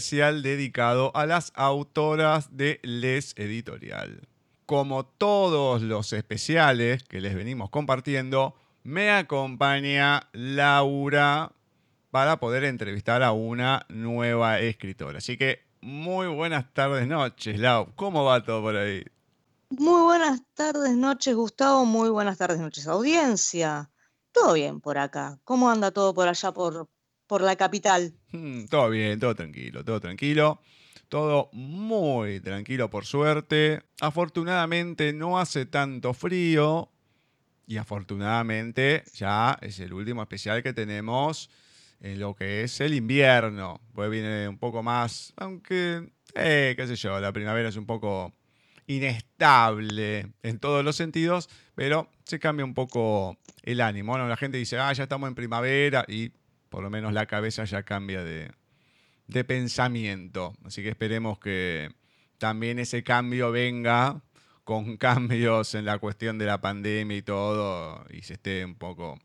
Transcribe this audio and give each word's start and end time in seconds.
Especial 0.00 0.42
dedicado 0.42 1.14
a 1.14 1.26
las 1.26 1.52
autoras 1.54 2.56
de 2.56 2.80
Les 2.82 3.34
Editorial. 3.36 4.26
Como 4.64 5.04
todos 5.04 5.82
los 5.82 6.14
especiales 6.14 7.02
que 7.02 7.20
les 7.20 7.34
venimos 7.34 7.68
compartiendo, 7.68 8.54
me 8.82 9.10
acompaña 9.10 10.30
Laura 10.32 11.52
para 12.10 12.40
poder 12.40 12.64
entrevistar 12.64 13.22
a 13.22 13.32
una 13.32 13.84
nueva 13.90 14.58
escritora. 14.60 15.18
Así 15.18 15.36
que 15.36 15.66
muy 15.82 16.28
buenas 16.28 16.72
tardes, 16.72 17.06
noches, 17.06 17.58
Lau. 17.58 17.92
¿Cómo 17.94 18.24
va 18.24 18.42
todo 18.42 18.62
por 18.62 18.76
ahí? 18.76 19.04
Muy 19.68 20.00
buenas 20.00 20.40
tardes, 20.54 20.96
noches, 20.96 21.34
Gustavo. 21.34 21.84
Muy 21.84 22.08
buenas 22.08 22.38
tardes, 22.38 22.58
noches, 22.58 22.86
audiencia. 22.86 23.90
Todo 24.32 24.54
bien 24.54 24.80
por 24.80 24.96
acá. 24.96 25.38
¿Cómo 25.44 25.68
anda 25.68 25.90
todo 25.90 26.14
por 26.14 26.26
allá 26.26 26.52
por, 26.52 26.88
por 27.30 27.42
la 27.42 27.54
capital. 27.54 28.12
Mm, 28.32 28.64
todo 28.64 28.90
bien, 28.90 29.20
todo 29.20 29.36
tranquilo, 29.36 29.84
todo 29.84 30.00
tranquilo. 30.00 30.60
Todo 31.08 31.48
muy 31.52 32.40
tranquilo 32.40 32.90
por 32.90 33.06
suerte. 33.06 33.84
Afortunadamente 34.00 35.12
no 35.12 35.38
hace 35.38 35.64
tanto 35.64 36.12
frío. 36.12 36.90
Y 37.68 37.76
afortunadamente 37.76 39.04
ya 39.14 39.56
es 39.60 39.78
el 39.78 39.92
último 39.92 40.22
especial 40.22 40.60
que 40.64 40.72
tenemos 40.72 41.50
en 42.00 42.18
lo 42.18 42.34
que 42.34 42.64
es 42.64 42.80
el 42.80 42.94
invierno. 42.94 43.80
Pues 43.94 44.10
viene 44.10 44.48
un 44.48 44.58
poco 44.58 44.82
más, 44.82 45.32
aunque, 45.36 46.10
eh, 46.34 46.74
qué 46.76 46.86
sé 46.88 46.96
yo, 46.96 47.20
la 47.20 47.32
primavera 47.32 47.68
es 47.68 47.76
un 47.76 47.86
poco 47.86 48.34
inestable 48.88 50.32
en 50.42 50.58
todos 50.58 50.84
los 50.84 50.96
sentidos, 50.96 51.48
pero 51.76 52.10
se 52.24 52.40
cambia 52.40 52.64
un 52.64 52.74
poco 52.74 53.38
el 53.62 53.80
ánimo. 53.80 54.18
¿no? 54.18 54.26
La 54.26 54.36
gente 54.36 54.58
dice, 54.58 54.78
ah, 54.78 54.92
ya 54.92 55.04
estamos 55.04 55.28
en 55.28 55.36
primavera 55.36 56.04
y 56.08 56.32
por 56.70 56.82
lo 56.82 56.88
menos 56.88 57.12
la 57.12 57.26
cabeza 57.26 57.64
ya 57.64 57.82
cambia 57.82 58.24
de, 58.24 58.52
pensamiento. 59.44 60.54
Así 60.64 60.82
que 60.82 60.88
esperemos 60.88 61.38
que 61.38 61.90
también 62.38 62.78
ese 62.78 63.02
cambio 63.02 63.52
venga 63.52 64.22
con 64.64 64.96
cambios 64.96 65.74
en 65.74 65.84
la 65.84 65.98
cuestión 65.98 66.38
de 66.38 66.46
la 66.46 66.60
pandemia 66.60 67.16
y 67.16 67.22
todo, 67.22 68.04
y 68.10 68.22
se 68.22 68.34
esté 68.34 68.64
un 68.64 68.76
poco 68.76 69.18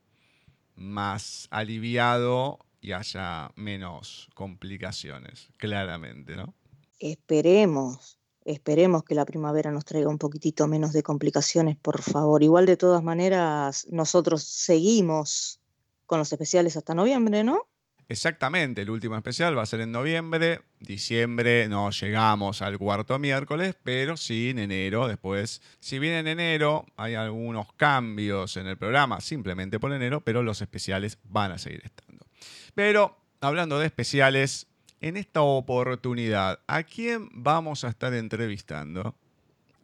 más 0.75 1.47
aliviado 1.51 2.59
y 2.81 2.91
haya 2.91 3.51
menos 3.55 4.29
complicaciones, 4.33 5.47
claramente, 5.57 6.35
¿no? 6.35 6.53
Esperemos, 6.99 8.19
esperemos 8.43 9.03
que 9.03 9.15
la 9.15 9.25
primavera 9.25 9.71
nos 9.71 9.85
traiga 9.85 10.09
un 10.09 10.17
poquitito 10.17 10.67
menos 10.67 10.93
de 10.93 11.03
complicaciones, 11.03 11.77
por 11.77 12.01
favor. 12.01 12.43
Igual 12.43 12.65
de 12.65 12.77
todas 12.77 13.03
maneras, 13.03 13.87
nosotros 13.89 14.43
seguimos 14.43 15.59
con 16.05 16.19
los 16.19 16.31
especiales 16.31 16.77
hasta 16.77 16.93
noviembre, 16.93 17.43
¿no? 17.43 17.67
Exactamente, 18.07 18.83
el 18.83 18.91
último 18.91 19.15
especial 19.15 19.57
va 19.57 19.63
a 19.63 19.65
ser 19.65 19.81
en 19.81 19.91
noviembre, 19.91 20.61
diciembre 20.79 21.67
no 21.67 21.89
llegamos 21.89 22.61
al 22.61 22.77
cuarto 22.77 23.17
miércoles, 23.17 23.75
pero 23.81 24.15
sí 24.15 24.51
en 24.51 24.59
enero, 24.59 25.07
después, 25.07 25.63
si 25.79 25.97
bien 25.97 26.13
en 26.13 26.27
enero 26.27 26.85
hay 26.97 27.15
algunos 27.15 27.73
cambios 27.73 28.57
en 28.57 28.67
el 28.67 28.77
programa, 28.77 29.21
simplemente 29.21 29.79
por 29.79 29.91
enero, 29.91 30.21
pero 30.21 30.43
los 30.43 30.61
especiales 30.61 31.17
van 31.23 31.51
a 31.51 31.57
seguir 31.57 31.81
estando. 31.83 32.27
Pero 32.75 33.17
hablando 33.41 33.79
de 33.79 33.87
especiales, 33.87 34.67
en 35.01 35.17
esta 35.17 35.41
oportunidad, 35.41 36.59
¿a 36.67 36.83
quién 36.83 37.29
vamos 37.31 37.83
a 37.83 37.89
estar 37.89 38.13
entrevistando? 38.13 39.15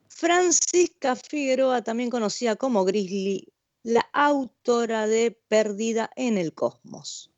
Francisca 0.10 1.16
Figueroa, 1.16 1.82
también 1.82 2.12
conocida 2.12 2.56
como 2.56 2.86
Grizzly 2.86 3.48
la 3.84 4.08
autora 4.14 5.08
de 5.08 5.32
Perdida 5.48 6.12
en 6.16 6.38
el 6.38 6.54
Cosmos. 6.54 7.32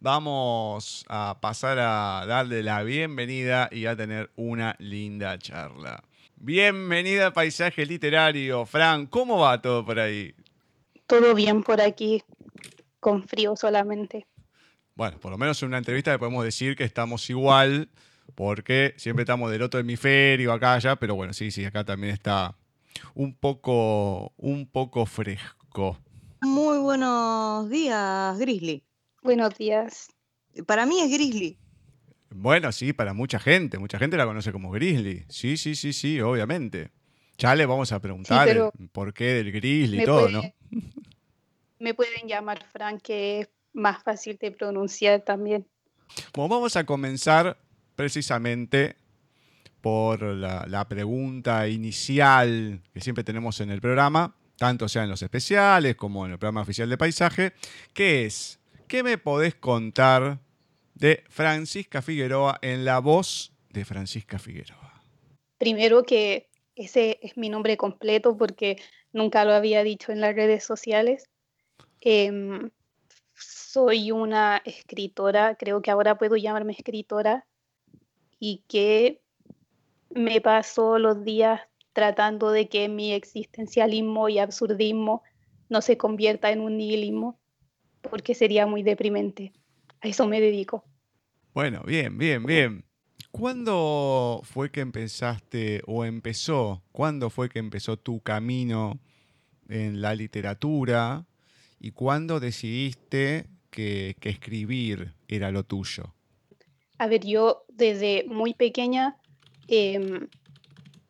vamos 0.00 1.04
a 1.08 1.38
pasar 1.40 1.78
a 1.80 2.24
darle 2.26 2.62
la 2.62 2.84
bienvenida 2.84 3.68
y 3.72 3.86
a 3.86 3.96
tener 3.96 4.30
una 4.36 4.76
linda 4.78 5.36
charla. 5.38 6.04
Bienvenida 6.36 7.28
a 7.28 7.32
Paisaje 7.32 7.84
Literario. 7.84 8.64
Fran, 8.64 9.06
¿cómo 9.06 9.40
va 9.40 9.60
todo 9.60 9.84
por 9.84 9.98
ahí? 9.98 10.32
Todo 11.08 11.34
bien 11.34 11.64
por 11.64 11.80
aquí, 11.80 12.22
con 13.00 13.26
frío 13.26 13.56
solamente. 13.56 14.26
Bueno, 14.94 15.18
por 15.18 15.32
lo 15.32 15.38
menos 15.38 15.60
en 15.62 15.68
una 15.68 15.78
entrevista 15.78 16.16
podemos 16.18 16.44
decir 16.44 16.76
que 16.76 16.84
estamos 16.84 17.28
igual, 17.30 17.88
porque 18.36 18.94
siempre 18.96 19.24
estamos 19.24 19.50
del 19.50 19.62
otro 19.62 19.80
hemisferio, 19.80 20.52
acá, 20.52 20.74
allá, 20.74 20.94
pero 20.94 21.16
bueno, 21.16 21.32
sí, 21.32 21.50
sí, 21.50 21.64
acá 21.64 21.84
también 21.84 22.12
está 22.12 22.54
un 23.14 23.34
poco, 23.34 24.32
un 24.36 24.66
poco 24.66 25.06
fresco. 25.06 25.98
Muy 26.40 26.78
buenos 26.78 27.68
días, 27.68 28.38
Grizzly. 28.38 28.84
Buenos 29.22 29.56
días. 29.56 30.08
Para 30.66 30.86
mí 30.86 31.00
es 31.00 31.10
Grizzly. 31.10 31.58
Bueno, 32.30 32.72
sí, 32.72 32.92
para 32.92 33.12
mucha 33.12 33.38
gente. 33.38 33.78
Mucha 33.78 33.98
gente 33.98 34.16
la 34.16 34.26
conoce 34.26 34.52
como 34.52 34.70
Grizzly. 34.70 35.24
Sí, 35.28 35.56
sí, 35.56 35.74
sí, 35.74 35.92
sí, 35.92 36.20
obviamente. 36.20 36.90
Ya 37.38 37.54
le 37.54 37.66
vamos 37.66 37.92
a 37.92 38.00
preguntar 38.00 38.48
el 38.48 38.70
por 38.92 39.14
qué 39.14 39.34
del 39.34 39.52
Grizzly 39.52 40.02
y 40.02 40.04
todo, 40.04 40.28
¿no? 40.28 40.42
Me 41.78 41.94
pueden 41.94 42.26
llamar 42.26 42.64
Frank, 42.72 43.00
que 43.02 43.40
es 43.40 43.48
más 43.72 44.02
fácil 44.02 44.36
de 44.40 44.50
pronunciar 44.50 45.22
también. 45.22 45.66
Bueno, 46.34 46.48
vamos 46.48 46.76
a 46.76 46.84
comenzar 46.84 47.56
precisamente 47.94 48.96
por 49.80 50.22
la, 50.22 50.88
pregunta 50.88 51.68
inicial 51.68 52.80
que 52.92 53.00
siempre 53.00 53.24
tenemos 53.24 53.60
en 53.60 53.70
el 53.70 53.80
programa, 53.80 54.36
tanto 54.56 54.88
sea 54.88 55.04
en 55.04 55.10
los 55.10 55.22
especiales 55.22 55.96
como 55.96 56.26
en 56.26 56.32
el 56.32 56.38
programa 56.38 56.62
oficial 56.62 56.88
de 56.88 56.98
paisaje, 56.98 57.52
que 57.92 58.26
es, 58.26 58.58
¿qué 58.88 59.02
me 59.02 59.18
podés 59.18 59.54
contar 59.54 60.40
de 60.94 61.24
Francisca 61.28 62.02
Figueroa 62.02 62.58
en 62.62 62.84
la 62.84 62.98
voz 62.98 63.52
de 63.70 63.84
Francisca 63.84 64.38
Figueroa? 64.38 65.02
Primero 65.58 66.02
que 66.02 66.48
ese 66.74 67.18
es 67.22 67.36
mi 67.36 67.48
nombre 67.48 67.76
completo 67.76 68.36
porque 68.36 68.78
nunca 69.12 69.44
lo 69.44 69.52
había 69.52 69.82
dicho 69.82 70.12
en 70.12 70.20
las 70.20 70.34
redes 70.34 70.64
sociales. 70.64 71.28
Em, 72.00 72.70
soy 73.34 74.10
una 74.10 74.62
escritora, 74.64 75.56
creo 75.56 75.82
que 75.82 75.90
ahora 75.90 76.18
puedo 76.18 76.36
llamarme 76.36 76.72
escritora, 76.72 77.44
y 78.40 78.62
que 78.68 79.20
me 80.10 80.40
paso 80.40 80.98
los 80.98 81.24
días 81.24 81.60
tratando 81.92 82.50
de 82.50 82.68
que 82.68 82.88
mi 82.88 83.12
existencialismo 83.12 84.28
y 84.28 84.38
absurdismo 84.38 85.22
no 85.68 85.82
se 85.82 85.96
convierta 85.96 86.50
en 86.50 86.60
un 86.60 86.76
nihilismo, 86.76 87.38
porque 88.02 88.34
sería 88.34 88.66
muy 88.66 88.82
deprimente. 88.82 89.52
A 90.00 90.08
eso 90.08 90.26
me 90.26 90.40
dedico. 90.40 90.84
Bueno, 91.54 91.82
bien, 91.84 92.16
bien, 92.16 92.44
bien. 92.44 92.84
¿Cuándo 93.30 94.40
fue 94.44 94.70
que 94.70 94.80
empezaste 94.80 95.82
o 95.86 96.04
empezó? 96.04 96.82
¿Cuándo 96.92 97.30
fue 97.30 97.48
que 97.48 97.58
empezó 97.58 97.98
tu 97.98 98.20
camino 98.20 98.98
en 99.68 100.00
la 100.00 100.14
literatura? 100.14 101.26
¿Y 101.78 101.90
cuándo 101.90 102.40
decidiste 102.40 103.46
que, 103.70 104.16
escribir 104.22 105.14
era 105.28 105.50
lo 105.50 105.64
tuyo? 105.64 106.14
A 106.98 107.06
ver, 107.06 107.24
yo 107.24 107.64
desde 107.68 108.24
muy 108.28 108.54
pequeña 108.54 109.16
em, 109.68 110.28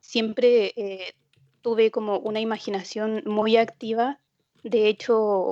siempre 0.00 0.72
eh, 0.76 1.14
tuve 1.62 1.90
como 1.90 2.18
una 2.18 2.40
imaginación 2.40 3.22
muy 3.26 3.56
activa. 3.56 4.20
De 4.62 4.88
hecho, 4.88 5.50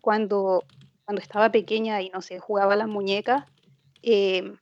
cuando, 0.00 0.64
cuando 1.04 1.22
estaba 1.22 1.50
pequeña 1.50 2.02
y 2.02 2.10
no 2.10 2.20
sé, 2.20 2.38
jugaba 2.38 2.76
las 2.76 2.88
muñecas, 2.88 3.44
em, 4.02 4.58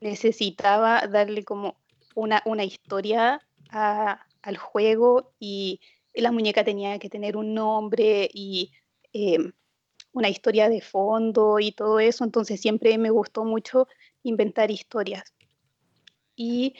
necesitaba 0.00 1.06
darle 1.06 1.44
como 1.44 1.76
una, 2.14 2.42
una 2.46 2.64
historia 2.64 3.40
al 3.70 4.56
juego 4.56 5.32
y 5.38 5.80
la 6.14 6.32
muñeca 6.32 6.64
tenía 6.64 6.98
que 6.98 7.08
tener 7.08 7.36
un 7.36 7.54
nombre 7.54 8.28
y 8.32 8.72
em, 9.12 9.52
una 10.12 10.28
historia 10.28 10.68
de 10.68 10.80
fondo 10.80 11.58
y 11.60 11.72
todo 11.72 12.00
eso, 12.00 12.24
entonces 12.24 12.60
siempre 12.60 12.98
me 12.98 13.10
gustó 13.10 13.44
mucho 13.44 13.86
inventar 14.22 14.70
historias. 14.70 15.32
Y 16.42 16.74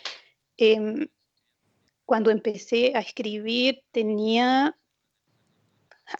em, 0.56 1.06
cuando 2.06 2.30
empecé 2.30 2.96
a 2.96 3.00
escribir 3.00 3.82
tenía 3.92 4.74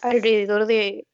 alrededor 0.03 0.67
de, 0.67 1.07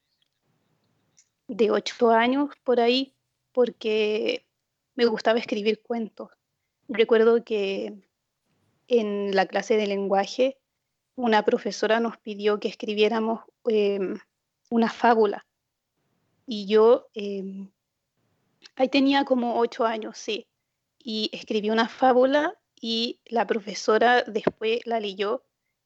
de 1.46 1.70
ocho 1.70 2.10
años 2.10 2.50
por 2.64 2.80
ahí, 2.80 3.14
porque 3.52 4.46
me 4.94 5.06
gustaba 5.06 5.38
escribir 5.38 5.80
cuentos. 5.80 6.28
Recuerdo 6.86 7.42
que 7.44 7.94
en 8.88 9.34
la 9.34 9.46
clase 9.46 9.78
de 9.78 9.86
lenguaje 9.86 10.58
una 11.16 11.46
profesora 11.46 11.98
nos 11.98 12.18
pidió 12.18 12.60
que 12.60 12.68
escribiéramos 12.68 13.40
em, 13.64 14.18
una 14.68 14.90
fábula. 14.90 15.46
Y 16.44 16.66
yo 16.66 17.08
em, 17.14 17.70
ahí 18.76 18.90
tenía 18.90 19.24
como 19.24 19.58
ocho 19.58 19.86
años, 19.86 20.18
sí. 20.18 20.46
Y 21.10 21.30
escribí 21.32 21.70
una 21.70 21.88
fábula 21.88 22.58
y 22.78 23.18
la 23.24 23.46
profesora 23.46 24.24
después 24.24 24.80
la 24.84 25.00
leyó 25.00 25.42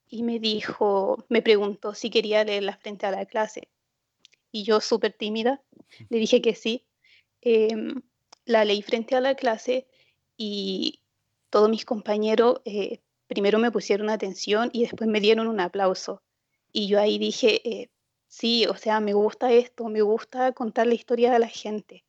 y 0.08 0.24
me 0.24 0.40
dijo, 0.40 1.24
me 1.28 1.42
preguntó 1.42 1.94
si 1.94 2.10
quería 2.10 2.42
leerla 2.42 2.76
frente 2.76 3.06
a 3.06 3.12
la 3.12 3.24
clase. 3.24 3.68
Y 4.50 4.64
yo, 4.64 4.80
súper 4.80 5.12
tímida, 5.12 5.62
le 6.08 6.18
dije 6.18 6.42
que 6.42 6.56
sí. 6.56 6.84
Em, 7.40 8.02
la 8.46 8.64
leí 8.64 8.82
frente 8.82 9.14
a 9.14 9.20
la 9.20 9.36
clase 9.36 9.86
y 10.36 10.98
todos 11.50 11.70
mis 11.70 11.84
compañeros 11.84 12.60
eh, 12.64 12.98
primero 13.28 13.60
me 13.60 13.70
pusieron 13.70 14.10
atención 14.10 14.70
y 14.72 14.80
después 14.82 15.08
me 15.08 15.20
dieron 15.20 15.46
un 15.46 15.60
aplauso. 15.60 16.20
Y 16.72 16.88
yo 16.88 16.98
ahí 16.98 17.18
dije, 17.18 17.60
eh, 17.62 17.90
sí, 18.26 18.66
o 18.66 18.74
sea, 18.74 18.98
me 18.98 19.12
gusta 19.12 19.52
esto, 19.52 19.84
me 19.84 20.02
gusta 20.02 20.50
contar 20.50 20.88
la 20.88 20.94
historia 20.94 21.30
de 21.30 21.38
la 21.38 21.48
gente. 21.48 22.04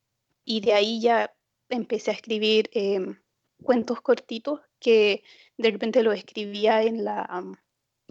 Y 0.45 0.61
de 0.61 0.73
ahí 0.73 0.99
ya 0.99 1.31
empecé 1.73 2.11
a 2.11 2.13
escribir 2.13 2.69
em, 2.73 3.19
cuentos 3.61 4.01
cortitos 4.01 4.61
que 4.79 5.23
de 5.57 5.71
repente 5.71 6.03
los 6.03 6.15
escribía 6.15 6.83
en 6.83 7.03
la, 7.03 7.43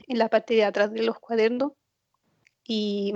en 0.06 0.18
la 0.18 0.28
parte 0.28 0.54
de 0.54 0.64
atrás 0.64 0.92
de 0.92 1.02
los 1.02 1.18
cuadernos. 1.18 1.72
Y 2.64 3.14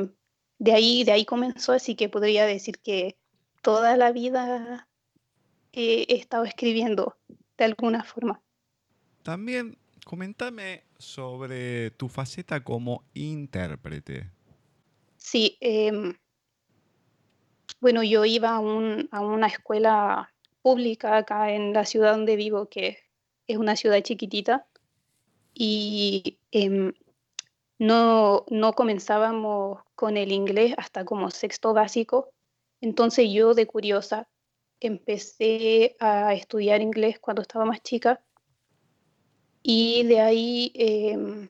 de 0.59 0.73
ahí, 0.73 1.05
de 1.05 1.13
ahí 1.13 1.25
comenzó, 1.25 1.73
así 1.73 1.95
que 1.95 2.09
podría 2.09 2.47
decir 2.47 2.79
que 2.79 3.17
toda 3.63 3.97
la 3.97 4.13
vida 4.13 4.89
he 5.73 6.07
estado 6.17 6.45
escribiendo 6.45 7.17
de 7.57 7.65
alguna 7.65 8.03
forma. 8.03 8.43
También 9.23 9.79
Coméntame 10.07 10.85
sobre 10.99 11.91
tu 11.91 12.09
faceta 12.09 12.63
como 12.63 13.03
intérprete. 13.13 14.31
Sí, 15.17 15.59
em, 15.61 16.15
bueno, 17.81 18.05
yo 18.05 18.25
iba 18.25 18.55
a, 18.55 18.61
una 18.61 19.47
escuela 19.49 20.33
pública 20.67 21.17
acá 21.17 21.53
en 21.53 21.73
la 21.73 21.85
ciudad 21.85 22.11
donde 22.11 22.35
vivo, 22.35 22.69
que 22.69 22.99
es 23.47 23.57
una 23.57 23.77
ciudad 23.77 24.01
chiquitita, 24.01 24.67
y 25.55 26.41
em, 26.51 26.93
no, 27.79 28.45
no 28.51 28.73
comenzábamos 28.73 29.79
con 29.95 30.17
el 30.17 30.33
inglés 30.33 30.75
hasta 30.77 31.05
como 31.05 31.31
sexto 31.31 31.73
básico. 31.73 32.33
Entonces 32.81 33.31
yo 33.31 33.55
de 33.55 33.69
curiosa 33.69 34.29
empecé 34.81 35.95
a 36.01 36.35
estudiar 36.35 36.81
inglés 36.83 37.21
cuando 37.21 37.43
estaba 37.43 37.65
más 37.65 37.81
chica 37.85 38.21
y 39.63 40.03
de 40.03 40.19
ahí, 40.19 40.73
em, 40.75 41.49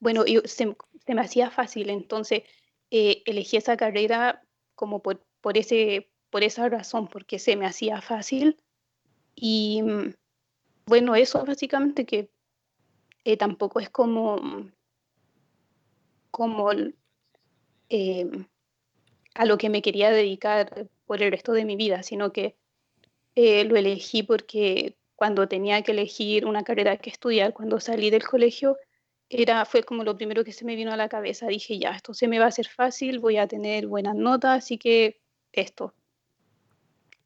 bueno, 0.00 0.24
se, 0.46 0.74
me 1.08 1.20
hacía 1.20 1.50
fácil, 1.50 1.90
entonces 1.90 2.44
eh, 2.90 3.22
elegí 3.26 3.58
esa 3.58 3.76
carrera 3.76 4.42
como 4.74 5.02
por, 5.02 5.22
por, 5.42 5.58
ese, 5.58 6.10
por 6.30 6.44
esa 6.44 6.68
razón, 6.68 7.08
porque 7.08 7.38
se 7.38 7.56
me 7.56 7.66
hacía 7.66 8.00
fácil. 8.00 8.56
Y 9.34 9.82
mm, 9.82 10.14
bueno, 10.86 11.14
eso 11.16 11.44
básicamente 11.44 12.06
que 12.06 12.30
eh, 13.24 13.36
tampoco 13.36 13.80
es 13.80 13.90
como, 13.90 14.70
como 16.30 16.70
em, 17.88 18.46
a 19.34 19.44
lo 19.44 19.58
que 19.58 19.68
me 19.68 19.82
quería 19.82 20.10
dedicar 20.10 20.88
por 21.06 21.22
el 21.22 21.30
resto 21.30 21.52
de 21.52 21.64
mi 21.64 21.76
vida, 21.76 22.02
sino 22.02 22.32
que 22.32 22.56
eh, 23.34 23.64
lo 23.64 23.76
elegí 23.76 24.22
porque 24.22 24.96
cuando 25.16 25.48
tenía 25.48 25.82
que 25.82 25.92
elegir 25.92 26.46
una 26.46 26.62
carrera 26.62 26.98
que 26.98 27.10
estudiar, 27.10 27.52
cuando 27.52 27.80
salí 27.80 28.10
del 28.10 28.26
colegio, 28.26 28.76
era, 29.28 29.64
fue 29.64 29.82
como 29.82 30.04
lo 30.04 30.16
primero 30.16 30.44
que 30.44 30.52
se 30.52 30.64
me 30.64 30.76
vino 30.76 30.92
a 30.92 30.96
la 30.96 31.08
cabeza. 31.08 31.48
Dije, 31.48 31.78
ya, 31.78 31.90
esto 31.90 32.14
se 32.14 32.28
me 32.28 32.38
va 32.38 32.46
a 32.46 32.48
hacer 32.48 32.68
fácil, 32.68 33.18
voy 33.18 33.38
a 33.38 33.48
tener 33.48 33.86
buenas 33.86 34.14
notas, 34.14 34.64
así 34.64 34.78
que 34.78 35.20
esto. 35.52 35.94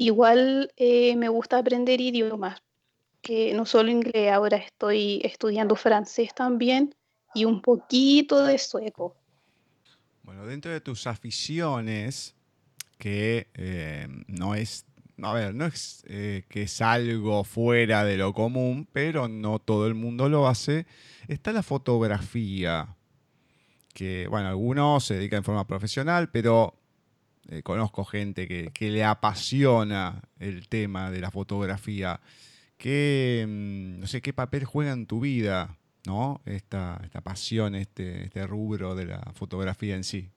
Igual 0.03 0.73
eh, 0.79 1.15
me 1.17 1.29
gusta 1.29 1.59
aprender 1.59 2.01
idiomas, 2.01 2.63
que 3.21 3.53
no 3.53 3.67
solo 3.67 3.91
inglés, 3.91 4.33
ahora 4.33 4.57
estoy 4.57 5.21
estudiando 5.23 5.77
francés 5.77 6.35
también 6.35 6.95
y 7.35 7.45
un 7.45 7.61
poquito 7.61 8.43
de 8.43 8.57
sueco. 8.57 9.15
Bueno, 10.23 10.47
dentro 10.47 10.73
de 10.73 10.81
tus 10.81 11.07
aficiones 11.07 12.35
que 12.97 13.49
no 14.27 14.55
es 14.55 14.87
a 15.23 15.35
ver, 15.35 15.55
no 15.55 15.67
es 15.67 16.03
que 16.07 16.63
es 16.63 16.81
algo 16.81 17.45
fuera 17.45 18.03
de 18.03 18.17
lo 18.17 18.33
común, 18.33 18.89
pero 18.91 19.29
no 19.29 19.59
todo 19.59 19.87
el 19.87 19.95
mundo 19.95 20.31
lo 20.31 20.49
hace. 20.49 20.87
Está 21.29 21.53
la 21.53 21.63
fotografía, 21.63 22.97
que, 23.93 24.27
bueno, 24.29 24.49
algunos 24.49 25.05
se 25.05 25.17
dedican 25.17 25.39
en 25.39 25.45
forma 25.45 25.67
profesional, 25.67 26.31
pero 26.31 26.80
eh, 27.49 27.63
conozco 27.63 28.05
gente 28.05 28.47
que, 28.47 28.91
le 28.91 29.05
apasiona 29.05 30.23
el 30.39 30.69
tema 30.69 31.11
de 31.11 31.21
la 31.21 31.31
fotografía. 31.31 32.21
¿Qué, 32.77 33.45
mm, 33.49 34.01
no 34.01 34.07
sé, 34.07 34.21
qué 34.23 34.33
papel 34.33 34.65
juega 34.65 34.93
en 34.93 35.07
tu 35.07 35.21
vida, 35.21 35.79
¿no? 36.07 36.41
Esta, 36.45 37.01
esta 37.05 37.21
pasión, 37.21 37.75
este, 37.75 38.25
este 38.25 38.47
rubro 38.47 38.95
de 38.95 39.07
la 39.07 39.33
fotografía 39.35 39.97
en 39.97 40.05
sí. 40.05 40.31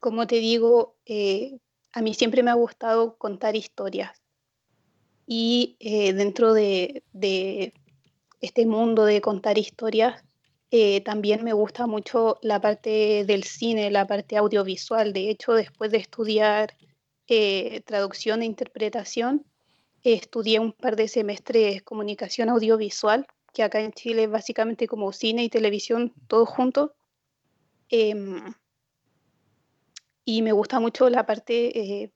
Como 0.00 0.26
te 0.26 0.36
digo, 0.36 0.96
eh, 1.06 1.58
a 1.92 2.02
mí 2.02 2.14
siempre 2.14 2.42
me 2.42 2.50
ha 2.50 2.54
gustado 2.54 3.16
contar 3.16 3.56
historias. 3.56 4.22
Y 5.26 5.76
eh, 5.80 6.12
dentro 6.14 6.54
de, 6.54 7.02
de, 7.12 7.74
este 8.40 8.66
mundo 8.66 9.04
de 9.04 9.20
contar 9.20 9.58
historias, 9.58 10.22
eh, 10.70 11.00
también 11.00 11.44
me 11.44 11.54
gusta 11.54 11.86
mucho 11.86 12.38
la 12.42 12.60
parte 12.60 13.24
del 13.24 13.44
cine, 13.44 13.90
la 13.90 14.06
parte 14.06 14.36
audiovisual. 14.36 15.12
De 15.12 15.30
hecho, 15.30 15.54
después 15.54 15.90
de 15.90 15.98
estudiar 15.98 16.76
eh, 17.26 17.80
traducción 17.86 18.42
e 18.42 18.46
interpretación, 18.46 19.46
estudié 20.02 20.60
un 20.60 20.72
par 20.72 20.96
de 20.96 21.08
semestres 21.08 21.82
comunicación 21.82 22.50
audiovisual, 22.50 23.26
que 23.54 23.62
acá 23.62 23.80
en 23.80 23.92
Chile 23.92 24.24
es 24.24 24.30
básicamente 24.30 24.86
como 24.86 25.12
cine 25.12 25.42
y 25.42 25.48
televisión 25.48 26.12
todos 26.26 26.48
juntos. 26.48 26.90
Em, 27.88 28.52
y 30.24 30.42
me 30.42 30.52
gusta 30.52 30.80
mucho 30.80 31.08
la 31.08 31.24
parte, 31.24 31.78
eh, 32.02 32.12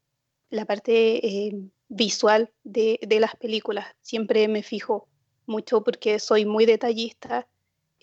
la 0.51 0.67
parte 0.67 1.71
visual 1.89 2.53
de, 2.65 3.01
de 3.03 3.21
las 3.21 3.35
películas. 3.37 3.87
Siempre 4.03 4.47
me 4.49 4.63
fijo 4.63 5.09
mucho 5.47 5.83
porque 5.83 6.19
soy 6.19 6.45
muy 6.45 6.67
detallista 6.67 7.49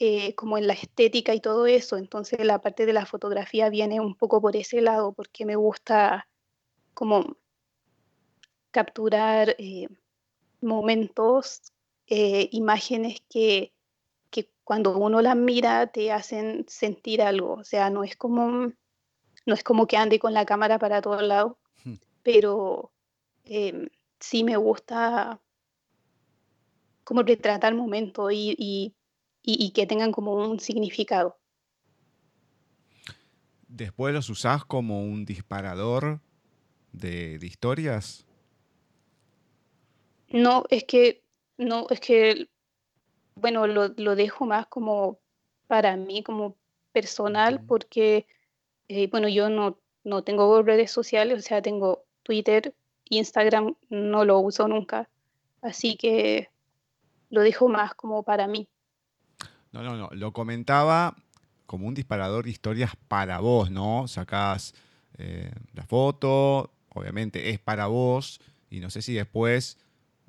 eh, 0.02 0.34
como 0.36 0.58
en 0.58 0.66
la 0.66 0.72
estética 0.72 1.36
y 1.36 1.42
todo 1.42 1.66
eso. 1.66 1.98
Entonces 1.98 2.46
la 2.46 2.62
parte 2.62 2.86
de 2.86 2.94
la 2.94 3.06
fotografía 3.06 3.70
viene 3.70 4.00
un 4.00 4.16
poco 4.16 4.40
por 4.40 4.56
ese 4.56 4.80
lado, 4.80 5.12
porque 5.12 5.46
me 5.46 5.58
gusta 5.58 6.30
como 6.94 7.36
capturar 8.72 9.58
eh, 9.60 9.90
momentos, 10.62 11.74
eh, 12.08 12.48
imágenes 12.54 13.18
que, 13.30 13.74
que, 14.30 14.50
cuando 14.64 14.98
uno 14.98 15.22
las 15.22 15.36
mira 15.36 15.88
te 15.88 16.14
hacen 16.14 16.64
sentir 16.70 17.22
algo. 17.22 17.56
O 17.56 17.66
sea, 17.66 17.90
no 17.90 18.06
es 18.06 18.16
como, 18.16 18.72
no 19.46 19.54
es 19.54 19.64
como 19.66 19.86
que 19.86 19.98
ande 19.98 20.18
con 20.18 20.34
la 20.34 20.46
cámara 20.46 20.80
para 20.80 21.02
todos 21.02 21.24
lados, 21.24 21.58
hmm. 21.84 21.96
pero 22.24 22.94
sí 24.18 24.46
me 24.46 24.56
gusta 24.56 25.42
como 27.04 27.24
retratar 27.24 27.76
momentos 27.76 28.32
y, 28.32 28.56
y 28.58 28.96
y, 29.42 29.72
que 29.72 29.88
tengan 29.88 30.12
como 30.12 30.34
un 30.34 30.60
significado. 30.60 31.38
¿Después 33.68 34.14
los 34.14 34.30
usás 34.30 34.66
como 34.66 35.04
un 35.04 35.26
disparador 35.26 36.20
de, 36.92 37.40
historias? 37.42 38.26
No, 40.30 40.64
es 40.70 40.84
que, 40.84 41.24
no, 41.58 41.88
es 41.90 42.00
que, 42.00 42.50
bueno, 43.36 43.68
lo, 43.68 44.16
dejo 44.16 44.46
más 44.46 44.68
como 44.68 45.20
para 45.68 45.96
mí, 45.96 46.24
como 46.24 46.56
personal, 46.92 47.64
porque, 47.66 48.28
eh, 48.88 49.08
bueno, 49.08 49.28
yo 49.30 49.50
no, 49.50 49.80
no 50.04 50.24
tengo 50.24 50.62
redes 50.62 50.92
sociales, 50.92 51.40
o 51.40 51.42
sea, 51.42 51.62
tengo 51.62 52.04
Twitter, 52.24 52.74
Instagram, 53.10 53.76
no 53.90 54.26
lo 54.26 54.40
uso 54.40 54.68
nunca, 54.68 55.10
así 55.62 55.96
que 55.96 56.50
lo 57.30 57.42
dejo 57.42 57.68
más 57.68 57.94
como 57.94 58.24
para 58.24 58.48
mí. 58.48 58.68
No, 59.72 59.84
no, 59.84 59.96
no. 59.96 60.10
Lo 60.12 60.34
comentaba 60.34 61.16
como 61.66 61.88
un 61.88 61.94
disparador 61.94 62.46
de 62.46 62.52
historias 62.52 62.94
para 63.08 63.40
vos, 63.40 63.70
¿no? 63.70 64.08
Sacás 64.08 64.74
eh, 65.18 65.52
la 65.74 65.86
foto, 65.86 66.72
obviamente 66.90 67.50
es 67.50 67.60
para 67.60 67.88
vos, 67.88 68.42
y 68.70 68.80
no 68.80 68.90
sé 68.90 69.02
si 69.02 69.14
después 69.14 69.78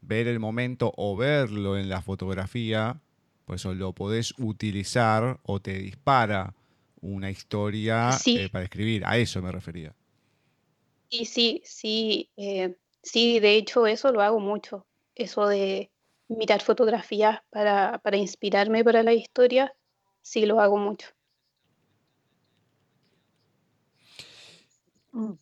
ver 0.02 0.26
el 0.26 0.38
momento 0.38 0.92
o 0.96 1.16
verlo 1.16 1.78
en 1.78 1.88
la 1.88 2.02
fotografía, 2.02 3.00
pues 3.44 3.62
eso 3.62 3.74
lo 3.74 3.92
podés 3.94 4.34
utilizar 4.38 5.40
o 5.42 5.60
te 5.60 5.78
dispara 5.78 6.54
una 7.00 7.30
historia 7.30 8.10
eh, 8.26 8.48
para 8.50 8.64
escribir. 8.64 9.04
A 9.06 9.18
eso 9.18 9.40
me 9.42 9.52
refería. 9.52 9.94
Y 11.08 11.24
sí, 11.24 11.62
sí, 11.64 12.30
eh, 12.36 12.76
sí, 13.02 13.40
de 13.40 13.56
hecho 13.56 13.86
eso 13.86 14.12
lo 14.12 14.22
hago 14.22 14.40
mucho. 14.40 14.86
Eso 15.14 15.46
de 15.46 15.90
mirar 16.30 16.62
fotografías 16.62 17.40
para, 17.50 18.00
inspirarme 18.16 18.84
para 18.84 19.02
la 19.02 19.12
historia, 19.12 19.74
sí 20.22 20.46
lo 20.46 20.60
hago 20.60 20.78
mucho. 20.78 21.08
Mm. 25.12 25.32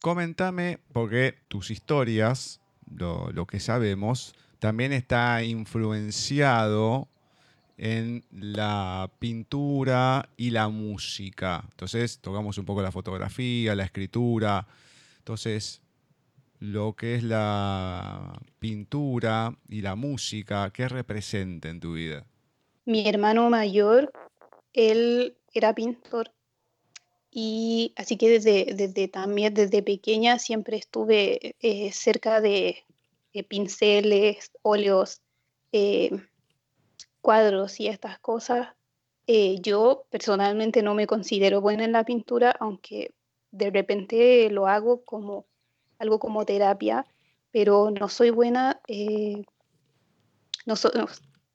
Coméntame, 0.00 0.78
porque 0.92 1.34
tus 1.48 1.70
historias, 1.70 2.60
lo, 2.90 3.46
que 3.46 3.60
sabemos, 3.60 4.34
también 4.58 4.92
está 4.92 5.42
influenciado 5.42 7.08
en 7.76 8.24
la 8.30 9.10
pintura 9.18 10.30
y 10.36 10.50
la 10.50 10.68
música. 10.68 11.64
Entonces, 11.70 12.20
tocamos 12.20 12.58
un 12.58 12.64
poco 12.64 12.80
la 12.80 12.92
fotografía, 12.92 13.74
la 13.74 13.84
escritura. 13.84 14.66
Entonces, 15.18 15.82
lo 16.60 16.94
que 16.94 17.14
es 17.14 17.22
la 17.22 18.40
pintura 18.58 19.56
y 19.68 19.82
la 19.82 19.94
música, 19.94 20.70
¿qué 20.72 20.88
representa 20.88 21.68
en 21.68 21.80
tu 21.80 21.94
vida? 21.94 22.26
Mi 22.84 23.08
hermano 23.08 23.48
mayor, 23.50 24.12
él 24.72 25.36
era 25.52 25.74
pintor 25.74 26.32
y 27.30 27.92
así 27.96 28.16
que 28.16 28.30
desde, 28.30 28.74
desde 28.74 29.08
también 29.08 29.54
desde 29.54 29.82
pequeña 29.82 30.38
siempre 30.38 30.76
estuve 30.76 31.54
eh, 31.60 31.92
cerca 31.92 32.40
de, 32.40 32.84
pinceles, 33.48 34.50
óleos, 34.62 35.20
eh, 35.70 36.10
cuadros 37.20 37.78
y 37.78 37.86
estas 37.86 38.18
cosas. 38.18 38.74
Eh, 39.28 39.60
yo 39.60 40.06
personalmente 40.10 40.82
no 40.82 40.94
me 40.94 41.06
considero 41.06 41.60
buena 41.60 41.84
en 41.84 41.92
la 41.92 42.04
pintura, 42.04 42.50
aunque 42.58 43.12
de 43.52 43.70
repente 43.70 44.50
lo 44.50 44.66
hago 44.66 45.04
como 45.04 45.46
algo 45.98 46.18
como 46.18 46.44
terapia, 46.44 47.06
pero 47.50 47.90
no 47.90 48.08
soy 48.08 48.30
buena, 48.30 48.80
eh, 48.86 49.42
no, 50.66 50.74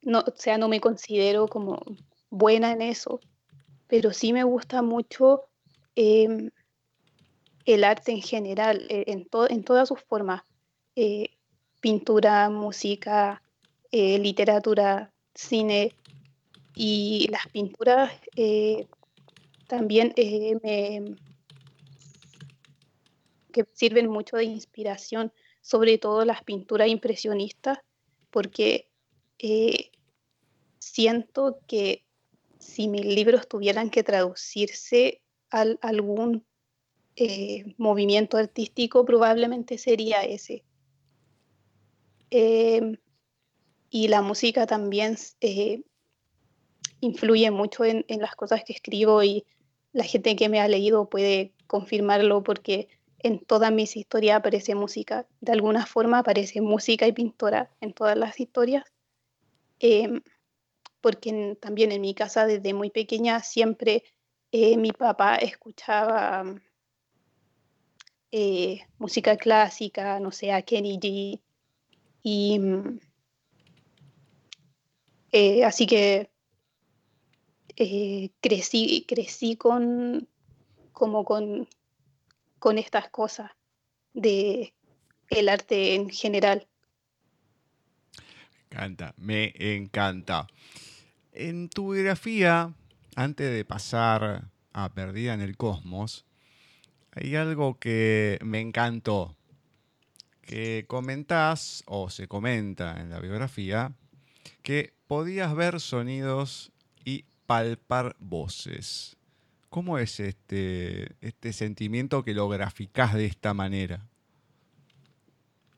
no, 0.02 0.20
o 0.20 0.36
sea, 0.36 0.58
no 0.58 0.68
me 0.68 0.82
considero 0.82 1.48
como 1.48 1.82
buena 2.30 2.72
en 2.72 2.82
eso, 2.82 3.20
pero 3.88 4.12
sí 4.12 4.34
me 4.34 4.44
gusta 4.44 4.82
mucho 4.82 5.44
em, 5.96 6.50
el 7.66 7.84
arte 7.84 8.12
en 8.12 8.22
general, 8.22 8.86
eh, 8.90 9.06
en, 9.08 9.28
en 9.50 9.64
todas 9.64 9.88
sus 9.88 10.02
formas, 10.02 10.44
eh, 10.96 11.30
pintura, 11.80 12.50
música, 12.50 13.42
literatura, 13.92 15.12
cine, 15.36 15.94
y 16.76 17.28
las 17.30 17.48
pinturas 17.50 18.12
también 19.68 20.14
me, 20.64 21.16
que 23.54 23.66
sirven 23.72 24.10
mucho 24.10 24.36
de 24.36 24.44
inspiración, 24.44 25.32
sobre 25.62 25.98
todo 25.98 26.26
las 26.26 26.44
pinturas 26.44 26.90
impresionistas, 26.90 27.80
porque 28.30 28.90
eh, 29.40 29.92
siento 30.80 31.60
que 31.66 32.06
si 32.60 32.90
mis 32.90 33.06
libros 33.06 33.48
tuvieran 33.48 33.90
que 33.90 34.04
traducirse 34.04 35.22
a 35.50 35.66
algún 35.82 36.46
eh, 37.16 37.76
movimiento 37.78 38.38
artístico, 38.38 39.06
probablemente 39.06 39.78
sería 39.78 40.24
ese. 40.24 40.64
Em, 42.32 42.98
y 43.90 44.08
la 44.08 44.24
música 44.24 44.66
también 44.66 45.16
eh, 45.42 45.84
influye 47.00 47.52
mucho 47.52 47.86
en, 47.86 48.06
las 48.08 48.36
cosas 48.36 48.64
que 48.64 48.74
escribo 48.74 49.22
y 49.22 49.46
la 49.92 50.04
gente 50.04 50.36
que 50.36 50.50
me 50.50 50.60
ha 50.60 50.68
leído 50.68 51.10
puede 51.10 51.54
confirmarlo 51.68 52.42
porque 52.42 52.88
en 53.24 53.40
todas 53.40 53.72
mis 53.72 53.96
historias 53.96 54.38
aparece 54.38 54.76
música. 54.76 55.26
De 55.40 55.54
alguna 55.54 55.86
forma 55.86 56.20
aparece 56.20 56.62
música 56.62 57.08
y 57.08 57.14
pintora 57.14 57.72
en 57.82 57.94
todas 57.94 58.18
las 58.18 58.40
historias. 58.40 58.84
Em, 59.80 60.22
porque 61.02 61.58
también 61.60 61.92
en 61.92 62.02
mi 62.02 62.14
casa 62.14 62.46
desde 62.46 62.74
muy 62.74 62.90
pequeña 62.90 63.40
siempre 63.42 64.04
eh, 64.52 64.78
mi 64.78 64.92
papá 64.92 65.36
escuchaba 65.38 66.44
eh, 68.32 68.82
música 69.00 69.38
clásica, 69.38 70.20
no 70.20 70.32
sé, 70.32 70.52
a 70.52 70.62
Kenny 70.62 71.00
G. 71.00 71.42
Y 72.24 72.60
mm, 72.60 73.00
eh, 75.32 75.64
así 75.66 75.88
que 75.88 76.30
crecí, 78.42 79.06
crecí 79.08 79.56
con 79.56 80.28
como 80.92 81.26
con 81.26 81.68
con 82.64 82.78
estas 82.78 83.10
cosas. 83.10 83.52
de 84.14 84.74
el 85.30 85.50
arte 85.50 85.96
en 85.96 86.10
general. 86.10 86.66
Me 88.18 88.64
encanta, 88.78 89.14
me 89.18 89.54
encanta. 89.58 90.48
En 91.34 91.68
tu 91.68 91.94
biografía, 91.94 92.74
antes 93.18 93.52
de 93.52 93.66
pasar 93.66 94.46
a 94.72 94.94
Perdida 94.94 95.34
en 95.34 95.42
el 95.42 95.58
Cosmos, 95.58 96.26
hay 97.12 97.36
algo 97.36 97.80
que 97.80 98.40
me 98.42 98.62
encantó, 98.62 99.36
que 100.42 100.86
comentás, 100.88 101.84
o 101.86 102.10
se 102.10 102.30
comenta 102.30 103.02
en 103.02 103.10
la 103.10 103.20
biografía, 103.20 103.92
que 104.62 104.94
podías 105.08 105.54
ver 105.54 105.82
sonidos 105.82 106.72
y 107.04 107.26
palpar 107.46 108.16
voces. 108.20 109.18
¿Cómo 109.74 109.98
es 109.98 110.20
este, 110.20 111.16
este 111.20 111.52
sentimiento 111.52 112.24
que 112.24 112.36
lo 112.36 112.48
graficás 112.48 113.16
de 113.16 113.26
esta 113.26 113.56
manera? 113.56 114.06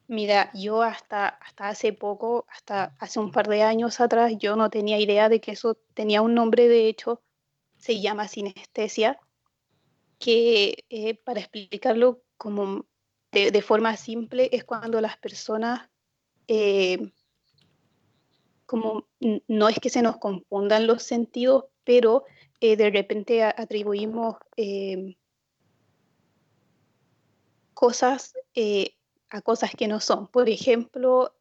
Mira, 0.09 0.51
yo 0.53 0.81
hasta, 0.81 1.29
hasta 1.29 1.69
hace 1.69 1.93
poco, 1.93 2.45
hasta 2.49 2.93
hace 2.99 3.21
un 3.21 3.31
par 3.31 3.47
de 3.47 3.63
años 3.63 4.01
atrás, 4.01 4.33
yo 4.37 4.57
no 4.57 4.69
tenía 4.69 4.99
idea 4.99 5.29
de 5.29 5.39
que 5.39 5.53
eso 5.53 5.77
tenía 5.93 6.21
un 6.21 6.33
nombre, 6.33 6.67
de 6.67 6.89
hecho, 6.89 7.21
se 7.77 8.01
llama 8.01 8.27
sinestesia, 8.27 9.17
que 10.19 10.83
eh, 10.89 11.15
para 11.15 11.39
explicarlo 11.39 12.21
como 12.35 12.85
de, 13.31 13.61
forma 13.61 13.95
simple 13.95 14.49
es 14.51 14.65
cuando 14.65 14.99
las 14.99 15.15
personas, 15.15 15.89
eh, 16.49 17.13
como 18.65 19.07
no 19.47 19.69
es 19.69 19.79
que 19.79 19.89
se 19.89 20.01
nos 20.01 20.17
confundan 20.17 20.85
los 20.85 21.01
sentidos, 21.01 21.67
pero 21.85 22.25
eh, 22.59 22.75
de 22.75 22.89
repente 22.89 23.43
atribuimos 23.43 24.35
cosas 27.73 28.33
a 29.29 29.41
cosas 29.41 29.71
que 29.77 29.87
no 29.87 29.99
son. 29.99 30.27
Por 30.27 30.49
ejemplo, 30.49 31.33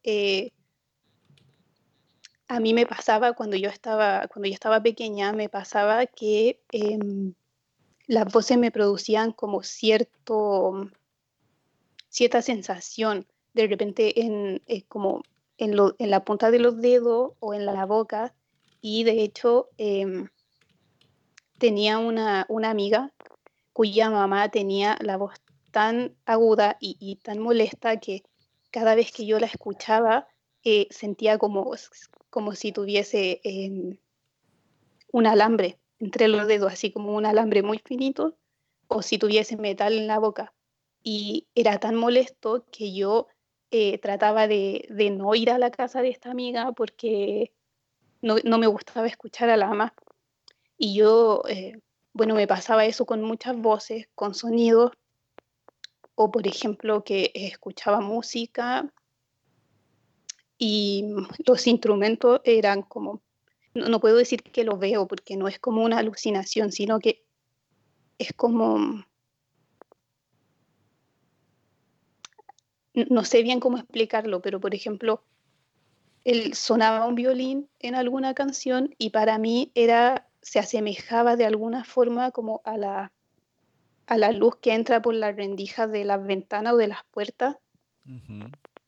a 2.47 2.59
mí 2.59 2.73
me 2.73 2.85
pasaba 2.85 3.33
cuando 3.33 3.55
yo 3.57 3.69
estaba, 3.69 4.27
cuando 4.27 4.47
yo 4.47 4.53
estaba 4.53 4.81
pequeña, 4.81 5.33
me 5.33 5.49
pasaba 5.49 6.05
que 6.05 6.61
em, 6.71 7.33
las 8.07 8.31
voces 8.31 8.57
me 8.57 8.71
producían 8.71 9.31
como 9.31 9.63
cierto, 9.63 10.89
cierta 12.09 12.41
sensación, 12.41 13.27
de 13.53 13.67
repente 13.67 14.21
en, 14.21 14.61
eh, 14.67 14.83
como 14.83 15.23
en, 15.57 15.75
la 15.75 16.23
punta 16.23 16.51
de 16.51 16.59
los 16.59 16.79
dedos 16.81 17.33
o 17.39 17.53
en 17.53 17.65
la 17.65 17.85
boca. 17.85 18.35
Y 18.81 19.03
de 19.03 19.23
hecho, 19.23 19.69
em, 19.77 20.27
tenía 21.57 21.97
una, 21.99 22.45
amiga 22.63 23.13
cuya 23.73 24.09
mamá 24.09 24.49
tenía 24.49 24.97
la 25.01 25.17
voz 25.17 25.33
tan 25.71 26.15
aguda 26.25 26.77
y, 26.79 27.17
tan 27.23 27.39
molesta 27.39 27.99
que 27.99 28.23
cada 28.71 28.95
vez 28.95 29.11
que 29.11 29.25
yo 29.25 29.39
la 29.39 29.47
escuchaba 29.47 30.27
eh, 30.63 30.87
sentía 30.89 31.37
como, 31.37 31.71
como 32.29 32.55
si 32.55 32.71
tuviese 32.71 33.41
em, 33.43 33.97
un 35.11 35.27
alambre 35.27 35.79
entre 35.99 36.27
los 36.27 36.47
dedos, 36.47 36.73
así 36.73 36.91
como 36.91 37.15
un 37.15 37.25
alambre 37.25 37.63
muy 37.63 37.79
finito, 37.83 38.37
o 38.87 39.01
si 39.01 39.17
tuviese 39.17 39.57
metal 39.57 39.93
en 39.93 40.07
la 40.07 40.19
boca. 40.19 40.53
Y 41.03 41.47
era 41.55 41.79
tan 41.79 41.95
molesto 41.95 42.65
que 42.71 42.93
yo 42.93 43.27
eh, 43.71 43.97
trataba 43.99 44.47
de, 44.47 44.87
no 45.17 45.35
ir 45.35 45.51
a 45.51 45.57
la 45.57 45.71
casa 45.71 46.01
de 46.01 46.09
esta 46.09 46.31
amiga 46.31 46.71
porque 46.71 47.53
no, 48.21 48.57
me 48.57 48.67
gustaba 48.67 49.07
escuchar 49.07 49.49
a 49.49 49.57
la 49.57 49.67
ama. 49.67 49.93
Y 50.77 50.95
yo, 50.95 51.43
eh, 51.47 51.79
bueno, 52.13 52.35
me 52.35 52.47
pasaba 52.47 52.85
eso 52.85 53.05
con 53.05 53.21
muchas 53.21 53.57
voces, 53.57 54.07
con 54.15 54.33
sonidos, 54.33 54.91
o 56.15 56.31
por 56.31 56.47
ejemplo 56.47 57.03
que 57.03 57.31
escuchaba 57.33 57.99
música 57.99 58.91
y 60.57 61.05
los 61.45 61.67
instrumentos 61.67 62.41
eran 62.43 62.81
como 62.81 63.21
no, 63.75 63.99
puedo 63.99 64.15
decir 64.15 64.41
que 64.41 64.63
lo 64.63 64.77
veo 64.77 65.05
porque 65.05 65.35
no 65.35 65.49
es 65.49 65.59
como 65.59 65.83
una 65.83 65.99
alucinación, 65.99 66.71
sino 66.71 66.99
que 66.99 67.25
es 68.17 68.31
como... 68.33 69.05
No 72.93 73.25
sé 73.25 73.43
bien 73.43 73.59
cómo 73.59 73.77
explicarlo, 73.77 74.41
pero 74.41 74.61
por 74.61 74.73
ejemplo, 74.73 75.21
él 76.23 76.53
sonaba 76.53 77.05
un 77.05 77.15
violín 77.15 77.69
en 77.79 77.95
alguna 77.95 78.33
canción 78.33 78.95
y 78.97 79.09
para 79.09 79.37
mí 79.37 79.73
era, 79.75 80.29
se 80.45 80.59
asemejaba 80.59 81.35
de 81.35 81.45
alguna 81.45 81.83
forma 81.83 82.29
como 82.29 82.61
a 82.65 82.77
la, 82.77 83.11
a 84.05 84.17
la 84.17 84.31
luz 84.31 84.57
que 84.57 84.73
entra 84.73 85.01
por 85.01 85.15
las 85.15 85.35
rendijas 85.35 85.91
de 85.91 86.05
las 86.05 86.23
ventanas 86.23 86.73
o 86.73 86.77
de 86.77 86.87
las 86.87 87.03
puertas. 87.09 87.57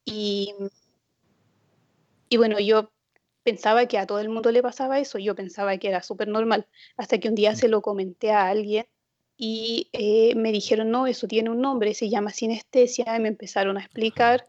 y, 0.06 0.54
y 2.30 2.38
bueno, 2.38 2.60
yo 2.60 2.92
pensaba 3.42 3.88
que 3.88 3.98
a 3.98 4.06
todo 4.06 4.20
el 4.20 4.30
mundo 4.30 4.52
le 4.52 4.62
pasaba 4.62 5.00
eso, 5.00 5.18
yo 5.18 5.34
pensaba 5.34 5.78
que 5.78 5.88
era 5.88 6.04
súper 6.04 6.28
normal, 6.28 6.68
hasta 6.96 7.18
que 7.18 7.28
un 7.28 7.34
día 7.34 7.56
se 7.56 7.70
lo 7.70 7.82
comenté 7.82 8.32
a 8.32 8.48
alguien 8.48 8.86
y 9.36 9.90
eh, 9.94 10.36
me 10.36 10.52
dijeron, 10.52 10.92
no, 10.92 11.08
eso 11.08 11.28
tiene 11.28 11.50
un 11.50 11.62
nombre, 11.62 11.96
se 11.96 12.08
llama 12.08 12.30
sinestesia, 12.32 13.16
y 13.16 13.20
me 13.20 13.30
empezaron 13.30 13.78
a 13.78 13.82
explicar 13.82 14.48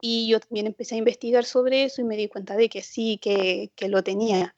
y 0.00 0.28
yo 0.28 0.40
también 0.40 0.66
empecé 0.66 0.96
a 0.96 0.98
investigar 0.98 1.44
sobre 1.44 1.84
eso 1.84 2.00
y 2.00 2.04
me 2.04 2.16
di 2.16 2.26
cuenta 2.26 2.56
de 2.56 2.68
que 2.68 2.82
sí, 2.82 3.18
que, 3.22 3.70
lo 3.88 4.02
tenía. 4.02 4.56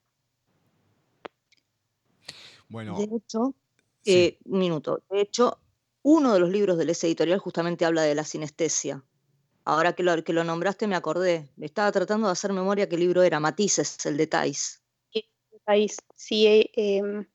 Bueno. 2.70 2.96
De 2.96 3.04
hecho, 3.04 3.54
eh, 4.06 4.38
un 4.46 4.58
minuto, 4.58 5.02
de 5.10 5.20
hecho, 5.20 5.58
uno 6.02 6.32
de 6.32 6.40
los 6.40 6.48
libros 6.48 6.78
del 6.78 6.88
ese 6.88 7.06
editorial 7.06 7.38
justamente 7.38 7.84
habla 7.84 8.02
de 8.02 8.14
la 8.14 8.24
sinestesia. 8.24 9.04
Ahora 9.64 9.92
que 9.92 10.02
lo, 10.02 10.24
que 10.24 10.32
lo 10.32 10.42
nombraste 10.42 10.86
me 10.86 10.96
acordé. 10.96 11.50
Estaba 11.60 11.92
tratando 11.92 12.28
de 12.28 12.32
hacer 12.32 12.52
memoria 12.54 12.88
qué 12.88 12.96
libro 12.96 13.22
era. 13.22 13.38
Matices, 13.38 14.04
el 14.06 14.16
de 14.16 14.26
Thais. 14.26 14.80
Sí, 16.16 16.46
eh, 16.46 16.70
em, 16.74 17.26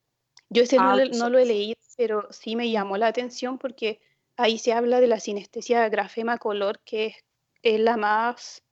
yo 0.50 0.62
ese 0.62 0.76
no, 0.76 1.30
lo 1.30 1.38
he 1.38 1.44
leído, 1.44 1.76
pero 1.96 2.28
sí 2.30 2.56
me 2.56 2.70
llamó 2.70 2.96
la 2.96 3.08
atención 3.08 3.58
porque 3.58 4.00
ahí 4.36 4.58
se 4.58 4.72
habla 4.72 5.00
de 5.00 5.06
la 5.06 5.20
sinestesia 5.20 5.88
grafema 5.88 6.38
color, 6.38 6.80
que 6.84 7.14
es, 7.62 7.80
la 7.80 7.96
más, 7.96 8.62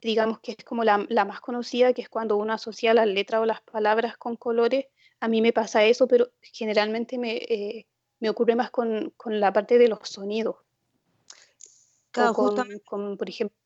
digamos 0.00 0.40
que 0.40 0.52
es 0.52 0.64
como 0.64 0.84
la, 0.84 0.98
más 0.98 1.40
conocida, 1.40 1.92
que 1.92 2.02
es 2.02 2.08
cuando 2.08 2.36
uno 2.36 2.52
asocia 2.52 2.92
las 2.92 3.06
letras 3.06 3.40
o 3.40 3.46
las 3.46 3.62
palabras 3.62 4.16
con 4.16 4.36
colores. 4.36 4.86
A 5.20 5.28
mí 5.28 5.42
me 5.42 5.52
pasa 5.52 5.84
eso, 5.84 6.06
pero 6.08 6.30
generalmente 6.40 7.18
me, 7.18 7.36
eh, 7.36 7.86
me 8.20 8.30
ocurre 8.30 8.56
más 8.56 8.70
con, 8.70 9.12
con 9.16 9.38
la 9.38 9.52
parte 9.52 9.78
de 9.78 9.88
los 9.88 10.00
sonidos 10.02 10.56
con, 12.10 13.16
por 13.16 13.28
ejemplo, 13.28 13.56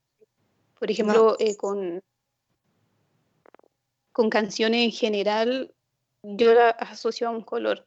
por 0.78 0.90
ejemplo 0.90 1.36
eh, 1.38 1.56
con, 1.56 2.02
con 4.12 4.30
canciones 4.30 4.84
en 4.84 4.92
general, 4.92 5.74
yo 6.22 6.54
la 6.54 6.70
asocio 6.70 7.28
a 7.28 7.30
un 7.30 7.42
color. 7.42 7.86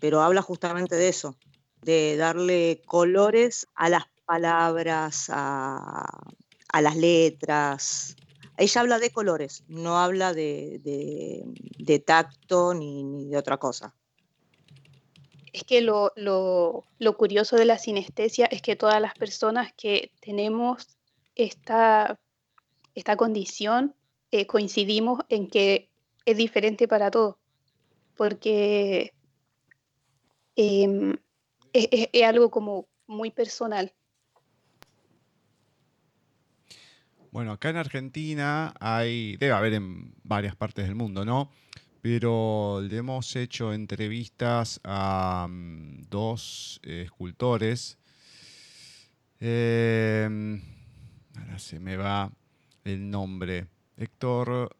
Pero 0.00 0.22
habla 0.22 0.42
justamente 0.42 0.96
de 0.96 1.08
eso, 1.08 1.36
de 1.82 2.16
darle 2.16 2.82
colores 2.86 3.66
a 3.74 3.88
las 3.88 4.04
palabras, 4.24 5.26
a, 5.28 6.06
las 6.80 6.96
letras. 6.96 8.16
Ella 8.58 8.80
habla 8.80 8.98
de 8.98 9.10
colores, 9.10 9.64
no 9.68 9.98
habla 9.98 10.34
de, 10.34 11.50
tacto 12.04 12.74
ni 12.74 13.26
de 13.28 13.38
otra 13.38 13.56
cosa 13.56 13.94
es 15.52 15.64
que 15.64 15.80
lo, 15.80 16.12
curioso 17.16 17.56
de 17.56 17.64
la 17.64 17.78
sinestesia 17.78 18.46
es 18.46 18.62
que 18.62 18.76
todas 18.76 19.00
las 19.00 19.14
personas 19.14 19.72
que 19.74 20.12
tenemos 20.20 20.98
esta, 21.34 22.18
condición 23.16 23.94
eh, 24.30 24.46
coincidimos 24.46 25.20
en 25.28 25.48
que 25.48 25.88
es 26.24 26.36
diferente 26.36 26.86
para 26.86 27.10
todos, 27.10 27.36
porque 28.16 29.14
em, 30.56 31.16
es, 31.72 32.08
algo 32.22 32.50
como 32.50 32.88
muy 33.06 33.30
personal. 33.30 33.94
Bueno, 37.30 37.52
acá 37.52 37.70
en 37.70 37.76
Argentina 37.76 38.74
hay, 38.80 39.36
debe 39.36 39.52
haber 39.52 39.74
en 39.74 40.14
varias 40.24 40.56
partes 40.56 40.86
del 40.86 40.94
mundo, 40.94 41.24
¿no? 41.24 41.50
pero 42.00 42.80
le 42.80 42.96
hemos 42.96 43.34
hecho 43.36 43.72
entrevistas 43.72 44.80
a 44.84 45.46
mm, 45.48 46.04
dos 46.08 46.80
escultores. 46.82 47.98
Em, 49.40 50.60
ahora 51.36 51.58
se 51.58 51.78
me 51.78 51.96
va 51.96 52.32
el 52.84 53.10
nombre. 53.10 53.66
Héctor. 53.96 54.76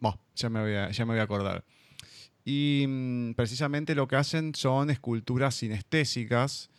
Bueno, 0.00 0.20
ya 0.36 0.50
me 0.50 0.60
voy 0.60 0.74
a, 0.74 0.90
ya 0.90 1.04
me 1.06 1.14
voy 1.14 1.20
a 1.20 1.24
acordar. 1.24 1.64
Y 2.44 2.84
mm, 2.86 3.32
precisamente 3.34 3.94
lo 3.94 4.06
que 4.06 4.16
hacen 4.16 4.54
son 4.54 4.90
esculturas 4.90 5.54
sinestésicas 5.54 6.70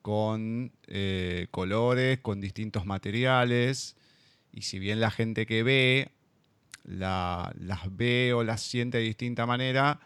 con 0.00 0.72
eh, 0.86 1.48
colores, 1.50 2.20
con 2.20 2.40
distintos 2.40 2.86
materiales. 2.86 3.96
Y 4.52 4.62
si 4.62 4.78
bien 4.78 5.00
la 5.00 5.10
gente 5.10 5.46
que 5.46 5.62
ve 5.62 6.12
la, 6.84 7.52
las 7.58 7.96
ve 7.96 8.32
o 8.34 8.44
las 8.44 8.60
siente 8.60 8.98
de 8.98 9.04
distinta 9.04 9.46
manera, 9.46 10.00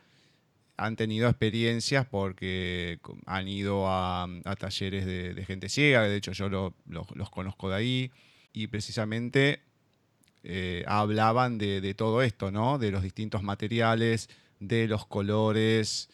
han 0.76 0.96
tenido 0.96 1.28
experiencias 1.28 2.06
porque 2.06 2.98
han 3.24 3.48
ido 3.48 3.88
a, 3.88 4.28
talleres 4.58 5.06
de, 5.06 5.44
gente 5.46 5.68
ciega, 5.68 6.02
de 6.02 6.16
hecho 6.16 6.32
yo 6.32 6.74
los 6.86 7.30
conozco 7.30 7.70
de 7.70 7.76
ahí, 7.76 8.10
y 8.52 8.66
precisamente 8.68 9.60
eh, 10.44 10.84
hablaban 10.86 11.58
de, 11.58 11.94
todo 11.94 12.22
esto, 12.22 12.50
¿no? 12.50 12.78
De 12.78 12.90
los 12.90 13.02
distintos 13.02 13.42
materiales, 13.42 14.28
de 14.60 14.86
los 14.86 15.06
colores. 15.06 16.08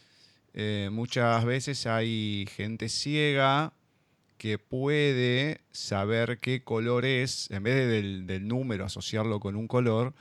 Eh, 0.54 0.88
muchas 0.92 1.44
veces 1.44 1.86
hay 1.86 2.46
gente 2.50 2.88
ciega 2.88 3.72
que 4.42 4.58
puede 4.58 5.60
saber 5.70 6.40
qué 6.40 6.64
color 6.64 7.04
es, 7.04 7.48
en 7.52 7.62
vez 7.62 7.88
del, 7.88 8.26
del 8.26 8.48
número 8.48 8.84
asociarlo 8.84 9.38
con 9.38 9.54
un 9.54 9.68
color, 9.68 10.14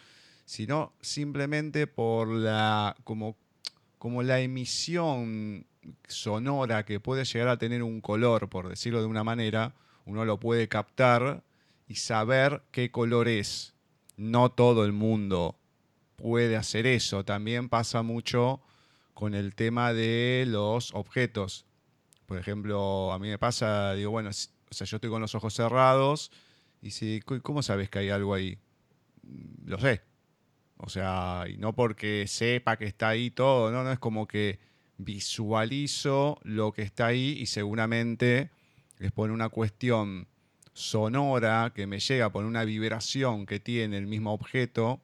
sino 0.45 0.93
simplemente 1.01 1.87
por 1.87 2.27
la, 2.27 2.95
como, 3.03 3.35
como 3.97 4.21
la 4.21 4.39
emisión 4.39 5.65
sonora 6.07 6.85
que 6.85 6.99
puede 6.99 7.25
llegar 7.25 7.47
a 7.47 7.57
tener 7.57 7.81
un 7.81 7.99
color, 7.99 8.47
por 8.47 8.69
decirlo 8.69 8.99
de 8.99 9.07
una 9.07 9.23
manera, 9.23 9.73
uno 10.05 10.23
lo 10.23 10.39
puede 10.39 10.67
captar 10.67 11.43
y 11.87 11.95
saber 11.95 12.61
qué 12.69 12.91
color 12.91 13.27
es. 13.27 13.73
No 14.17 14.51
todo 14.51 14.85
el 14.85 14.91
mundo 14.91 15.57
puede 16.15 16.57
hacer 16.57 16.85
eso. 16.85 17.25
También 17.25 17.69
pasa 17.69 18.03
mucho 18.03 18.61
con 19.15 19.33
el 19.33 19.55
tema 19.55 19.93
de 19.93 20.45
los 20.47 20.93
objetos. 20.93 21.65
Por 22.31 22.39
ejemplo, 22.39 23.11
a 23.11 23.19
mí 23.19 23.27
me 23.27 23.37
pasa, 23.37 23.93
digo, 23.93 24.09
bueno, 24.09 24.29
o 24.29 24.73
sea, 24.73 24.87
yo 24.87 24.95
estoy 24.95 25.09
con 25.09 25.19
los 25.19 25.35
ojos 25.35 25.53
cerrados 25.53 26.31
y 26.81 26.91
si, 26.91 27.19
¿cómo 27.19 27.61
sabes 27.61 27.89
que 27.89 27.99
hay 27.99 28.09
algo 28.09 28.33
ahí? 28.33 28.57
Lo 29.65 29.77
sé. 29.77 30.01
O 30.77 30.87
sea, 30.87 31.43
y 31.49 31.57
no 31.57 31.75
porque 31.75 32.27
sepa 32.27 32.77
que 32.77 32.85
está 32.85 33.09
ahí 33.09 33.31
todo, 33.31 33.69
no, 33.69 33.83
no 33.83 33.91
es 33.91 33.99
como 33.99 34.29
que 34.29 34.61
visualizo 34.95 36.39
lo 36.43 36.71
que 36.71 36.83
está 36.83 37.07
ahí 37.07 37.35
y 37.37 37.47
seguramente 37.47 38.49
es 38.97 39.11
por 39.11 39.29
una 39.29 39.49
cuestión 39.49 40.29
sonora 40.71 41.73
que 41.75 41.85
me 41.85 41.99
llega 41.99 42.31
por 42.31 42.45
una 42.45 42.63
vibración 42.63 43.45
que 43.45 43.59
tiene 43.59 43.97
el 43.97 44.07
mismo 44.07 44.31
objeto 44.31 45.01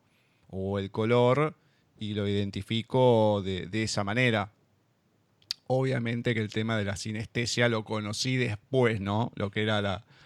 o 0.48 0.80
el 0.80 0.92
color 0.92 1.58
y 2.00 2.14
lo 2.14 2.26
identifico 2.26 3.42
de, 3.44 3.84
esa 3.84 4.06
manera. 4.06 4.54
Obviamente 5.68 6.34
que 6.34 6.40
el 6.40 6.50
tema 6.50 6.78
de 6.78 6.86
la 6.86 6.96
sinestesia 6.96 7.70
lo 7.70 7.84
conocí 7.84 8.38
después, 8.38 9.02
¿no? 9.02 9.32
Lo 9.36 9.52
que 9.52 9.64
era 9.64 9.82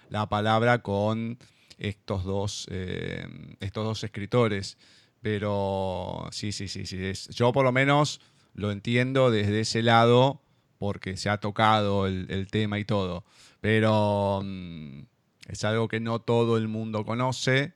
la, 0.10 0.30
palabra 0.30 0.84
con 0.84 1.38
estos 1.78 2.24
dos, 2.24 2.68
eh, 2.70 3.26
estos 3.60 3.84
dos 3.84 4.04
escritores. 4.04 4.78
Pero 5.22 6.28
sí, 6.32 6.52
sí, 6.52 6.68
sí, 6.68 6.86
sí. 6.86 7.12
yo 7.32 7.52
por 7.52 7.64
lo 7.64 7.72
menos 7.72 8.22
lo 8.54 8.72
entiendo 8.72 9.32
desde 9.32 9.62
ese 9.62 9.82
lado 9.84 10.42
porque 10.80 11.16
se 11.16 11.30
ha 11.30 11.38
tocado 11.38 12.08
el, 12.08 12.48
tema 12.50 12.80
y 12.80 12.86
todo. 12.86 13.24
Pero 13.62 14.42
mm, 14.44 15.02
es 15.48 15.64
algo 15.64 15.88
que 15.88 16.00
no 16.00 16.20
todo 16.22 16.58
el 16.58 16.68
mundo 16.68 17.06
conoce. 17.06 17.74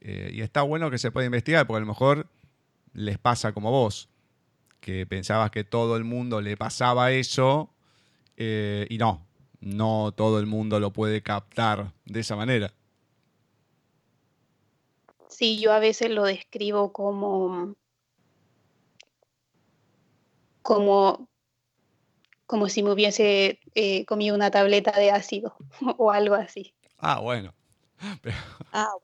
Eh, 0.00 0.32
y 0.34 0.40
está 0.40 0.62
bueno 0.62 0.90
que 0.90 0.98
se 0.98 1.12
pueda 1.12 1.26
investigar, 1.26 1.66
porque 1.66 1.78
a 1.78 1.80
lo 1.80 1.86
mejor 1.86 2.26
les 2.94 3.18
pasa 3.18 3.52
como 3.52 3.70
vos, 3.70 4.08
que 4.82 5.06
pensabas 5.06 5.52
que 5.52 5.62
todo 5.62 5.96
el 5.96 6.02
mundo 6.02 6.40
le 6.40 6.56
pasaba 6.56 7.12
eso 7.12 7.70
eh, 8.36 8.84
y 8.90 8.98
no, 8.98 9.24
no 9.60 10.12
todo 10.12 10.40
el 10.40 10.46
mundo 10.46 10.80
lo 10.80 10.92
puede 10.92 11.22
captar 11.22 11.92
de 12.04 12.20
esa 12.20 12.34
manera. 12.34 12.74
Sí, 15.28 15.60
yo 15.60 15.72
a 15.72 15.78
veces 15.78 16.10
lo 16.10 16.24
describo 16.24 16.92
como, 16.92 17.76
como, 20.62 21.28
como 22.46 22.68
si 22.68 22.82
me 22.82 22.90
hubiese 22.90 23.60
eh, 23.76 24.04
comido 24.04 24.34
una 24.34 24.50
tableta 24.50 24.90
de 24.98 25.12
ácido 25.12 25.56
o 25.96 26.10
algo 26.10 26.34
así. 26.34 26.74
Ah, 26.98 27.20
bueno. 27.20 27.54
Pero, 28.20 28.36
ah. 28.72 28.94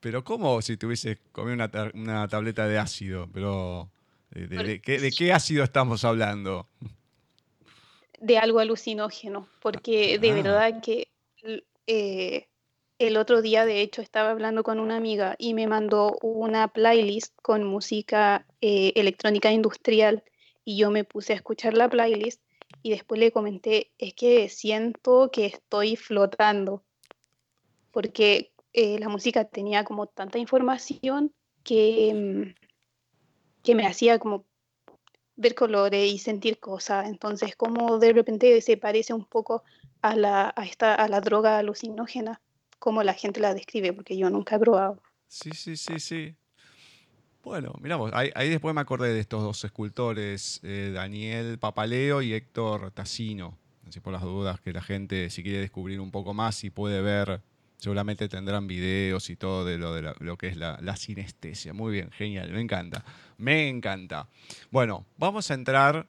pero 0.00 0.24
¿cómo 0.24 0.62
si 0.62 0.78
tuviese 0.78 1.18
comido 1.30 1.54
una, 1.54 1.70
una, 1.92 2.26
tableta 2.26 2.66
de 2.66 2.78
ácido? 2.78 3.28
Pero, 3.32 3.90
¿de, 4.34 4.80
qué, 5.16 5.32
ácido 5.32 5.64
estamos 5.64 6.04
hablando? 6.04 6.68
De 8.20 8.38
algo 8.38 8.58
alucinógeno, 8.60 9.48
porque 9.60 10.18
de 10.18 10.30
ah. 10.30 10.34
verdad 10.34 10.82
que 10.82 11.08
eh, 11.86 12.48
el 12.98 13.16
otro 13.16 13.42
día, 13.42 13.64
de 13.64 13.80
hecho, 13.80 14.02
estaba 14.02 14.30
hablando 14.30 14.62
con 14.62 14.78
una 14.78 14.96
amiga 14.96 15.36
y 15.38 15.54
me 15.54 15.66
mandó 15.66 16.16
una 16.22 16.68
playlist 16.68 17.34
con 17.42 17.64
música 17.64 18.46
eh, 18.60 18.92
electrónica 18.96 19.52
industrial 19.52 20.22
y 20.64 20.78
yo 20.78 20.90
me 20.90 21.04
puse 21.04 21.32
a 21.32 21.36
escuchar 21.36 21.74
la 21.74 21.88
playlist 21.88 22.40
y 22.82 22.90
después 22.90 23.18
le 23.18 23.32
comenté, 23.32 23.92
es 23.98 24.14
que 24.14 24.48
siento 24.48 25.30
que 25.32 25.46
estoy 25.46 25.96
flotando, 25.96 26.84
porque 27.90 28.52
eh, 28.72 28.98
la 28.98 29.08
música 29.08 29.44
tenía 29.44 29.84
como 29.84 30.06
tanta 30.06 30.38
información 30.38 31.32
que, 31.62 32.12
mm, 32.14 32.63
que 33.64 33.74
me 33.74 33.86
hacía 33.86 34.20
como 34.20 34.44
ver 35.36 35.54
colores 35.56 36.12
y 36.12 36.18
sentir 36.18 36.58
cosas. 36.58 37.08
Entonces, 37.08 37.56
como 37.56 37.98
de 37.98 38.12
repente 38.12 38.60
se 38.60 38.76
parece 38.76 39.12
un 39.12 39.24
poco 39.24 39.64
a 40.02 40.14
la, 40.14 40.52
a 40.54 40.64
esta, 40.64 40.94
a 40.94 41.08
la 41.08 41.20
droga 41.20 41.58
alucinógena 41.58 42.40
como 42.78 43.02
la 43.02 43.14
gente 43.14 43.40
la 43.40 43.54
describe, 43.54 43.94
porque 43.94 44.16
yo 44.16 44.28
nunca 44.28 44.56
he 44.56 44.58
probado. 44.58 45.02
Sí, 45.26 45.50
sí, 45.52 45.76
sí, 45.76 45.98
sí. 45.98 46.36
Bueno, 47.42 47.74
miramos, 47.80 48.10
ahí, 48.14 48.48
después 48.48 48.74
me 48.74 48.80
acordé 48.80 49.12
de 49.12 49.20
estos 49.20 49.42
dos 49.42 49.64
escultores, 49.64 50.60
eh, 50.62 50.92
Daniel 50.94 51.58
Papaleo 51.58 52.22
y 52.22 52.32
Héctor 52.34 52.90
Tassino. 52.90 53.58
Así 53.86 54.00
por 54.00 54.12
las 54.12 54.22
dudas 54.22 54.60
que 54.60 54.72
la 54.72 54.82
gente, 54.82 55.28
si 55.30 55.42
quiere 55.42 55.58
descubrir 55.58 56.00
un 56.00 56.10
poco 56.10 56.32
más 56.32 56.64
y 56.64 56.70
puede 56.70 57.02
ver, 57.02 57.42
seguramente 57.84 58.30
tendrán 58.30 58.66
videos 58.66 59.28
y 59.28 59.36
todo 59.36 59.66
de 59.66 59.76
lo, 59.76 59.92
de 59.92 60.14
lo 60.18 60.38
que 60.38 60.48
es 60.48 60.56
la, 60.56 60.78
la, 60.80 60.96
sinestesia. 60.96 61.74
Muy 61.74 61.92
bien, 61.92 62.10
genial, 62.12 62.50
me 62.50 62.62
encanta. 62.62 63.04
Me 63.36 63.68
encanta. 63.68 64.26
Bueno, 64.70 65.04
vamos 65.18 65.50
a 65.50 65.54
entrar 65.54 66.06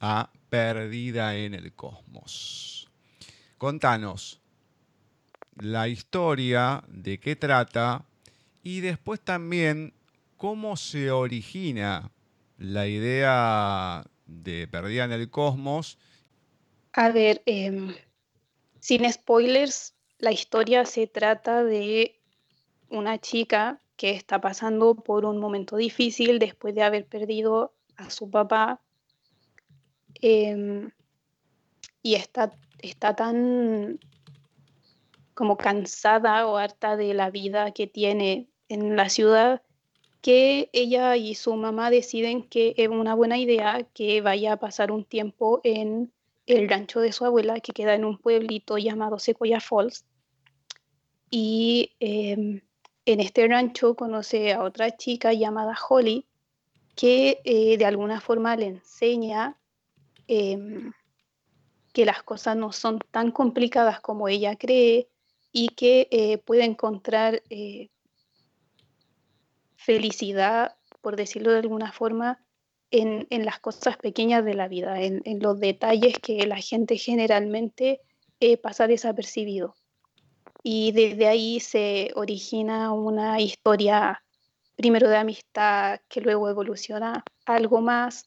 a 0.00 0.32
Perdida 0.50 1.36
en 1.36 1.54
el 1.54 1.72
Cosmos. 1.72 2.90
Contanos, 3.58 4.40
la 5.56 5.86
historia, 5.86 6.82
de 6.88 7.20
qué 7.20 7.36
trata 7.36 8.04
y 8.64 8.80
después 8.80 9.20
también 9.20 9.94
cómo 10.36 10.76
se 10.76 11.12
origina 11.12 12.10
la 12.58 12.88
idea 12.88 14.04
de 14.26 14.66
Perdida 14.66 15.04
en 15.04 15.12
el 15.12 15.30
Cosmos. 15.30 15.96
A 16.92 17.10
ver, 17.10 17.40
em, 17.46 17.94
sin 18.80 19.10
spoilers, 19.12 19.93
la 20.24 20.32
historia 20.32 20.86
se 20.86 21.06
trata 21.06 21.62
de 21.62 22.18
una 22.88 23.18
chica 23.18 23.78
que 23.96 24.12
está 24.12 24.40
pasando 24.40 24.94
por 24.94 25.26
un 25.26 25.38
momento 25.38 25.76
difícil 25.76 26.38
después 26.38 26.74
de 26.74 26.82
haber 26.82 27.04
perdido 27.04 27.74
a 27.96 28.08
su 28.08 28.30
papá 28.30 28.80
em, 30.22 30.90
y 32.02 32.14
está, 32.14 32.52
está 32.78 33.14
tan 33.14 34.00
como 35.34 35.58
cansada 35.58 36.46
o 36.46 36.56
harta 36.56 36.96
de 36.96 37.12
la 37.12 37.28
vida 37.28 37.72
que 37.72 37.86
tiene 37.86 38.48
en 38.70 38.96
la 38.96 39.10
ciudad, 39.10 39.60
que 40.22 40.70
ella 40.72 41.16
y 41.16 41.34
su 41.34 41.54
mamá 41.54 41.90
deciden 41.90 42.44
que 42.48 42.72
es 42.78 42.88
una 42.88 43.14
buena 43.14 43.36
idea 43.36 43.86
que 43.92 44.22
vaya 44.22 44.54
a 44.54 44.56
pasar 44.56 44.90
un 44.90 45.04
tiempo 45.04 45.60
en 45.64 46.10
el 46.46 46.66
rancho 46.66 47.00
de 47.00 47.12
su 47.12 47.26
abuela, 47.26 47.60
que 47.60 47.72
queda 47.72 47.94
en 47.94 48.06
un 48.06 48.16
pueblito 48.16 48.78
llamado 48.78 49.18
Sequoia 49.18 49.60
Falls. 49.60 50.06
Y 51.36 51.96
em, 51.98 52.60
en 53.06 53.18
este 53.18 53.48
rancho 53.48 53.96
conoce 53.96 54.52
a 54.52 54.62
otra 54.62 54.96
chica 54.96 55.32
llamada 55.32 55.74
Holly, 55.88 56.28
que 56.94 57.40
eh, 57.44 57.76
de 57.76 57.84
alguna 57.84 58.20
forma 58.20 58.54
le 58.54 58.66
enseña 58.66 59.58
em, 60.28 60.92
que 61.92 62.06
las 62.06 62.22
cosas 62.22 62.56
no 62.56 62.70
son 62.70 63.00
tan 63.10 63.32
complicadas 63.32 64.00
como 64.00 64.28
ella 64.28 64.54
cree, 64.54 65.08
y 65.50 65.70
que 65.70 66.06
eh, 66.12 66.38
puede 66.38 66.62
encontrar 66.62 67.42
eh, 67.50 67.90
felicidad, 69.74 70.76
por 71.00 71.16
decirlo 71.16 71.50
de 71.50 71.58
alguna 71.58 71.90
forma, 71.90 72.46
en, 72.92 73.26
las 73.44 73.58
cosas 73.58 73.96
pequeñas 73.96 74.44
de 74.44 74.54
la 74.54 74.68
vida, 74.68 75.02
en, 75.02 75.40
los 75.40 75.58
detalles 75.58 76.16
que 76.20 76.46
la 76.46 76.58
gente 76.58 76.96
generalmente 76.96 78.02
pasa 78.62 78.86
desapercibido. 78.86 79.74
Y 80.66 80.92
desde 80.92 81.28
ahí 81.28 81.60
se 81.60 82.10
origina 82.16 82.90
una 82.90 83.38
historia 83.38 84.24
primero 84.76 85.08
de 85.08 85.18
amistad 85.18 86.00
que 86.08 86.22
luego 86.22 86.48
evoluciona 86.48 87.22
algo 87.44 87.80
más 87.82 88.24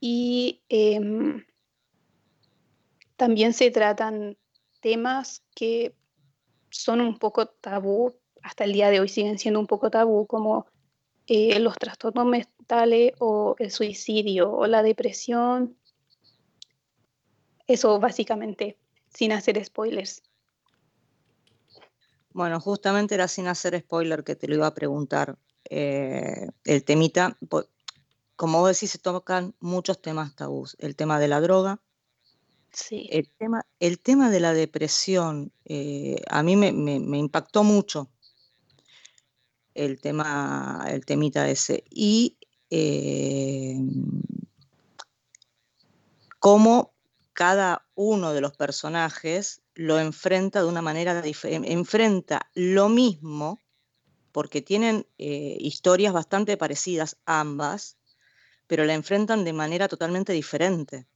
y 0.00 0.60
em, 0.68 1.44
también 3.16 3.52
se 3.52 3.70
tratan 3.70 4.36
temas 4.80 5.42
que 5.54 5.94
son 6.70 7.00
un 7.00 7.18
poco 7.18 7.46
tabú, 7.46 8.14
hasta 8.42 8.64
el 8.64 8.72
día 8.72 8.90
de 8.90 9.00
hoy 9.00 9.08
siguen 9.08 9.38
siendo 9.38 9.60
un 9.60 9.66
poco 9.66 9.90
tabú, 9.90 10.26
como 10.26 10.66
eh, 11.26 11.58
los 11.60 11.76
trastornos 11.76 12.26
mentales 12.26 13.12
o 13.20 13.54
el 13.58 13.70
suicidio 13.70 14.52
o 14.52 14.66
la 14.66 14.82
depresión. 14.82 15.78
Eso 17.66 17.98
básicamente, 18.00 18.76
sin 19.08 19.32
hacer 19.32 19.64
spoilers. 19.64 20.20
Bueno, 22.34 22.58
justamente 22.58 23.14
era 23.14 23.28
sin 23.28 23.46
hacer 23.46 23.78
spoiler 23.78 24.24
que 24.24 24.34
te 24.34 24.48
lo 24.48 24.56
iba 24.56 24.66
a 24.66 24.74
preguntar. 24.74 25.38
Eh, 25.70 26.48
el 26.64 26.84
temita, 26.84 27.38
como 28.34 28.58
vos 28.58 28.72
decís, 28.72 28.90
se 28.90 28.98
tocan 28.98 29.54
muchos 29.60 30.02
temas 30.02 30.34
tabús. 30.34 30.76
El 30.80 30.96
tema 30.96 31.20
de 31.20 31.28
la 31.28 31.40
droga, 31.40 31.80
sí. 32.72 33.08
el, 33.12 33.30
tema, 33.38 33.64
el 33.78 34.00
tema 34.00 34.30
de 34.30 34.40
la 34.40 34.52
depresión, 34.52 35.52
eh, 35.64 36.20
a 36.28 36.42
mí 36.42 36.56
me, 36.56 36.70
impactó 37.16 37.62
mucho 37.62 38.10
el 39.74 40.00
tema, 40.00 40.84
el 40.88 41.06
temita 41.06 41.48
ese. 41.48 41.84
Y 41.88 42.36
eh, 42.68 43.78
cómo 46.40 46.94
cada 47.32 47.86
uno 47.94 48.32
de 48.32 48.40
los 48.40 48.56
personajes 48.56 49.63
lo 49.74 49.98
enfrenta 49.98 50.62
de 50.62 50.68
una 50.68 50.82
manera 50.82 51.20
diferente, 51.20 51.72
enfrenta 51.72 52.50
lo 52.54 52.88
mismo, 52.88 53.60
porque 54.32 54.62
tienen 54.62 55.06
eh, 55.18 55.56
historias 55.60 56.12
bastante 56.12 56.56
parecidas 56.56 57.18
ambas, 57.24 57.96
pero 58.66 58.84
la 58.84 58.94
enfrentan 58.94 59.44
de 59.44 59.52
manera 59.52 59.88
totalmente 59.88 60.32
diferente. 60.32 61.06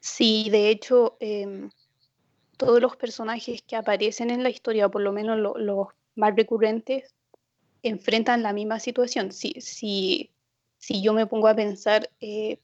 Sí, 0.00 0.48
de 0.50 0.70
hecho, 0.70 1.16
em, 1.20 1.70
todos 2.56 2.80
los 2.80 2.96
personajes 2.96 3.62
que 3.62 3.76
aparecen 3.76 4.30
en 4.30 4.42
la 4.42 4.50
historia, 4.50 4.88
por 4.88 5.02
lo 5.02 5.12
menos 5.12 5.38
los 5.38 5.88
más 6.14 6.34
recurrentes, 6.36 7.14
enfrentan 7.82 8.42
la 8.42 8.52
misma 8.52 8.80
situación. 8.80 9.32
Si, 9.32 9.54
si, 9.60 10.30
si 10.78 11.02
yo 11.02 11.12
me 11.12 11.26
pongo 11.26 11.48
a 11.48 11.56
pensar, 11.56 12.10
eh, 12.20 12.58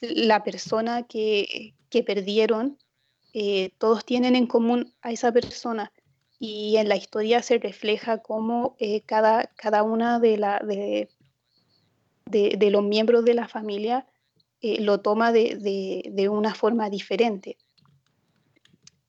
la 0.00 0.44
persona 0.44 1.06
que, 1.06 1.74
que 1.90 2.02
perdieron, 2.02 2.78
eh, 3.32 3.72
todos 3.78 4.04
tienen 4.04 4.36
en 4.36 4.46
común 4.46 4.94
a 5.02 5.12
esa 5.12 5.32
persona 5.32 5.92
y 6.38 6.76
en 6.76 6.88
la 6.88 6.96
historia 6.96 7.42
se 7.42 7.58
refleja 7.58 8.18
cómo 8.18 8.76
eh, 8.78 9.02
cada, 9.02 9.46
cada 9.56 9.82
una 9.82 10.18
de, 10.18 10.38
la, 10.38 10.60
de, 10.60 11.08
de, 12.26 12.70
los 12.70 12.82
miembros 12.82 13.24
de 13.24 13.34
la 13.34 13.48
familia 13.48 14.06
eh, 14.60 14.80
lo 14.80 15.00
toma 15.00 15.32
de, 15.32 16.08
de, 16.10 16.28
una 16.28 16.54
forma 16.54 16.90
diferente. 16.90 17.56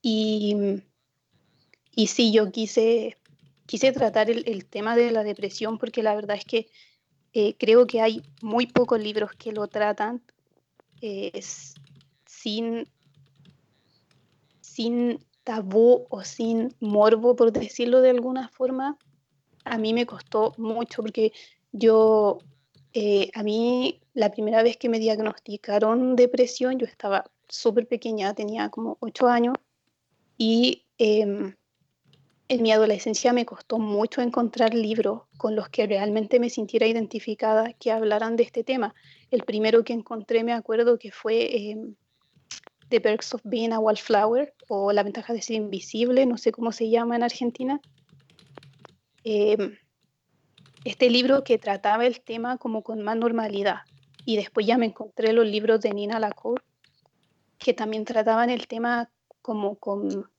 Y, 0.02 0.56
y 1.96 2.08
sí, 2.08 2.32
yo 2.32 2.52
quise, 2.52 3.18
quise 3.66 3.92
tratar 3.92 4.30
el, 4.30 4.44
el, 4.48 4.66
tema 4.66 4.96
de 4.96 5.12
la 5.12 5.24
depresión 5.24 5.78
porque 5.78 6.04
la 6.04 6.16
verdad 6.16 6.38
es 6.38 6.46
que 6.46 6.68
creo 7.58 7.86
que 7.86 8.02
hay 8.02 8.24
muy 8.42 8.66
pocos 8.66 9.00
libros 9.00 9.32
que 9.34 9.52
lo 9.52 9.68
tratan 9.68 10.24
sin 12.26 12.88
sin 14.80 15.20
tabú 15.44 16.06
o 16.10 16.24
sin 16.24 16.74
morbo, 16.80 17.36
por 17.36 17.52
decirlo 17.52 18.02
de 18.02 18.12
alguna 18.12 18.50
forma, 18.50 18.98
a 19.66 19.78
mí 19.78 19.94
me 19.94 20.06
costó 20.06 20.54
mucho 20.58 21.02
porque 21.02 21.34
yo, 21.72 22.40
eh, 22.94 23.30
a 23.34 23.44
mí 23.44 24.00
la 24.14 24.32
primera 24.32 24.64
vez 24.64 24.78
que 24.78 24.88
me 24.88 25.00
diagnosticaron 25.00 26.16
depresión, 26.16 26.78
yo 26.80 26.86
estaba 26.86 27.26
súper 27.48 27.88
pequeña, 27.88 28.34
tenía 28.34 28.70
como 28.70 28.98
ocho 29.02 29.28
años 29.28 29.56
y 30.38 30.86
em, 30.98 31.56
en 32.48 32.62
mi 32.62 32.72
adolescencia 32.72 33.34
me 33.34 33.46
costó 33.46 33.80
mucho 33.80 34.22
encontrar 34.22 34.74
libros 34.74 35.24
con 35.38 35.56
los 35.56 35.68
que 35.70 35.88
realmente 35.88 36.40
me 36.40 36.50
sintiera 36.50 36.88
identificada 36.88 37.74
que 37.74 37.92
hablaran 37.92 38.36
de 38.36 38.44
este 38.44 38.64
tema. 38.64 38.96
El 39.32 39.44
primero 39.44 39.84
que 39.84 39.94
encontré, 39.94 40.44
me 40.44 40.54
acuerdo 40.54 40.98
que 40.98 41.12
fue 41.12 41.72
em, 41.72 41.96
The 42.90 43.02
Perks 43.02 43.36
of 43.36 43.42
Being 43.44 43.74
a 43.74 43.80
Wallflower 43.80 44.54
o 44.68 44.92
La 44.92 45.04
ventaja 45.04 45.34
de 45.34 45.42
ser 45.42 45.58
invisible, 45.58 46.26
no 46.26 46.38
sé 46.38 46.52
cómo 46.52 46.72
se 46.72 46.90
llama 46.90 47.16
en 47.16 47.24
Argentina. 47.24 47.80
Em, 49.24 49.78
este 50.86 51.10
libro 51.10 51.44
que 51.44 51.58
trataba 51.58 52.06
el 52.06 52.22
tema 52.22 52.58
como 52.58 52.84
con 52.84 53.02
más 53.02 53.18
normalidad. 53.18 53.82
Y 54.26 54.38
después 54.38 54.66
ya 54.66 54.78
me 54.78 54.88
encontré 54.88 55.34
los 55.34 55.46
libros 55.46 55.82
de 55.82 55.92
Nina 55.92 56.20
Lacour, 56.20 56.64
que 57.58 57.74
también 57.74 58.06
trataban 58.06 58.50
el 58.50 58.68
tema 58.68 59.12
como 59.42 59.76
con, 59.76 60.30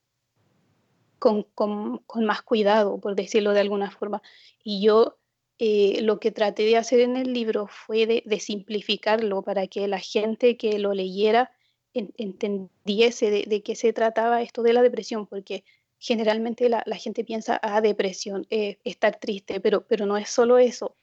con, 1.18 2.00
más 2.24 2.42
cuidado, 2.42 2.98
por 2.98 3.14
decirlo 3.14 3.53
de 3.53 3.61
alguna 3.61 3.90
forma. 3.90 4.22
Y 4.64 4.83
yo 4.83 5.18
eh, 5.60 6.00
lo 6.02 6.18
que 6.18 6.32
traté 6.32 6.64
de 6.64 6.76
hacer 6.76 7.00
en 7.00 7.16
el 7.16 7.32
libro 7.32 7.68
fue 7.68 8.06
de 8.06 8.40
simplificarlo 8.40 9.42
para 9.42 9.66
que 9.66 9.86
la 9.86 10.00
gente 10.00 10.56
que 10.56 10.78
lo 10.78 10.94
leyera 10.94 11.52
entendiese 11.94 13.30
de, 13.30 13.62
qué 13.62 13.74
se 13.74 13.92
trataba 13.92 14.42
esto 14.42 14.62
de 14.62 14.72
la 14.72 14.82
depresión, 14.82 15.26
porque 15.26 15.64
generalmente 15.98 16.68
la, 16.68 16.82
gente 16.96 17.24
piensa, 17.24 17.58
ah, 17.62 17.80
depresión, 17.80 18.46
eh, 18.50 18.78
estar 18.84 19.18
triste, 19.18 19.60
pero, 19.60 19.86
pero 19.86 20.06
no 20.06 20.16
es 20.16 20.30
solo 20.30 20.58
eso. 20.58 20.96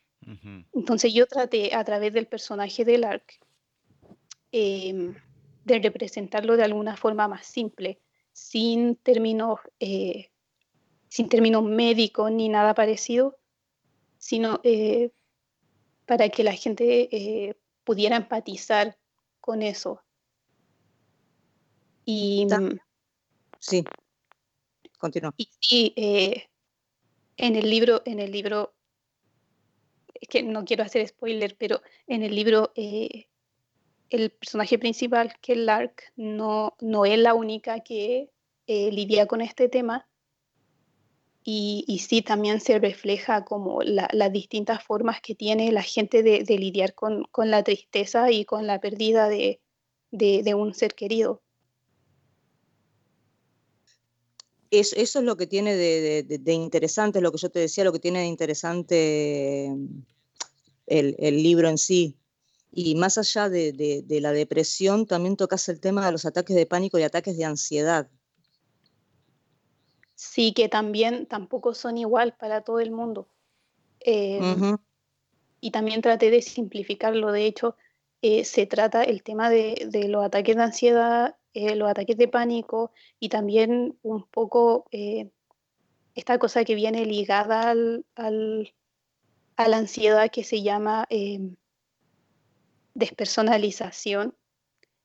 Entonces 0.73 1.13
yo 1.13 1.25
traté 1.25 1.73
a 1.73 1.83
través 1.85 2.11
del 2.11 2.27
personaje 2.27 2.83
del 2.83 3.05
ARC 3.05 3.39
em, 4.51 5.15
de 5.63 5.79
representarlo 5.79 6.57
de 6.57 6.63
alguna 6.63 6.97
forma 6.97 7.29
más 7.29 7.45
simple, 7.45 8.01
sin 8.33 8.97
términos, 8.97 9.59
eh, 9.79 10.31
sin 11.07 11.29
términos 11.29 11.63
médicos 11.63 12.29
ni 12.31 12.49
nada 12.49 12.73
parecido, 12.73 13.37
sino 14.27 14.59
eh, 14.63 15.11
para 16.05 16.27
que 16.27 16.43
la 16.43 16.51
gente 16.51 17.55
pudiera 17.85 18.17
empatizar 18.17 18.97
con 19.39 19.61
eso. 19.61 20.01
Y, 22.03 22.45
mm, 22.45 22.77
sí, 23.57 23.85
continúa. 24.97 25.33
Y, 25.37 25.93
eh, 25.95 26.49
en 27.37 27.55
el 27.55 27.69
libro, 27.69 28.01
en 28.03 28.19
el 28.19 28.33
libro, 28.33 28.73
es 30.13 30.27
que 30.27 30.43
no 30.43 30.65
quiero 30.65 30.83
hacer 30.83 31.07
spoiler, 31.07 31.55
pero 31.57 31.81
en 32.05 32.23
el 32.23 32.35
libro 32.35 32.73
eh, 32.75 33.29
el 34.09 34.31
personaje 34.31 34.77
principal, 34.77 35.35
que 35.39 35.53
es 35.53 35.59
Lark, 35.59 36.11
no, 36.17 36.75
no 36.81 37.05
es 37.05 37.17
la 37.17 37.33
única 37.33 37.79
que 37.79 38.29
eh, 38.65 38.91
lidia 38.91 39.25
con 39.25 39.39
este 39.39 39.69
tema. 39.69 40.06
Y, 41.49 42.01
sí 42.05 42.21
también 42.21 42.59
se 42.59 42.77
refleja 42.77 43.45
como 43.45 43.81
las 43.81 44.33
distintas 44.33 44.83
formas 44.83 45.21
que 45.21 45.33
tiene 45.33 45.71
la 45.71 45.81
gente 45.81 46.21
de, 46.21 46.43
lidiar 46.57 46.93
con, 46.93 47.25
la 47.37 47.63
tristeza 47.63 48.29
y 48.31 48.43
con 48.43 48.67
la 48.67 48.81
pérdida 48.81 49.29
de, 49.29 49.61
un 50.53 50.73
ser 50.73 50.93
querido. 50.93 51.41
eso 54.71 54.97
es 54.97 55.15
lo 55.15 55.37
que 55.37 55.47
tiene 55.47 55.77
de, 55.77 56.53
interesante, 56.53 57.21
lo 57.21 57.31
que 57.31 57.37
yo 57.37 57.49
te 57.49 57.59
decía, 57.59 57.85
lo 57.85 57.93
que 57.93 57.99
tiene 57.99 58.19
de 58.19 58.25
interesante 58.25 59.69
mm, 59.73 60.01
el, 60.87 61.43
libro 61.43 61.69
en 61.69 61.77
sí. 61.77 62.17
Y 62.73 62.95
más 62.95 63.17
allá 63.17 63.47
de, 63.47 64.03
la 64.19 64.33
depresión, 64.33 65.05
también 65.05 65.37
tocas 65.37 65.69
el 65.69 65.79
tema 65.79 66.05
de 66.05 66.11
los 66.11 66.25
ataques 66.25 66.57
de 66.57 66.65
pánico 66.65 66.99
y 66.99 67.03
ataques 67.03 67.37
de 67.37 67.45
ansiedad. 67.45 68.09
Sí, 70.17 70.51
que 70.51 70.67
también 70.67 71.27
tampoco 71.27 71.75
son 71.75 71.95
igual 71.99 72.35
para 72.35 72.61
todo 72.61 72.79
el 72.79 72.89
mundo. 72.89 73.29
Em, 73.99 74.77
y 75.61 75.69
también 75.69 76.01
traté 76.01 76.31
de 76.31 76.41
simplificarlo. 76.41 77.31
De 77.31 77.45
hecho, 77.45 77.75
eh, 78.23 78.43
se 78.43 78.65
trata 78.65 79.03
el 79.03 79.21
tema 79.21 79.51
de, 79.51 79.87
los 80.09 80.25
ataques 80.25 80.55
de 80.55 80.63
ansiedad 80.63 81.35
eh, 81.53 81.75
los 81.75 81.89
ataques 81.89 82.17
de 82.17 82.27
pánico 82.27 82.91
y 83.19 83.29
también 83.29 83.97
un 84.01 84.23
poco 84.27 84.85
eh, 84.91 85.29
esta 86.15 86.39
cosa 86.39 86.65
que 86.65 86.73
viene 86.73 87.05
ligada 87.05 87.69
al, 87.69 88.05
a 88.15 89.67
la 89.67 89.77
ansiedad 89.77 90.31
que 90.31 90.43
se 90.43 90.63
llama 90.63 91.05
em, 91.09 91.55
despersonalización. 92.95 94.35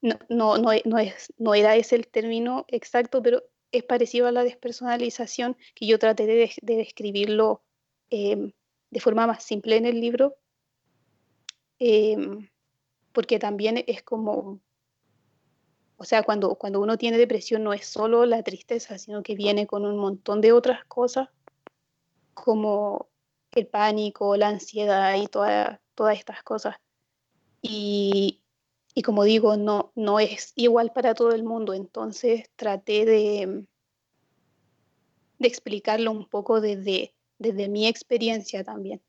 No, 0.01 0.19
no, 0.31 0.57
no, 0.57 0.71
no, 0.87 0.99
es, 0.99 1.33
no 1.37 1.55
era 1.55 1.77
ese 1.77 1.97
el 1.97 2.09
término 2.09 2.65
exacto, 2.69 3.23
pero 3.23 3.43
es 3.73 3.83
parecido 3.85 4.27
a 4.27 4.33
la 4.33 4.45
despersonalización 4.45 5.57
que 5.75 5.87
yo 5.87 5.99
traté 5.99 6.27
de, 6.27 6.53
describirlo 6.63 7.63
em, 8.11 8.53
de 8.91 9.01
forma 9.01 9.27
más 9.27 9.43
simple 9.43 9.77
en 9.77 9.87
el 9.87 10.01
libro, 10.01 10.37
em, 11.79 12.49
porque 13.13 13.39
también 13.39 13.83
es 13.87 14.03
como 14.03 14.61
o 16.03 16.05
sea, 16.05 16.25
cuando, 16.25 16.57
cuando 16.57 16.81
uno 16.81 16.99
tiene 16.99 17.17
depresión 17.17 17.63
no 17.63 17.73
es 17.73 17.87
solo 17.87 18.27
la 18.27 18.43
tristeza, 18.43 18.99
sino 18.99 19.23
que 19.23 19.37
viene 19.37 19.69
con 19.69 19.85
un 19.85 19.97
montón 19.97 20.41
de 20.41 20.51
otras 20.51 20.85
cosas, 20.87 21.29
como 22.35 23.09
el 23.53 23.69
pánico, 23.69 24.37
la 24.37 24.49
ansiedad 24.49 25.15
y 25.15 25.29
todas 25.29 25.79
estas 26.19 26.43
cosas. 26.43 26.75
Y, 27.61 28.42
como 29.01 29.25
digo, 29.25 29.57
no, 29.57 29.91
no 29.95 30.21
es 30.21 30.53
igual 30.55 30.93
para 30.93 31.15
todo 31.15 31.33
el 31.33 31.45
mundo, 31.45 31.73
entonces 31.73 32.51
traté 32.57 33.07
de, 33.07 33.65
de 35.39 35.49
explicarlo 35.49 36.11
un 36.11 36.29
poco 36.29 36.61
desde, 36.61 37.15
desde 37.39 37.71
mi 37.71 37.87
experiencia 37.87 38.63
también. 38.63 39.01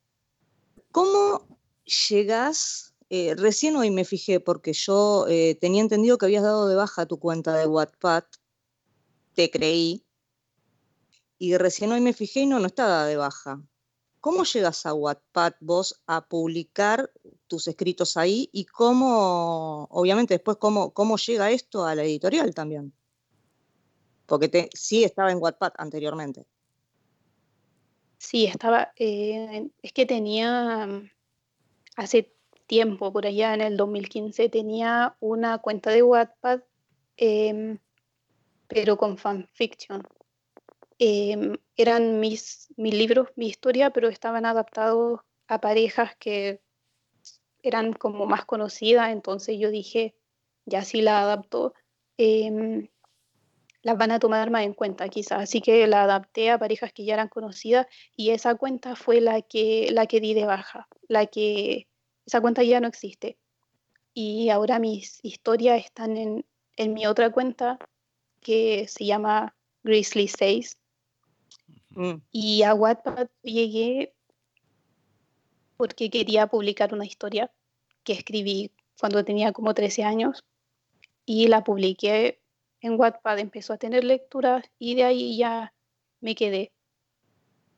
¿Cómo 0.94 1.60
llegas? 2.08 2.94
Eh, 3.10 3.36
recién 3.36 3.76
hoy 3.76 3.92
me 3.92 4.06
fijé 4.06 4.40
porque 4.40 4.72
yo 4.72 5.26
eh, 5.28 5.56
tenía 5.60 5.82
entendido 5.82 6.18
que 6.18 6.28
habías 6.28 6.44
dado 6.44 6.70
de 6.70 6.76
baja 6.76 7.06
tu 7.06 7.20
cuenta 7.20 7.54
de 7.58 7.68
Wattpad, 7.68 8.24
te 9.34 9.52
creí, 9.52 10.06
y 11.38 11.58
recién 11.58 11.92
hoy 11.92 12.00
me 12.00 12.14
fijé 12.14 12.42
y 12.42 12.46
no, 12.46 12.60
no 12.60 12.68
estaba 12.68 13.06
de 13.06 13.18
baja. 13.18 13.62
¿Cómo 14.22 14.46
llegas 14.46 14.86
a 14.86 14.94
Wattpad 14.94 15.56
vos 15.60 16.02
a 16.08 16.26
publicar 16.26 17.12
tus 17.54 17.68
escritos 17.68 18.18
ahí 18.18 18.50
y 18.52 18.66
cómo, 18.66 19.88
obviamente 19.92 20.34
después, 20.34 20.58
cómo, 20.58 20.92
cómo 20.92 21.18
llega 21.18 21.52
esto 21.52 21.86
a 21.86 21.94
la 21.94 22.02
editorial 22.02 22.52
también? 22.56 22.92
Porque 24.26 24.48
te, 24.48 24.70
sí 24.74 25.04
estaba 25.04 25.32
en 25.32 25.38
Wattpad 25.38 25.74
anteriormente. 25.78 26.48
Sí, 28.18 28.46
estaba, 28.46 28.92
eh, 28.96 29.70
es 29.84 29.94
que 29.94 30.08
tenía, 30.08 30.88
mm, 30.88 31.12
hace 31.96 32.34
tiempo, 32.66 33.14
por 33.14 33.28
allá 33.28 33.54
en 33.54 33.62
el 33.62 33.78
2015, 33.78 34.50
tenía 34.50 35.16
una 35.20 35.60
cuenta 35.60 35.92
de 35.92 36.02
Wattpad, 36.02 36.62
em, 37.18 37.78
pero 38.68 38.98
con 38.98 39.20
fanfiction. 39.20 40.02
Em, 40.98 41.56
eran 41.76 42.20
mis, 42.20 42.74
mis 42.78 42.96
libros, 42.96 43.30
mi 43.36 43.46
historia, 43.46 43.92
pero 43.92 44.10
estaban 44.10 44.48
adaptados 44.48 45.20
a 45.48 45.62
parejas 45.62 46.16
que 46.18 46.63
eran 47.64 47.94
como 47.94 48.26
más 48.26 48.46
conocidas, 48.46 49.12
entonces 49.12 49.58
yo 49.60 49.72
dije, 49.72 50.14
ya 50.66 50.84
si 50.84 51.02
la 51.02 51.22
adapto, 51.22 51.74
em, 52.18 52.90
las 53.82 53.98
van 53.98 54.12
a 54.12 54.20
tomar 54.20 54.50
más 54.50 54.64
en 54.64 54.74
cuenta 54.74 55.10
quizás. 55.10 55.44
Así 55.44 55.62
que 55.62 55.88
la 55.88 56.04
adapté 56.04 56.52
a 56.52 56.60
parejas 56.60 56.94
que 56.94 57.06
ya 57.06 57.16
eran 57.16 57.28
conocidas 57.28 57.88
y 58.16 58.30
esa 58.32 58.56
cuenta 58.56 58.96
fue 58.96 59.22
la 59.22 59.42
que, 59.42 59.90
la 59.92 60.06
que 60.08 60.20
di 60.22 60.34
de 60.34 60.46
baja, 60.46 60.88
la 61.08 61.26
que 61.26 61.88
esa 62.26 62.40
cuenta 62.42 62.64
ya 62.64 62.80
no 62.80 62.88
existe. 62.88 63.38
Y 64.14 64.50
ahora 64.50 64.80
mis 64.80 65.20
historias 65.24 65.84
están 65.84 66.18
en, 66.18 66.46
en 66.78 66.94
mi 66.94 67.06
otra 67.08 67.32
cuenta 67.32 67.78
que 68.42 68.88
se 68.88 69.06
llama 69.06 69.56
Grizzly 69.84 70.28
6. 70.28 70.78
Mm. 71.90 72.14
Y 72.32 72.64
a 72.64 72.74
Wattpad 72.74 73.28
llegué 73.42 74.14
porque 75.78 76.10
quería 76.10 76.48
publicar 76.48 76.94
una 76.94 77.06
historia 77.06 77.52
que 78.04 78.14
escribí 78.14 78.72
cuando 79.00 79.24
tenía 79.24 79.52
como 79.52 79.74
13 79.74 80.04
años 80.04 80.46
y 81.26 81.48
la 81.48 81.64
publiqué 81.64 82.42
en 82.82 83.00
Wattpad 83.00 83.40
empezó 83.40 83.74
a 83.74 83.78
tener 83.78 84.04
lecturas 84.04 84.66
y 84.78 84.96
de 84.96 85.06
ahí 85.06 85.38
ya 85.38 85.74
me 86.20 86.36
quedé. 86.36 86.74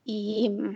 Y 0.03 0.49
mm, 0.49 0.75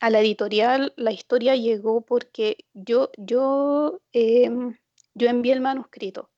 a 0.00 0.10
la 0.10 0.20
editorial 0.20 0.92
la 0.96 1.12
historia 1.12 1.54
llegó 1.54 2.00
porque 2.00 2.64
yo, 2.74 3.10
yo, 3.16 4.00
em, 4.12 4.76
yo 5.14 5.28
envié 5.28 5.52
el 5.52 5.60
manuscrito 5.60 6.30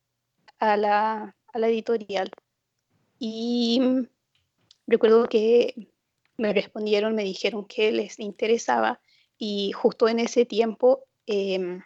a 0.59 0.77
la, 0.77 1.37
a 1.53 1.59
la 1.59 1.69
editorial 1.69 2.31
y 3.19 3.81
mm, 3.81 4.07
recuerdo 4.87 5.27
que 5.27 5.89
me 6.37 6.53
respondieron, 6.53 7.15
me 7.15 7.25
dijeron 7.25 7.65
que 7.65 7.93
les 7.93 8.19
interesaba 8.19 9.01
y 9.39 9.73
justo 9.73 10.09
en 10.09 10.21
ese 10.21 10.47
tiempo 10.47 11.05
em, 11.27 11.83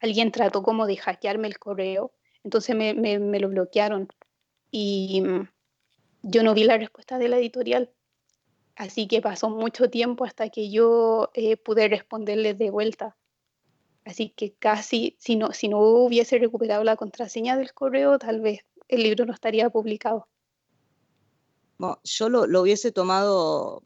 alguien 0.00 0.32
trató 0.32 0.62
como 0.62 0.86
de 0.86 0.96
hackearme 0.96 1.48
el 1.48 1.58
correo 1.58 2.12
entonces 2.46 2.76
me, 2.76 2.94
me, 2.94 3.40
lo 3.40 3.48
bloquearon 3.48 4.08
y 4.70 5.20
mm, 5.20 5.48
yo 6.22 6.44
no 6.44 6.54
vi 6.54 6.62
la 6.62 6.78
respuesta 6.78 7.18
de 7.18 7.28
la 7.28 7.38
editorial. 7.38 7.90
Así 8.76 9.08
que 9.08 9.20
pasó 9.20 9.50
mucho 9.50 9.90
tiempo 9.90 10.24
hasta 10.24 10.48
que 10.48 10.70
yo 10.70 11.30
eh, 11.34 11.56
pude 11.56 11.88
responderles 11.88 12.56
de 12.56 12.70
vuelta. 12.70 13.16
Así 14.04 14.30
que 14.30 14.54
casi, 14.54 15.16
si 15.18 15.34
no, 15.34 15.52
si 15.52 15.66
no 15.66 15.80
hubiese 15.80 16.38
recuperado 16.38 16.84
la 16.84 16.94
contraseña 16.94 17.56
del 17.56 17.74
correo, 17.74 18.16
tal 18.16 18.40
vez 18.40 18.60
el 18.86 19.02
libro 19.02 19.26
no 19.26 19.32
estaría 19.32 19.68
publicado. 19.68 20.28
yo 22.04 22.28
lo, 22.28 22.46
lo, 22.46 22.62
hubiese 22.62 22.92
tomado, 22.92 23.82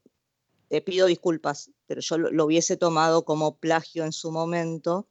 te 0.70 0.80
pido 0.80 1.08
disculpas, 1.08 1.72
pero 1.86 2.00
yo 2.00 2.16
lo, 2.16 2.44
hubiese 2.44 2.76
tomado 2.76 3.24
como 3.24 3.56
plagio 3.56 4.04
en 4.04 4.12
su 4.12 4.30
momento. 4.30 5.08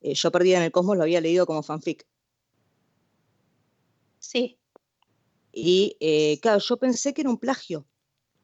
Eh, 0.00 0.14
yo 0.14 0.32
Perdida 0.32 0.56
en 0.56 0.62
el 0.62 0.72
Cosmos 0.72 0.96
lo 0.96 1.02
había 1.02 1.20
leído 1.20 1.44
como 1.44 1.62
fanfic. 1.62 2.06
Sí. 4.18 4.58
Y 5.52 5.98
eh, 6.00 6.40
claro, 6.40 6.58
yo 6.58 6.78
pensé 6.78 7.12
que 7.12 7.20
era 7.20 7.28
un 7.28 7.36
plagio. 7.36 7.86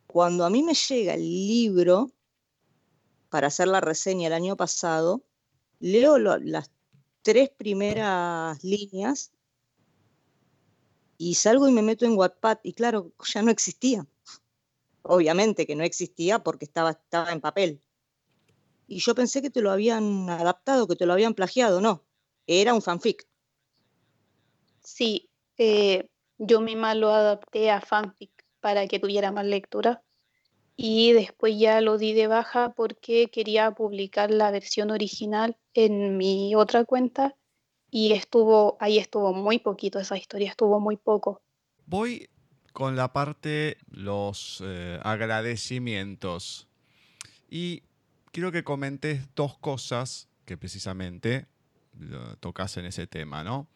Cuando 0.07 0.44
a 0.44 0.51
mí 0.51 0.62
me 0.62 0.75
llega 0.75 1.14
el 1.14 1.23
libro 1.23 2.12
para 3.31 3.46
hacer 3.46 3.68
la 3.68 3.81
reseña 3.81 4.27
el 4.27 4.35
año 4.35 4.55
pasado, 4.55 5.25
leo 5.79 6.18
las 6.18 6.70
tres 7.23 7.49
primeras 7.49 8.62
líneas 8.62 9.33
y 11.16 11.37
salgo 11.37 11.68
y 11.68 11.73
me 11.73 11.81
meto 11.81 12.05
en 12.05 12.18
Wattpad 12.18 12.59
y 12.62 12.75
claro, 12.75 13.12
ya 13.33 13.40
no 13.40 13.51
existía. 13.51 14.07
Obviamente 15.12 15.66
que 15.66 15.75
no 15.75 15.83
existía 15.83 16.38
porque 16.38 16.66
estaba, 16.66 16.90
estaba 16.92 17.33
en 17.33 17.40
papel. 17.40 17.83
Y 18.87 19.01
yo 19.01 19.12
pensé 19.12 19.42
que 19.42 19.51
te 19.51 19.61
lo 19.61 19.73
habían 19.73 20.31
adaptado, 20.31 20.87
que 20.87 20.94
te 20.94 21.05
lo 21.05 21.12
habían 21.12 21.35
plagiado, 21.35 21.81
no. 21.81 22.05
Era 22.46 22.75
un 22.75 22.81
fanfic. 22.81 23.27
Sí, 24.85 25.29
eh, 25.59 26.09
yo 26.38 26.61
misma 26.61 26.94
lo 26.94 27.11
adapté 27.11 27.73
a 27.73 27.81
fanfic 27.81 28.31
para 28.61 28.87
que 28.87 29.01
tuviera 29.01 29.33
más 29.33 29.46
lectura 29.46 30.01
y 30.77 31.12
después 31.12 31.59
ya 31.59 31.81
lo 31.81 31.99
di 31.99 32.12
de 32.12 32.29
baja 32.29 32.73
porque 32.77 33.31
quería 33.33 33.73
publicar 33.73 34.31
la 34.31 34.53
versión 34.53 34.92
original 34.92 35.57
en 35.75 36.18
mi 36.18 36.55
otra 36.55 36.85
cuenta 36.85 37.37
y 37.90 38.12
estuvo 38.12 38.77
ahí 38.79 38.99
estuvo 38.99 39.33
muy 39.33 39.59
poquito 39.59 39.99
esa 39.99 40.16
historia 40.16 40.51
estuvo 40.51 40.79
muy 40.79 40.96
poco 40.96 41.42
voy 41.87 42.31
con 42.72 42.96
la 42.96 43.12
parte 43.12 43.78
los 43.90 44.62
eh, 44.64 44.98
agradecimientos 45.02 46.68
y 47.48 47.83
quiero 48.33 48.52
que 48.52 48.64
comentes 48.64 49.22
dos 49.35 49.59
cosas 49.59 50.28
que 50.44 50.56
precisamente 50.56 51.46
tocas 52.40 52.76
en 52.76 52.87
ese 52.87 53.06
tema 53.06 53.44
no 53.44 53.68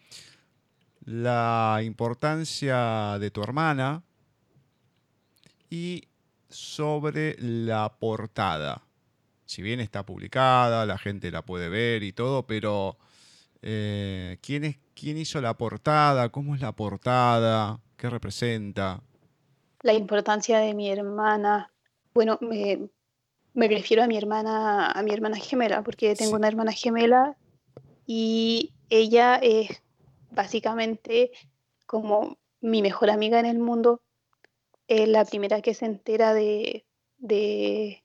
la 1.04 1.80
importancia 1.84 3.18
de 3.18 3.30
tu 3.30 3.42
hermana 3.42 4.02
y 5.70 6.08
sobre 6.48 7.36
la 7.38 7.96
portada. 7.98 8.82
Si 9.44 9.60
bien 9.60 9.80
está 9.80 10.06
publicada, 10.06 10.86
la 10.86 10.96
gente 10.96 11.30
la 11.30 11.42
puede 11.42 11.68
ver 11.68 12.02
y 12.02 12.12
todo, 12.12 12.46
pero 12.46 12.96
eh, 13.66 14.36
¿quién, 14.42 14.64
es, 14.64 14.76
¿quién 14.94 15.16
hizo 15.16 15.40
la 15.40 15.56
portada? 15.56 16.28
¿Cómo 16.28 16.54
es 16.54 16.60
la 16.60 16.72
portada? 16.72 17.80
¿Qué 17.96 18.10
representa? 18.10 19.02
La 19.80 19.94
importancia 19.94 20.58
de 20.58 20.74
mi 20.74 20.90
hermana. 20.90 21.72
Bueno, 22.12 22.38
me, 22.42 22.88
refiero 23.54 24.02
a 24.02 24.06
mi 24.06 24.18
hermana, 24.18 24.90
a 24.90 25.02
mi 25.02 25.12
hermana 25.12 25.38
gemela, 25.38 25.82
porque 25.82 26.14
tengo 26.14 26.36
una 26.36 26.48
hermana 26.48 26.72
gemela 26.72 27.38
y 28.06 28.74
ella 28.90 29.36
es 29.36 29.82
básicamente 30.30 31.30
como 31.86 32.36
mi 32.60 32.82
mejor 32.82 33.08
amiga 33.08 33.40
en 33.40 33.46
el 33.46 33.58
mundo, 33.58 34.02
es 34.88 35.08
la 35.08 35.24
primera 35.24 35.62
que 35.62 35.72
se 35.72 35.86
entera 35.86 36.34
de, 36.34 36.84
de, 37.18 38.02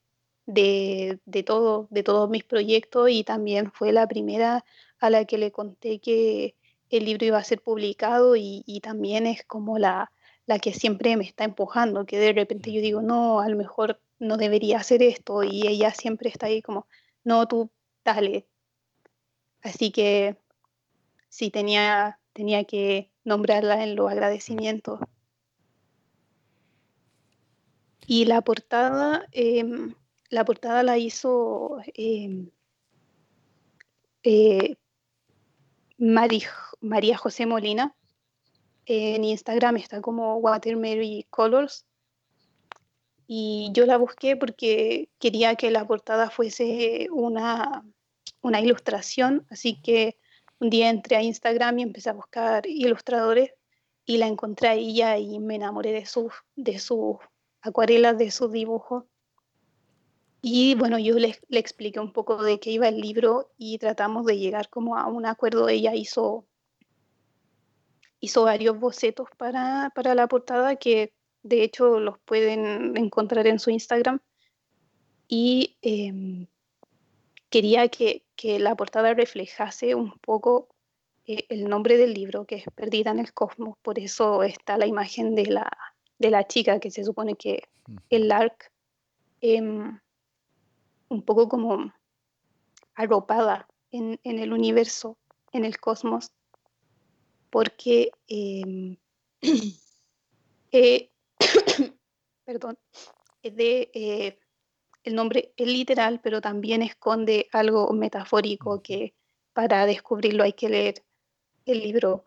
todo, 1.45 1.88
de 1.89 2.04
todos 2.04 2.30
mis 2.30 2.45
proyectos 2.45 3.10
y 3.10 3.26
también 3.26 3.74
fue 3.74 3.91
la 3.91 4.08
primera 4.08 4.63
a 4.99 5.09
la 5.09 5.25
que 5.25 5.38
le 5.38 5.51
conté 5.51 5.99
que 5.99 6.55
el 6.89 7.05
libro 7.05 7.25
iba 7.25 7.38
a 7.38 7.43
ser 7.43 7.62
publicado 7.62 8.35
y, 8.35 8.79
también 8.81 9.27
es 9.27 9.43
como 9.43 9.77
la, 9.77 10.12
la 10.45 10.59
que 10.59 10.73
siempre 10.73 11.15
me 11.17 11.23
está 11.23 11.43
empujando, 11.43 12.05
que 12.05 12.17
de 12.17 12.33
repente 12.33 12.71
yo 12.71 12.81
digo, 12.81 13.01
no, 13.01 13.39
a 13.39 13.49
lo 13.49 13.55
mejor 13.55 14.01
no 14.19 14.38
debería 14.38 14.79
hacer 14.79 15.03
esto 15.03 15.43
y 15.43 15.67
ella 15.67 15.91
siempre 15.93 16.29
está 16.29 16.47
ahí 16.47 16.62
como, 16.62 16.88
no, 17.23 17.47
tú 17.47 17.69
dale. 18.04 18.47
Así 19.62 19.91
que 19.91 20.37
sí 21.29 21.52
tenía, 21.52 22.19
tenía 22.33 22.63
que 22.63 23.12
nombrarla 23.23 23.83
en 23.83 23.95
los 23.95 24.12
agradecimientos. 24.12 25.00
Y 28.08 28.25
la 28.25 28.41
portada, 28.41 29.27
em, 29.31 29.93
la 30.29 30.43
portada 30.43 30.81
la 30.81 30.97
hizo 30.97 31.77
em, 31.93 32.50
eh, 34.23 34.77
María 36.00 37.17
José 37.17 37.45
Molina. 37.45 37.93
En 38.85 39.23
Instagram 39.23 39.77
está 39.77 40.02
como 40.02 40.37
Watermary 40.37 41.27
Colors. 41.29 41.85
Y 43.27 43.69
yo 43.73 43.85
la 43.85 43.97
busqué 43.97 44.35
porque 44.35 45.10
quería 45.19 45.56
que 45.56 45.69
la 45.69 45.85
portada 45.85 46.31
fuese 46.31 47.08
una, 47.12 47.85
una 48.41 48.60
ilustración, 48.60 49.45
así 49.52 49.79
que 49.79 50.17
un 50.60 50.69
día 50.71 50.89
entré 50.89 51.17
a 51.17 51.21
Instagram 51.21 51.77
y 51.77 51.83
empecé 51.83 52.10
a 52.10 52.13
buscar 52.13 52.65
ilustradores 52.65 53.52
y 54.06 54.17
la 54.17 54.25
encontré 54.25 54.73
ella 54.73 55.17
y 55.17 55.37
me 55.39 55.56
enamoré 55.56 55.91
de 55.91 56.06
sus 56.08 56.33
de 56.56 56.79
sus 56.79 57.17
acuarelas, 57.62 58.17
de 58.17 58.31
sus 58.31 58.52
dibujos. 58.52 59.04
Y 60.42 60.75
bueno, 60.75 60.98
yo 61.00 61.15
le, 61.15 61.37
le, 61.50 61.60
expliqué 61.60 62.00
un 62.00 62.13
poco 62.13 62.42
de 62.42 62.60
qué 62.60 62.71
iba 62.71 62.87
el 62.87 63.00
libro 63.00 63.52
y 63.58 63.77
tratamos 63.77 64.25
de 64.25 64.37
llegar 64.37 64.69
como 64.69 64.96
a 64.96 65.08
un 65.08 65.25
acuerdo. 65.25 65.67
Ella 65.67 65.94
hizo, 65.96 66.46
hizo 68.21 68.44
varios 68.44 68.79
bocetos 68.79 69.27
para, 69.37 69.92
para 69.94 70.15
la 70.15 70.27
portada 70.27 70.77
que 70.77 71.13
de 71.44 71.63
hecho 71.63 72.00
los 72.00 72.19
pueden 72.19 72.96
encontrar 72.98 73.48
en 73.48 73.60
su 73.60 73.69
Instagram. 73.69 74.21
Y 75.27 75.77
eh, 75.81 76.48
quería 77.50 77.90
que, 77.90 78.23
que, 78.35 78.60
la 78.60 78.75
portada 78.75 79.13
reflejase 79.13 79.94
un 79.94 80.17
poco 80.19 80.69
eh, 81.27 81.46
el 81.50 81.65
nombre 81.65 81.98
del 81.98 82.13
libro, 82.13 82.46
que 82.46 82.56
es 82.56 82.63
Perdida 82.75 83.12
en 83.12 83.19
el 83.19 83.33
Cosmos. 83.33 83.77
Por 83.81 84.00
eso 84.00 84.42
está 84.44 84.77
la 84.77 84.87
imagen 84.87 85.35
de 85.35 85.48
la, 85.48 85.69
de 86.17 86.31
la 86.31 86.48
chica 86.48 86.79
que 86.79 86.92
se 86.92 87.04
supone 87.04 87.35
que 87.35 87.63
el 88.10 88.29
Lark. 88.29 88.71
Eh, 89.42 89.62
un 91.10 91.23
poco 91.23 91.49
como 91.49 91.91
arropada 92.95 93.67
en, 93.91 94.19
el 94.23 94.53
universo, 94.53 95.17
en 95.51 95.65
el 95.65 95.79
cosmos, 95.79 96.31
porque 97.49 98.12
em, 98.27 98.97
eh, 100.71 101.12
perdón, 102.45 102.77
de, 103.43 103.91
eh, 103.93 104.39
el 105.03 105.15
nombre 105.15 105.53
es 105.57 105.67
literal, 105.67 106.19
pero 106.21 106.41
también 106.41 106.81
esconde 106.81 107.47
algo 107.51 107.91
metafórico 107.93 108.81
que 108.81 109.15
para 109.53 109.85
descubrirlo 109.85 110.43
hay 110.43 110.53
que 110.53 110.69
leer 110.69 111.03
el 111.65 111.79
libro. 111.79 112.23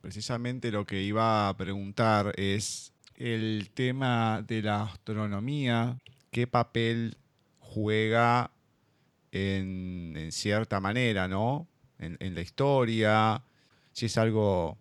Precisamente 0.00 0.70
lo 0.70 0.86
que 0.86 1.02
iba 1.02 1.48
a 1.48 1.56
preguntar 1.56 2.32
es 2.36 2.92
el 3.14 3.70
tema 3.74 4.42
de 4.42 4.62
la 4.62 4.84
astronomía, 4.84 5.98
qué 6.30 6.46
papel 6.46 7.16
juega 7.78 8.50
en, 9.30 10.28
cierta 10.32 10.80
manera, 10.80 11.28
¿no? 11.28 11.68
En, 11.98 12.34
la 12.34 12.40
historia, 12.40 13.42
si 13.92 14.06
es 14.06 14.18
algo 14.18 14.78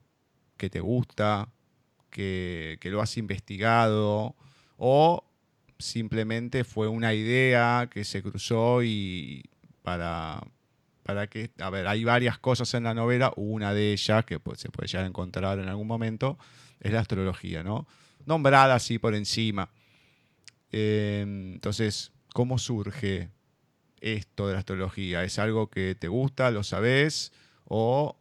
que 0.57 0.69
te 0.69 0.79
gusta, 0.79 1.49
que, 2.09 2.79
lo 2.85 3.01
has 3.01 3.17
investigado, 3.17 4.35
o 4.77 5.23
simplemente 5.77 6.63
fue 6.63 6.87
una 6.87 7.13
idea 7.13 7.87
que 7.91 8.03
se 8.03 8.23
cruzó 8.23 8.81
y 8.83 9.43
para, 9.83 10.41
para 11.03 11.27
que, 11.27 11.51
a 11.59 11.69
ver, 11.69 11.87
hay 11.87 12.03
varias 12.03 12.39
cosas 12.39 12.73
en 12.73 12.83
la 12.83 12.95
novela, 12.95 13.31
una 13.35 13.73
de 13.73 13.93
ellas 13.93 14.25
que 14.25 14.39
pues, 14.39 14.59
se 14.59 14.69
puede 14.69 14.87
llegar 14.87 15.05
a 15.05 15.07
encontrar 15.07 15.59
en 15.59 15.69
algún 15.69 15.87
momento, 15.87 16.37
es 16.79 16.91
la 16.91 17.01
astrología, 17.01 17.63
¿no? 17.63 17.87
Nombrada 18.25 18.75
así 18.75 18.97
por 18.97 19.13
encima. 19.13 19.69
Eh, 20.71 21.23
entonces, 21.23 22.11
¿Cómo 22.37 22.59
surge 22.59 23.31
esto 23.99 24.45
de 24.45 24.53
la 24.53 24.59
astrología? 24.59 25.23
¿Es 25.23 25.39
algo 25.39 25.71
que 25.71 25.95
te 25.95 26.07
gusta, 26.07 26.51
lo 26.51 26.61
sabes 26.61 27.33
o 27.65 28.15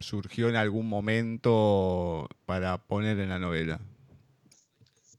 surgió 0.00 0.48
en 0.48 0.56
algún 0.56 0.88
momento 0.88 2.30
para 2.46 2.78
poner 2.78 3.20
en 3.20 3.28
la 3.28 3.38
novela? 3.38 3.78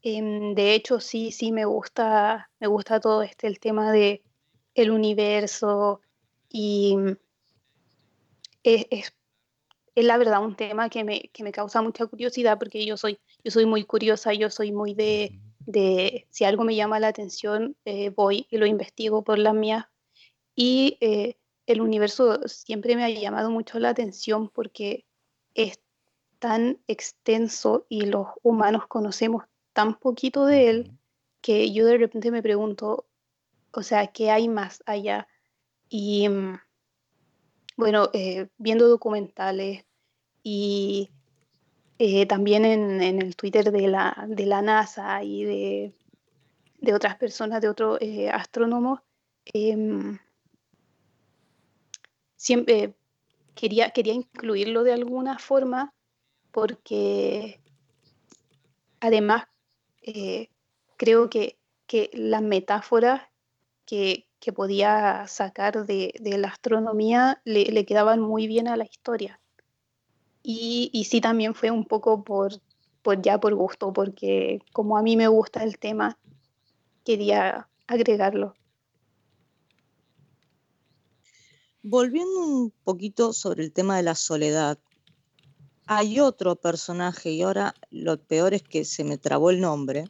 Em, 0.02 0.56
de 0.56 0.74
hecho, 0.74 1.00
sí, 1.00 1.32
sí 1.32 1.52
me 1.52 1.66
gusta, 1.66 2.50
me 2.60 2.66
gusta 2.66 3.00
todo 3.00 3.22
este 3.22 3.46
el 3.46 3.60
tema 3.60 3.92
de 3.92 4.24
el 4.74 4.90
universo 4.90 6.02
y 6.50 6.98
es, 8.64 8.88
es, 8.90 9.14
la 9.94 10.18
verdad 10.18 10.44
un 10.44 10.56
tema 10.56 10.90
que 10.90 11.04
me, 11.04 11.30
que 11.32 11.44
me, 11.44 11.52
causa 11.52 11.84
mucha 11.84 12.08
curiosidad 12.08 12.58
porque 12.58 12.84
yo 12.84 12.98
soy, 12.98 13.20
yo 13.44 13.52
soy 13.52 13.68
muy 13.68 13.84
curiosa, 13.84 14.34
yo 14.34 14.50
soy 14.50 14.72
muy 14.72 14.96
de, 14.96 15.40
de 15.70 16.26
si 16.32 16.46
algo 16.46 16.64
me 16.64 16.76
llama 16.76 17.00
la 17.00 17.10
atención, 17.10 17.78
eh, 17.86 18.10
voy 18.10 18.48
y 18.50 18.58
lo 18.58 18.66
investigo 18.66 19.24
por 19.24 19.38
la 19.38 19.54
mía. 19.54 19.92
Y 20.56 20.98
eh, 21.00 21.38
el 21.68 21.82
universo 21.82 22.48
siempre 22.48 22.96
me 22.96 23.04
ha 23.04 23.10
llamado 23.10 23.52
mucho 23.52 23.78
la 23.78 23.90
atención 23.90 24.50
porque 24.50 25.06
es 25.54 25.80
tan 26.40 26.80
extenso 26.88 27.86
y 27.88 28.08
los 28.08 28.30
humanos 28.42 28.88
conocemos 28.88 29.44
tan 29.74 30.00
poquito 30.00 30.48
de 30.48 30.70
él 30.72 30.92
que 31.40 31.72
yo 31.72 31.86
de 31.86 32.00
repente 32.00 32.32
me 32.32 32.42
pregunto, 32.42 33.06
o 33.72 33.84
sea, 33.84 34.08
¿qué 34.08 34.32
hay 34.32 34.48
más 34.48 34.82
allá? 34.88 35.28
Y 35.88 36.28
mm, 36.30 36.60
bueno, 37.78 38.10
eh, 38.14 38.48
viendo 38.58 38.88
documentales 38.88 39.86
y 40.42 41.12
eh, 42.00 42.26
también 42.26 42.64
en, 42.64 43.02
el 43.02 43.36
Twitter 43.36 43.72
de 43.72 43.88
la, 43.90 44.26
de 44.28 44.46
la 44.46 44.62
NASA 44.62 45.22
y 45.22 45.44
de, 45.44 45.94
de 46.80 46.94
otras 46.94 47.18
personas, 47.18 47.62
de 47.62 47.68
otros 47.68 47.98
eh, 48.02 48.30
astrónomos, 48.30 49.02
em, 49.46 50.18
siempre 52.38 52.96
quería, 53.54 53.92
quería 53.92 54.14
incluirlo 54.14 54.84
de 54.84 54.94
alguna 54.94 55.40
forma 55.40 55.94
porque 56.52 57.62
además 59.02 59.48
eh, 60.02 60.50
creo 60.96 61.30
que, 61.30 61.60
que 61.86 62.10
las 62.14 62.42
metáforas 62.42 63.24
que, 63.86 64.26
que 64.40 64.54
podía 64.54 65.28
sacar 65.28 65.86
de, 65.86 66.14
de 66.22 66.38
la 66.38 66.48
astronomía 66.48 67.42
le, 67.44 67.66
le, 67.66 67.86
quedaban 67.86 68.22
muy 68.22 68.48
bien 68.48 68.70
a 68.70 68.78
la 68.78 68.86
historia. 68.86 69.39
Y, 70.42 71.06
sí 71.10 71.22
también 71.22 71.54
fue 71.54 71.72
un 71.72 71.86
poco 71.86 72.24
por, 72.24 72.54
ya 73.22 73.40
por 73.40 73.56
gusto, 73.56 73.94
porque 73.94 74.62
como 74.72 74.98
a 74.98 75.02
mí 75.02 75.18
me 75.18 75.28
gusta 75.28 75.64
el 75.64 75.78
tema, 75.78 76.18
quería 77.04 77.68
agregarlo. 77.88 78.56
Volviendo 81.82 82.40
un 82.40 82.74
poquito 82.84 83.34
sobre 83.34 83.64
el 83.64 83.72
tema 83.72 83.98
de 83.98 84.04
la 84.04 84.16
soledad, 84.16 84.78
hay 85.86 86.20
otro 86.20 86.56
personaje, 86.56 87.32
y 87.32 87.42
ahora 87.42 87.74
lo 87.90 88.22
peor 88.22 88.54
es 88.54 88.64
que 88.64 88.86
se 88.86 89.04
me 89.04 89.18
trabó 89.18 89.50
el 89.50 89.60
nombre, 89.60 90.06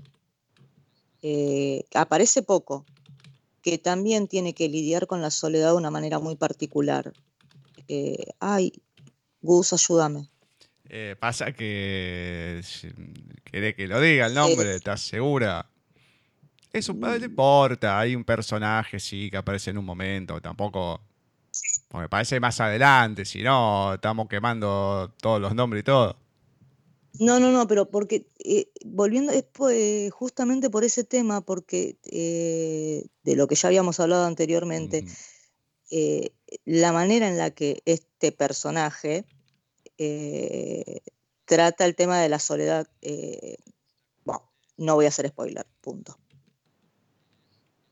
eh, 1.21 1.85
aparece 1.93 2.41
poco, 2.41 2.85
que 3.61 3.77
también 3.77 4.27
tiene 4.27 4.53
que 4.53 4.69
lidiar 4.69 5.07
con 5.07 5.21
la 5.21 5.31
soledad 5.31 5.71
de 5.71 5.77
una 5.77 5.91
manera 5.91 6.19
muy 6.19 6.35
particular. 6.35 7.13
Eh, 7.87 8.27
Gus, 9.41 9.73
ayúdame. 9.73 10.29
Eh, 10.89 11.15
pasa 11.19 11.51
que. 11.51 12.61
Quiere 13.43 13.75
que 13.75 13.87
lo 13.87 14.01
diga 14.01 14.25
el 14.25 14.33
nombre, 14.33 14.75
¿estás 14.75 15.01
segura? 15.01 15.69
Es 16.73 16.89
un. 16.89 16.99
No 16.99 17.15
importa, 17.15 17.99
hay 17.99 18.15
un 18.15 18.23
personaje, 18.23 18.99
sí, 18.99 19.29
que 19.29 19.37
aparece 19.37 19.69
en 19.69 19.77
un 19.77 19.85
momento, 19.85 20.41
tampoco. 20.41 21.01
Me 21.93 22.09
parece 22.09 22.39
más 22.39 22.59
adelante, 22.59 23.25
si 23.25 23.41
no, 23.41 23.95
estamos 23.95 24.27
quemando 24.27 25.13
todos 25.21 25.41
los 25.41 25.55
nombres 25.55 25.81
y 25.81 25.83
todo. 25.83 26.17
No, 27.19 27.39
no, 27.39 27.51
no, 27.51 27.67
pero 27.67 27.89
porque, 27.89 28.27
eh, 28.37 28.69
volviendo, 28.85 29.31
es 29.31 30.13
justamente 30.13 30.69
por 30.69 30.83
ese 30.83 31.03
tema, 31.03 31.41
porque 31.41 31.97
eh, 32.05 33.07
de 33.23 33.35
lo 33.35 33.47
que 33.47 33.55
ya 33.55 33.67
habíamos 33.67 33.99
hablado 33.99 34.25
anteriormente, 34.25 35.05
la 36.65 36.91
manera 36.91 37.27
en 37.27 37.37
la 37.37 37.51
que 37.51 37.81
este 37.85 38.31
personaje 38.31 39.25
eh, 39.97 41.01
trata 41.45 41.85
el 41.85 41.95
tema 41.95 42.19
de 42.19 42.29
la 42.29 42.39
soledad. 42.39 42.87
Eh, 43.01 43.57
bueno, 44.23 44.49
no 44.77 44.95
voy 44.95 45.05
a 45.05 45.09
hacer 45.09 45.27
spoiler, 45.27 45.65
punto. 45.81 46.17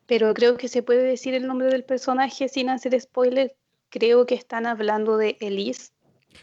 Pero 0.06 0.32
creo 0.32 0.56
que 0.56 0.68
se 0.68 0.82
puede 0.82 1.02
decir 1.02 1.34
el 1.34 1.46
nombre 1.46 1.68
del 1.68 1.84
personaje 1.84 2.48
sin 2.48 2.70
hacer 2.70 2.98
spoiler. 3.00 3.56
Creo 3.90 4.26
que 4.26 4.34
están 4.34 4.66
hablando 4.66 5.16
de 5.16 5.36
Elise. 5.40 5.92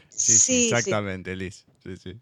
Sí, 0.10 0.34
sí 0.34 0.66
exactamente, 0.66 1.32
Elise. 1.32 1.66
Sí, 1.84 1.98
sí. 1.98 2.20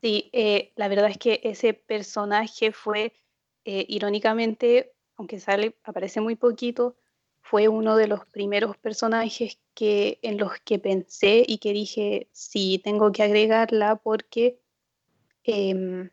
Sí, 0.00 0.30
eh, 0.32 0.72
la 0.76 0.86
verdad 0.86 1.10
es 1.10 1.18
que 1.18 1.40
ese 1.42 1.74
personaje 1.74 2.70
fue, 2.70 3.12
irónicamente, 3.64 4.94
aunque 5.16 5.40
sale, 5.40 5.76
aparece 5.82 6.20
muy 6.20 6.36
poquito, 6.36 6.96
fue 7.48 7.68
uno 7.68 7.96
de 7.96 8.08
los 8.08 8.26
primeros 8.26 8.76
personajes 8.76 9.58
que, 9.74 10.18
en 10.20 10.36
los 10.36 10.52
que 10.64 10.78
pensé 10.78 11.44
y 11.46 11.58
que 11.58 11.72
dije, 11.72 12.28
sí, 12.30 12.78
tengo 12.84 13.10
que 13.10 13.22
agregarla 13.22 13.96
porque 13.96 14.60
em, 15.44 16.10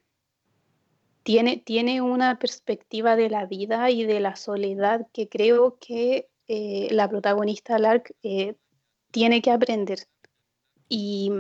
tiene, 1.23 1.57
tiene 1.57 2.01
una 2.01 2.39
perspectiva 2.39 3.17
de 3.17 3.29
la 3.29 3.45
vida 3.45 3.91
y 3.91 4.05
de 4.05 4.21
la 4.21 4.37
soledad 4.37 5.07
que 5.11 5.27
creo 5.27 5.77
que 5.77 6.29
eh, 6.47 6.87
la 6.91 7.09
protagonista 7.09 7.79
Lark 7.79 8.15
eh, 8.23 8.55
tiene 9.11 9.41
que 9.41 9.51
aprender. 9.51 10.07
Y 10.87 11.31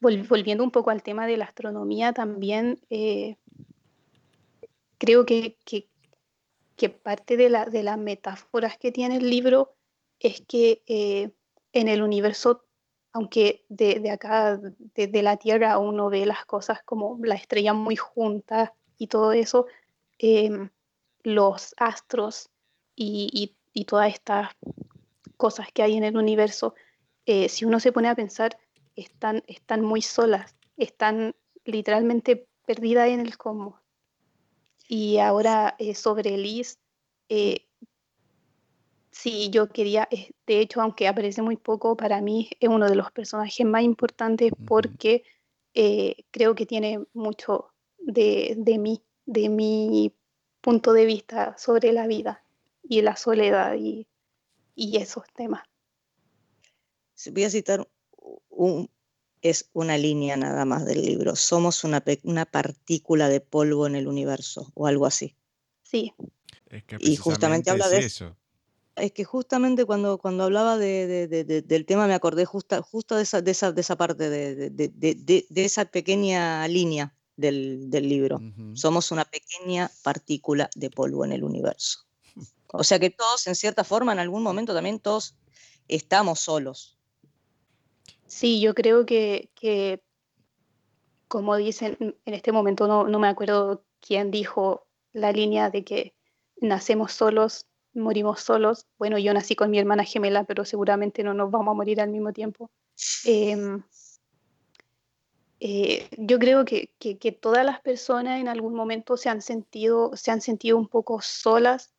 volviendo 0.00 0.62
un 0.62 0.70
poco 0.70 0.90
al 0.90 1.02
tema 1.02 1.26
de 1.26 1.38
la 1.38 1.46
astronomía, 1.46 2.12
también 2.12 2.78
eh, 2.90 3.36
creo 4.98 5.24
que, 5.24 5.56
que 6.76 6.90
parte 6.90 7.36
de, 7.36 7.48
la, 7.48 7.64
de 7.64 7.82
las 7.82 7.98
metáforas 7.98 8.78
que 8.78 8.92
tiene 8.92 9.16
el 9.16 9.30
libro 9.30 9.74
es 10.20 10.42
que 10.42 10.82
eh, 10.86 11.30
en 11.72 11.88
el 11.88 12.02
universo, 12.02 12.64
aunque 13.12 13.64
de, 13.68 14.10
acá, 14.10 14.60
desde 14.94 15.22
la 15.22 15.36
Tierra, 15.36 15.78
uno 15.78 16.10
ve 16.10 16.26
las 16.26 16.44
cosas 16.44 16.82
como 16.84 17.18
la 17.22 17.34
estrella 17.34 17.72
muy 17.72 17.96
juntas 17.96 18.70
y 18.98 19.08
todo 19.08 19.32
eso, 19.32 19.66
em, 20.18 20.70
los 21.22 21.74
astros 21.78 22.50
y, 22.94 23.54
todas 23.86 24.12
estas 24.12 24.50
cosas 25.36 25.68
que 25.72 25.82
hay 25.82 25.96
en 25.96 26.04
el 26.04 26.16
universo, 26.16 26.74
eh, 27.26 27.48
si 27.50 27.66
uno 27.66 27.78
se 27.78 27.92
pone 27.92 28.08
a 28.08 28.14
pensar, 28.14 28.58
están, 28.96 29.42
están 29.46 29.82
muy 29.82 30.00
solas, 30.00 30.56
están 30.78 31.34
literalmente 31.64 32.48
perdidas 32.66 33.08
en 33.10 33.20
el 33.20 33.36
cosmos. 33.36 33.74
Y 34.88 35.18
ahora 35.18 35.74
eh, 35.78 35.94
sobre 35.94 36.36
Liz, 36.36 36.78
eh, 37.28 37.66
sí, 39.10 39.50
yo 39.50 39.68
quería, 39.68 40.08
de 40.46 40.60
hecho, 40.60 40.80
aunque 40.80 41.08
aparece 41.08 41.42
muy 41.42 41.56
poco, 41.56 41.96
para 41.96 42.20
mí 42.20 42.50
es 42.60 42.68
uno 42.68 42.88
de 42.88 42.96
los 42.96 43.10
personajes 43.12 43.66
más 43.66 43.82
importantes 43.82 44.52
porque 44.66 45.24
creo 46.30 46.54
que 46.54 46.64
tiene 46.64 47.04
mucho 47.12 47.74
de, 47.98 48.54
de 48.56 48.78
mí, 48.78 49.02
de 49.26 49.50
mi 49.50 50.16
punto 50.66 50.92
de 50.92 51.04
vista 51.04 51.56
sobre 51.58 51.92
la 51.92 52.08
vida 52.08 52.42
y 52.82 53.00
la 53.02 53.14
soledad 53.14 53.74
y, 53.74 54.08
esos 54.76 55.24
temas. 55.32 55.62
Voy 57.32 57.44
a 57.44 57.50
citar 57.50 57.88
un, 58.50 58.90
es 59.50 59.70
una 59.72 59.96
línea 59.96 60.36
nada 60.36 60.64
más 60.64 60.84
del 60.84 61.02
libro. 61.02 61.36
Somos 61.36 61.84
una, 61.84 62.02
una 62.24 62.46
partícula 62.46 63.28
de 63.28 63.40
polvo 63.40 63.86
en 63.86 63.94
el 63.94 64.08
universo 64.08 64.72
o 64.74 64.86
algo 64.86 65.06
así. 65.06 65.36
Sí. 65.82 66.12
y 66.98 67.16
justamente 67.16 67.70
habla 67.70 67.88
de 67.88 67.98
eso. 67.98 68.36
Es 68.96 69.12
que 69.12 69.24
justamente 69.24 69.84
cuando, 69.84 70.16
cuando 70.18 70.44
hablaba 70.44 70.78
de, 70.78 71.28
del 71.28 71.84
tema 71.84 72.06
me 72.06 72.14
acordé 72.14 72.46
justo, 72.46 72.82
justo 72.82 73.16
de, 73.16 73.22
esa, 73.24 73.42
de, 73.42 73.50
esa, 73.50 73.70
de 73.70 73.80
esa 73.82 73.96
parte, 73.96 74.30
de, 74.30 75.46
esa 75.54 75.84
pequeña 75.84 76.66
línea 76.66 77.14
del, 77.36 77.90
libro. 77.90 78.40
Somos 78.74 79.12
una 79.12 79.26
pequeña 79.26 79.90
partícula 80.02 80.70
de 80.74 80.90
polvo 80.90 81.24
en 81.24 81.32
el 81.32 81.44
universo. 81.44 82.00
O 82.68 82.82
sea 82.82 82.98
que 82.98 83.10
todos, 83.10 83.46
en 83.46 83.54
cierta 83.54 83.84
forma, 83.84 84.12
en 84.12 84.18
algún 84.18 84.42
momento 84.42 84.74
también 84.74 84.98
todos 84.98 85.36
estamos 85.88 86.40
solos. 86.40 86.95
Sí, 88.26 88.60
yo 88.60 88.74
creo 88.74 89.06
que, 89.06 89.50
como 91.28 91.56
dicen, 91.56 91.96
en 92.00 92.34
este 92.34 92.52
momento 92.52 92.86
no, 92.86 93.08
no 93.08 93.18
me 93.18 93.28
acuerdo 93.28 93.84
quién 94.00 94.30
dijo 94.30 94.86
la 95.12 95.32
línea 95.32 95.70
de 95.70 95.84
que 95.84 96.14
nacemos 96.60 97.12
solos, 97.12 97.66
morimos 97.94 98.40
solos. 98.40 98.86
Bueno, 98.98 99.18
yo 99.18 99.32
nací 99.32 99.56
con 99.56 99.70
mi 99.70 99.78
hermana 99.78 100.04
gemela, 100.04 100.44
pero 100.44 100.64
seguramente 100.64 101.22
no 101.22 101.34
nos 101.34 101.50
vamos 101.50 101.72
a 101.72 101.74
morir 101.74 102.00
al 102.00 102.10
mismo 102.10 102.32
tiempo. 102.32 102.70
Em, 103.24 103.82
eh, 105.60 106.08
yo 106.16 106.38
creo 106.38 106.64
que, 106.64 106.90
todas 107.40 107.64
las 107.64 107.80
personas 107.80 108.40
en 108.40 108.48
algún 108.48 108.74
momento 108.74 109.16
se 109.16 109.28
han 109.28 109.42
sentido, 109.42 110.12
se 110.14 110.30
han 110.30 110.40
sentido 110.40 110.76
un 110.76 110.88
poco 110.88 111.20
solas, 111.22 111.92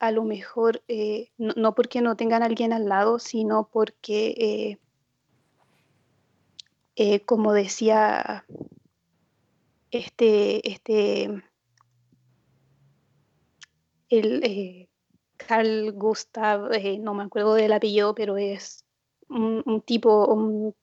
a 0.00 0.10
lo 0.10 0.24
mejor 0.24 0.82
eh, 0.88 1.30
no, 1.38 1.74
porque 1.74 2.00
no 2.00 2.16
tengan 2.16 2.42
alguien 2.42 2.72
al 2.72 2.88
lado, 2.88 3.18
sino 3.18 3.68
porque, 3.72 4.78
eh, 6.96 7.20
como 7.20 7.52
decía 7.52 8.44
este, 9.90 10.68
este 10.70 11.42
el 14.08 14.88
Carl 15.36 15.92
Gustav, 15.92 16.70
no 17.00 17.14
me 17.14 17.24
acuerdo 17.24 17.54
del 17.54 17.72
apellido, 17.72 18.14
pero 18.14 18.36
es 18.36 18.84
un, 19.28 19.62
un 19.66 19.80
tipo, 19.80 20.26
un 20.26 20.74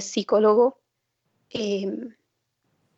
psicólogo 0.00 0.84
Em, 1.54 2.16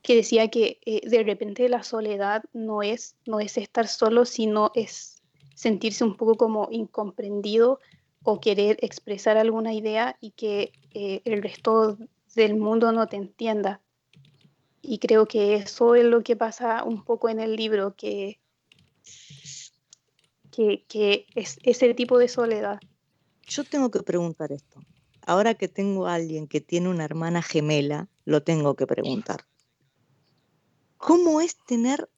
que 0.00 0.16
decía 0.16 0.48
que 0.48 0.80
eh, 0.86 1.06
de 1.06 1.22
repente 1.22 1.68
la 1.68 1.82
soledad 1.82 2.42
no 2.54 2.82
es, 2.82 3.16
no 3.26 3.38
es 3.38 3.58
estar 3.58 3.86
solo, 3.86 4.24
sino 4.24 4.70
es 4.74 5.22
sentirse 5.54 6.04
un 6.04 6.16
poco 6.16 6.36
como 6.36 6.68
incomprendido 6.70 7.80
o 8.28 8.40
querer 8.40 8.76
expresar 8.82 9.36
alguna 9.36 9.72
idea 9.72 10.16
y 10.20 10.32
que 10.32 10.72
eh, 10.90 11.22
el 11.24 11.44
resto 11.44 11.96
del 12.34 12.56
mundo 12.56 12.90
no 12.90 13.06
te 13.06 13.14
entienda. 13.14 13.80
Y 14.82 14.98
creo 14.98 15.26
que 15.26 15.54
eso 15.54 15.94
es 15.94 16.04
lo 16.04 16.24
que 16.24 16.34
pasa 16.34 16.82
un 16.82 17.04
poco 17.04 17.28
en 17.28 17.38
el 17.38 17.54
libro, 17.54 17.94
que, 17.94 18.40
que, 20.50 20.84
que 20.88 21.26
es 21.36 21.58
ese 21.62 21.94
tipo 21.94 22.18
de 22.18 22.26
soledad. 22.26 22.80
Yo 23.46 23.62
tengo 23.62 23.92
que 23.92 24.02
preguntar 24.02 24.50
esto. 24.50 24.80
Ahora 25.24 25.54
que 25.54 25.68
tengo 25.68 26.08
a 26.08 26.14
alguien 26.14 26.48
que 26.48 26.60
tiene 26.60 26.88
una 26.88 27.04
hermana 27.04 27.42
gemela, 27.42 28.08
lo 28.24 28.42
tengo 28.42 28.74
que 28.74 28.88
preguntar. 28.88 29.46
¿Cómo 30.96 31.40
es 31.40 31.56
tener, 31.64 32.10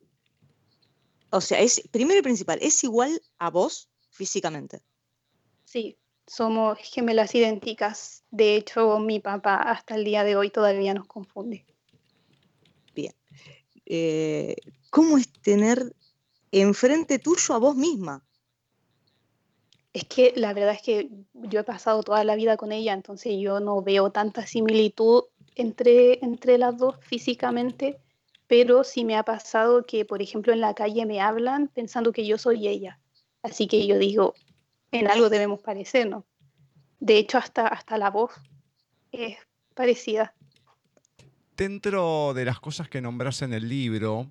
o 1.28 1.42
sea, 1.42 1.60
es 1.60 1.86
primero 1.90 2.20
y 2.20 2.22
principal, 2.22 2.58
¿es 2.62 2.82
igual 2.82 3.20
a 3.38 3.50
vos 3.50 3.90
físicamente? 4.08 4.80
Sí, 5.70 5.98
somos 6.26 6.78
gemelas 6.78 7.34
idénticas. 7.34 8.24
De 8.30 8.56
hecho, 8.56 8.98
mi 9.00 9.20
papá 9.20 9.56
hasta 9.56 9.96
el 9.96 10.04
día 10.04 10.24
de 10.24 10.34
hoy 10.34 10.48
todavía 10.48 10.94
nos 10.94 11.06
confunde. 11.06 11.66
Bien. 12.94 13.12
Eh, 13.84 14.56
¿Cómo 14.88 15.18
es 15.18 15.30
tener 15.42 15.94
enfrente 16.52 17.18
tuyo 17.18 17.52
a 17.52 17.58
vos 17.58 17.76
misma? 17.76 18.24
Es 19.92 20.04
que 20.04 20.32
la 20.36 20.54
verdad 20.54 20.72
es 20.72 20.80
que 20.80 21.10
yo 21.34 21.60
he 21.60 21.64
pasado 21.64 22.02
toda 22.02 22.24
la 22.24 22.34
vida 22.34 22.56
con 22.56 22.72
ella, 22.72 22.94
entonces 22.94 23.34
yo 23.38 23.60
no 23.60 23.82
veo 23.82 24.10
tanta 24.10 24.46
similitud 24.46 25.24
entre, 25.54 26.24
entre 26.24 26.56
las 26.56 26.78
dos 26.78 26.96
físicamente, 27.02 28.00
pero 28.46 28.84
sí 28.84 29.04
me 29.04 29.16
ha 29.16 29.22
pasado 29.22 29.84
que, 29.84 30.06
por 30.06 30.22
ejemplo, 30.22 30.54
en 30.54 30.62
la 30.62 30.72
calle 30.72 31.04
me 31.04 31.20
hablan 31.20 31.68
pensando 31.68 32.10
que 32.12 32.26
yo 32.26 32.38
soy 32.38 32.68
ella. 32.68 33.00
Así 33.42 33.66
que 33.66 33.86
yo 33.86 33.98
digo, 33.98 34.34
en 34.92 35.08
algo 35.08 35.28
debemos 35.28 35.60
parecernos. 35.60 36.24
De 37.00 37.18
hecho, 37.18 37.38
hasta, 37.38 37.66
hasta 37.66 37.98
la 37.98 38.10
voz 38.10 38.32
es 39.12 39.36
parecida. 39.74 40.34
Dentro 41.56 42.34
de 42.34 42.44
las 42.44 42.60
cosas 42.60 42.88
que 42.88 43.00
nombras 43.00 43.42
en 43.42 43.52
el 43.52 43.68
libro, 43.68 44.30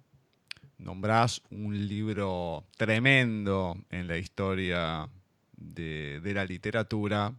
nombras 0.77 1.41
un 1.49 1.87
libro 1.87 2.65
tremendo 2.77 3.77
en 3.89 4.07
la 4.07 4.17
historia 4.17 5.09
de, 5.55 6.19
de 6.21 6.33
la 6.33 6.45
literatura, 6.45 7.33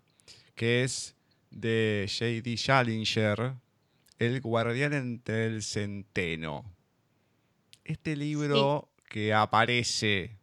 que 0.54 0.84
es 0.84 1.14
de 1.50 2.06
J.D. 2.08 2.56
Salinger, 2.56 3.54
el 4.18 4.40
guardián 4.40 4.92
entre 4.92 5.46
el 5.46 5.62
centeno. 5.62 6.64
Este 7.84 8.16
libro 8.16 8.90
que 9.08 9.32
aparece, 9.32 10.37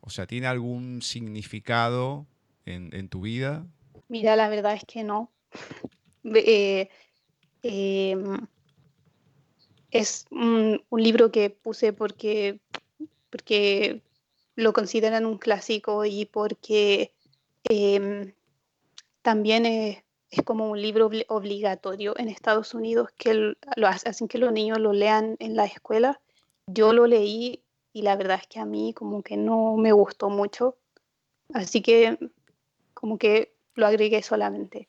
o 0.00 0.10
sea, 0.10 0.26
¿tiene 0.26 0.46
algún 0.46 1.02
significado 1.02 2.26
en, 2.64 3.08
tu 3.08 3.22
vida? 3.22 3.66
Mira, 4.08 4.36
la 4.36 4.48
verdad 4.48 4.74
es 4.74 4.84
que 4.84 5.04
no. 5.04 5.30
Eh, 6.22 6.90
em, 7.62 8.46
es 9.90 10.26
un, 10.30 10.84
libro 10.90 11.32
que 11.32 11.48
puse 11.48 11.94
porque, 11.94 12.60
porque 13.30 14.02
lo 14.54 14.74
consideran 14.74 15.24
un 15.24 15.38
clásico 15.38 16.04
y 16.04 16.26
porque 16.26 17.14
em, 17.70 18.34
también 19.22 19.64
es 19.64 20.04
es 20.30 20.44
como 20.44 20.70
un 20.70 20.80
libro 20.80 21.10
obligatorio 21.28 22.14
en 22.16 22.28
Estados 22.28 22.72
Unidos 22.74 23.08
que 23.16 23.34
lo 23.34 23.88
hacen 23.88 24.28
que 24.28 24.38
los 24.38 24.52
niños 24.52 24.78
lo 24.78 24.92
lean 24.92 25.36
en 25.40 25.56
la 25.56 25.64
escuela. 25.64 26.20
Yo 26.66 26.92
lo 26.92 27.06
leí 27.06 27.62
y 27.92 28.02
la 28.02 28.16
verdad 28.16 28.38
es 28.40 28.46
que 28.46 28.60
a 28.60 28.64
mí 28.64 28.92
como 28.94 29.22
que 29.22 29.36
no 29.36 29.76
me 29.76 29.92
gustó 29.92 30.30
mucho, 30.30 30.76
así 31.52 31.82
que 31.82 32.18
como 32.94 33.18
que 33.18 33.54
lo 33.74 33.86
agregué 33.86 34.22
solamente. 34.22 34.88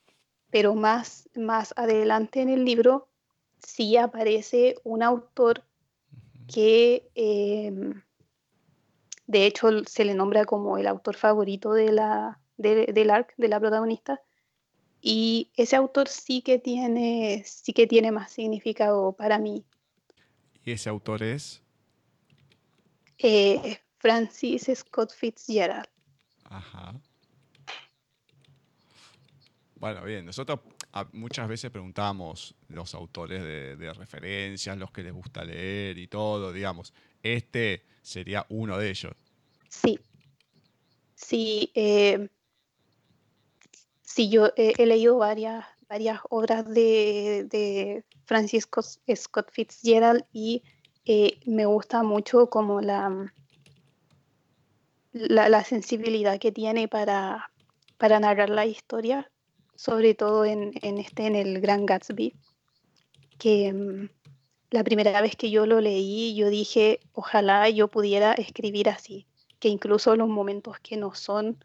Pero 0.50 0.76
más, 0.76 1.30
más 1.36 1.74
adelante 1.78 2.42
en 2.42 2.50
el 2.50 2.66
libro 2.66 3.08
sí 3.60 3.98
aparece 3.98 4.76
un 4.84 5.02
autor 5.02 5.64
que 6.48 7.10
em, 7.16 8.02
de 9.28 9.46
hecho 9.46 9.70
se 9.86 10.04
le 10.04 10.14
nombra 10.14 10.46
como 10.46 10.78
el 10.78 10.88
autor 10.88 11.16
favorito 11.16 11.74
de 11.74 11.92
la, 11.92 12.40
del 12.58 13.10
arc, 13.10 13.34
de 13.38 13.48
la 13.48 13.60
protagonista, 13.60 14.22
y 15.02 15.50
ese 15.56 15.76
autor 15.76 16.08
sí 16.08 16.42
que 16.42 16.60
tiene, 16.60 17.44
sí 17.46 17.74
que 17.74 17.88
tiene 17.88 18.12
más 18.12 18.32
significado 18.32 19.14
para 19.14 19.40
mí. 19.40 19.64
¿Y 20.64 20.74
ese 20.74 20.90
autor 20.90 21.24
es? 21.24 21.61
Eh, 23.24 23.80
Francis 23.98 24.72
Scott 24.74 25.14
Fitzgerald. 25.14 25.88
Ajá. 26.46 27.00
Bueno, 29.76 30.04
bien, 30.04 30.26
nosotros 30.26 30.60
muchas 31.14 31.48
veces 31.48 31.72
preguntamos 31.72 32.56
los 32.68 32.94
autores 32.94 33.44
de, 33.44 33.94
referencias, 33.94 34.78
los 34.78 34.92
que 34.92 35.04
les 35.04 35.14
gusta 35.14 35.44
leer 35.44 35.98
y 35.98 36.08
todo, 36.08 36.52
digamos. 36.52 36.94
Este 37.24 37.84
sería 38.02 38.46
uno 38.50 38.78
de 38.78 38.90
ellos. 38.90 39.14
Sí. 39.70 40.00
Sí, 41.16 41.72
eh, 41.76 42.30
Sí, 44.14 44.28
yo 44.28 44.50
he, 44.58 44.86
leído 44.86 45.18
varias, 45.18 45.64
varias 45.88 46.20
obras 46.30 46.68
de, 46.68 47.48
de 47.50 48.04
Francisco 48.26 48.82
Scott 48.84 49.50
Fitzgerald 49.54 50.26
y 50.34 50.64
eh, 51.06 51.40
me 51.46 51.66
gusta 51.66 52.04
mucho 52.04 52.50
como 52.50 52.82
la, 52.82 53.34
la, 55.14 55.64
sensibilidad 55.64 56.40
que 56.40 56.52
tiene 56.52 56.88
para, 56.88 57.52
para 57.98 58.20
narrar 58.20 58.50
la 58.50 58.66
historia, 58.66 59.32
sobre 59.76 60.14
todo 60.14 60.46
en, 60.46 60.74
este, 60.82 61.26
en 61.26 61.36
el 61.36 61.60
Gran 61.60 61.86
Gatsby, 61.86 62.36
que 63.40 63.74
mm, 63.74 64.10
la 64.70 64.84
primera 64.84 65.20
vez 65.22 65.36
que 65.36 65.50
yo 65.50 65.66
lo 65.66 65.82
leí, 65.82 66.36
yo 66.36 66.50
dije, 66.50 67.00
ojalá 67.14 67.70
yo 67.70 67.88
pudiera 67.88 68.34
escribir 68.34 68.90
así, 68.90 69.26
que 69.60 69.70
incluso 69.70 70.16
los 70.16 70.30
momentos 70.30 70.80
que 70.80 70.98
no 70.98 71.16
son 71.16 71.58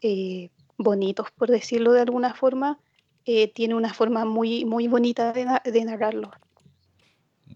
eh, 0.00 0.50
bonitos, 0.78 1.30
por 1.32 1.50
decirlo 1.50 1.92
de 1.92 2.02
alguna 2.02 2.34
forma, 2.34 2.78
eh, 3.24 3.52
tiene 3.52 3.74
una 3.74 3.92
forma 3.92 4.24
muy, 4.24 4.64
muy 4.64 4.86
bonita 4.86 5.32
de, 5.32 5.46
de 5.64 5.84
narrarlo. 5.84 6.30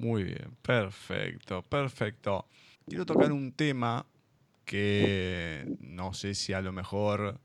Muy 0.00 0.24
bien, 0.24 0.56
perfecto, 0.62 1.62
perfecto. 1.62 2.46
Quiero 2.86 3.04
tocar 3.04 3.30
un 3.32 3.52
tema 3.52 4.06
que 4.64 5.76
no 5.78 6.14
sé 6.14 6.34
si 6.34 6.54
a 6.54 6.62
lo 6.62 6.72
mejor 6.72 7.38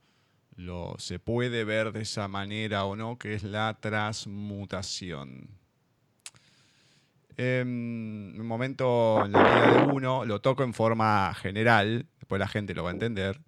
lo, 0.56 0.95
se 0.97 1.20
puede 1.20 1.66
ver 1.66 1.91
de 1.91 2.03
esa 2.03 2.30
manera 2.30 2.86
o 2.86 2.95
no, 2.95 3.18
que 3.18 3.34
es 3.34 3.43
la 3.43 3.78
transmutación. 3.82 5.49
En 7.36 8.38
un 8.39 8.47
momento 8.47 9.26
en 9.26 9.34
la 9.34 9.43
vida 9.43 9.72
de 9.74 9.93
uno, 9.93 10.24
lo 10.24 10.39
toco 10.39 10.64
en 10.64 10.74
forma 10.74 11.34
general, 11.34 12.08
después 12.20 12.39
la 12.39 12.47
gente 12.47 12.74
lo 12.74 12.86
va 12.86 12.91
a 12.91 12.93
entender, 12.93 13.41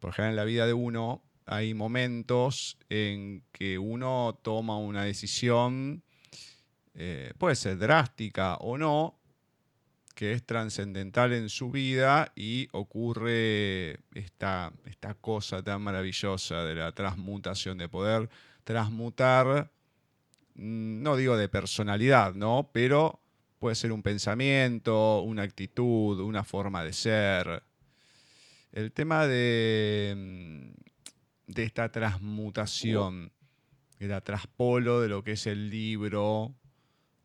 por 0.00 0.10
ejemplo 0.10 0.28
en 0.28 0.36
la 0.36 0.44
vida 0.44 0.66
de 0.66 0.74
uno 0.74 1.22
hay 1.46 1.72
momentos 1.72 2.76
en 2.90 3.42
que 3.52 3.78
uno 3.78 4.38
toma 4.42 4.76
una 4.76 5.02
decisión, 5.02 6.04
eh, 6.94 7.32
puede 7.38 7.56
ser 7.56 7.78
drástica 7.78 8.56
o 8.56 8.76
no, 8.76 9.20
que 10.14 10.32
es 10.32 10.44
trascendental 10.44 11.32
en 11.32 11.48
su 11.48 11.70
vida 11.70 12.32
y 12.36 12.68
ocurre 12.72 14.00
esta, 14.14 14.72
esta 14.84 15.14
cosa 15.14 15.62
tan 15.62 15.82
maravillosa 15.82 16.64
de 16.64 16.74
la 16.74 16.92
transmutación, 16.92 17.78
de 17.78 17.88
poder 17.88 18.28
transmutar, 18.64 19.70
mm, 20.56 21.02
no 21.02 21.16
digo 21.16 21.36
de 21.36 21.48
personalidad, 21.48 22.34
¿no? 22.34 22.70
Pero 22.72 23.20
puede 23.58 23.76
ser 23.76 23.92
un 23.92 24.02
pensamiento, 24.02 25.22
una 25.22 25.42
actitud, 25.42 26.20
una 26.20 26.44
forma 26.44 26.84
de 26.84 26.92
ser. 26.92 27.62
El 28.72 28.92
tema 28.92 29.26
de, 29.26 30.14
mm, 30.16 31.52
de 31.52 31.62
esta 31.62 31.90
transmutación, 31.90 33.32
el 33.98 34.22
traspolo 34.22 35.00
de 35.00 35.08
lo 35.08 35.24
que 35.24 35.32
es 35.32 35.46
el 35.46 35.70
libro 35.70 36.54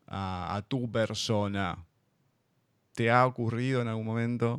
a 0.08 0.62
tu 0.68 0.90
persona, 0.90 1.86
¿Te 2.96 3.10
ha 3.10 3.26
ocurrido 3.26 3.82
en 3.82 3.88
algún 3.88 4.06
momento? 4.06 4.58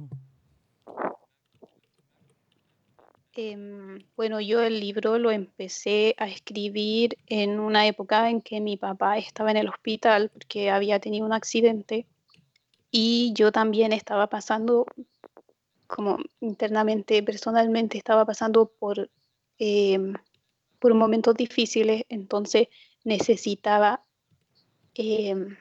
Em, 3.34 3.98
bueno, 4.16 4.39
yo 4.39 4.62
el 4.62 4.80
libro 4.80 5.18
lo 5.18 5.32
empecé 5.32 6.14
a 6.20 6.28
escribir 6.28 7.18
en 7.26 7.60
una 7.60 7.88
época 7.88 8.30
en 8.30 8.41
que 8.41 8.62
mi 8.62 8.78
papá 8.78 9.18
estaba 9.18 9.50
en 9.50 9.58
el 9.58 9.70
hospital 9.70 10.30
porque 10.30 10.70
había 10.70 11.00
tenido 11.00 11.26
un 11.26 11.34
accidente 11.34 12.06
y 12.91 13.34
yo 13.34 13.52
también 13.52 13.91
estaba 13.91 14.28
pasando, 14.28 14.86
como 15.88 16.20
internamente, 16.39 17.24
personalmente, 17.24 17.98
estaba 17.98 18.24
pasando 18.24 18.68
por, 18.68 19.10
em, 19.58 20.14
por 20.78 20.93
momentos 20.93 21.34
difíciles, 21.34 22.04
entonces 22.10 22.68
necesitaba 23.04 24.04
em, 24.98 25.58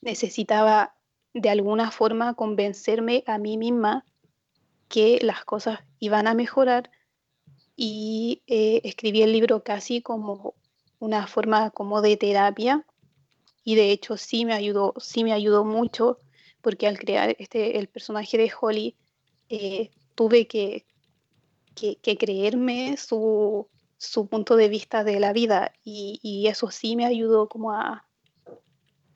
necesitaba 0.00 0.94
de 1.34 1.50
alguna 1.50 1.90
forma 1.90 2.34
convencerme 2.34 3.22
a 3.26 3.38
mí 3.38 3.56
misma 3.56 4.04
que 4.88 5.18
las 5.22 5.44
cosas 5.44 5.80
iban 6.00 6.26
a 6.26 6.34
mejorar 6.34 6.90
y 7.76 8.42
eh, 8.46 8.80
escribí 8.84 9.22
el 9.22 9.32
libro 9.32 9.62
casi 9.62 10.02
como 10.02 10.54
una 10.98 11.26
forma 11.26 11.70
como 11.70 12.02
de 12.02 12.16
terapia. 12.16 12.84
Y 13.64 13.74
de 13.74 13.90
hecho 13.92 14.16
sí 14.16 14.44
me 14.44 14.54
ayudó, 14.54 14.94
sí 14.98 15.24
me 15.24 15.32
ayudó 15.32 15.64
mucho 15.64 16.18
porque 16.60 16.86
al 16.86 16.98
crear 16.98 17.36
este, 17.38 17.78
el 17.78 17.88
personaje 17.88 18.36
de 18.38 18.52
Holly 18.60 18.96
eh, 19.48 19.90
tuve 20.14 20.46
que, 20.46 20.84
que, 21.74 22.16
creerme 22.18 22.96
su, 22.96 23.68
su, 24.00 24.28
punto 24.28 24.56
de 24.56 24.68
vista 24.68 25.04
de 25.04 25.20
la 25.20 25.32
vida 25.32 25.72
y, 25.84 26.46
eso 26.48 26.70
sí 26.70 26.96
me 26.96 27.04
ayudó 27.04 27.48
como 27.48 27.72
a, 27.72 28.06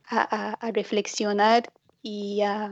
a, 0.07 0.71
reflexionar 0.73 1.73
y 2.03 2.43
a, 2.43 2.71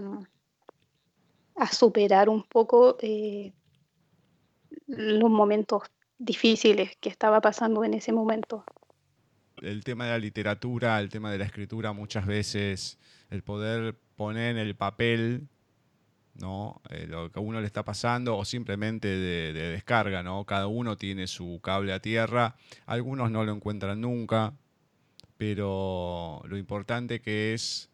superar 1.71 2.29
un 2.29 2.43
poco 2.43 2.99
eh, 3.01 3.53
los 4.87 5.31
momentos 5.31 5.83
difíciles 6.19 6.97
que 7.01 7.09
estaba 7.09 7.41
pasando 7.41 7.83
en 7.83 7.95
ese 7.95 8.13
momento. 8.13 8.65
El 9.63 9.83
tema 9.85 10.05
de 10.05 10.11
la 10.11 10.19
literatura, 10.19 11.01
el 11.01 11.09
tema 11.09 11.31
de 11.31 11.39
la 11.39 11.45
escritura, 11.45 11.93
muchas 11.93 12.27
veces 12.27 12.99
el 13.31 13.43
poder 13.43 13.97
poner 14.17 14.57
en 14.57 14.59
el 14.59 14.77
papel 14.77 15.49
¿no? 16.35 16.81
Eh, 16.91 17.07
lo 17.07 17.31
que 17.31 17.39
a 17.39 17.43
uno 17.43 17.61
le 17.61 17.67
está 17.67 17.85
pasando 17.85 18.37
o 18.37 18.45
simplemente 18.45 19.09
de, 19.09 19.53
de, 19.53 19.69
descarga, 19.71 20.23
¿no? 20.23 20.45
Cada 20.45 20.67
uno 20.67 20.97
tiene 20.97 21.27
su 21.27 21.61
cable 21.63 21.93
a 21.93 22.01
tierra, 22.01 22.57
algunos 22.87 23.31
no 23.31 23.45
lo 23.45 23.53
encuentran 23.53 24.01
nunca, 24.01 24.55
pero 25.37 26.43
lo 26.47 26.57
importante 26.57 27.21
que 27.21 27.55
es 27.55 27.91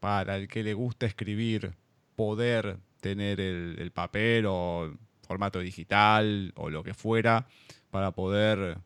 para 0.00 0.36
el 0.36 0.48
que 0.48 0.62
le 0.62 0.74
gusta 0.74 1.06
escribir 1.06 1.74
poder 2.16 2.78
tener 3.00 3.40
el, 3.40 3.90
papel 3.92 4.44
o 4.46 4.92
formato 5.26 5.60
digital 5.60 6.52
o 6.56 6.68
lo 6.68 6.82
que 6.82 6.94
fuera 6.94 7.46
para 7.90 8.10
poder 8.10 8.78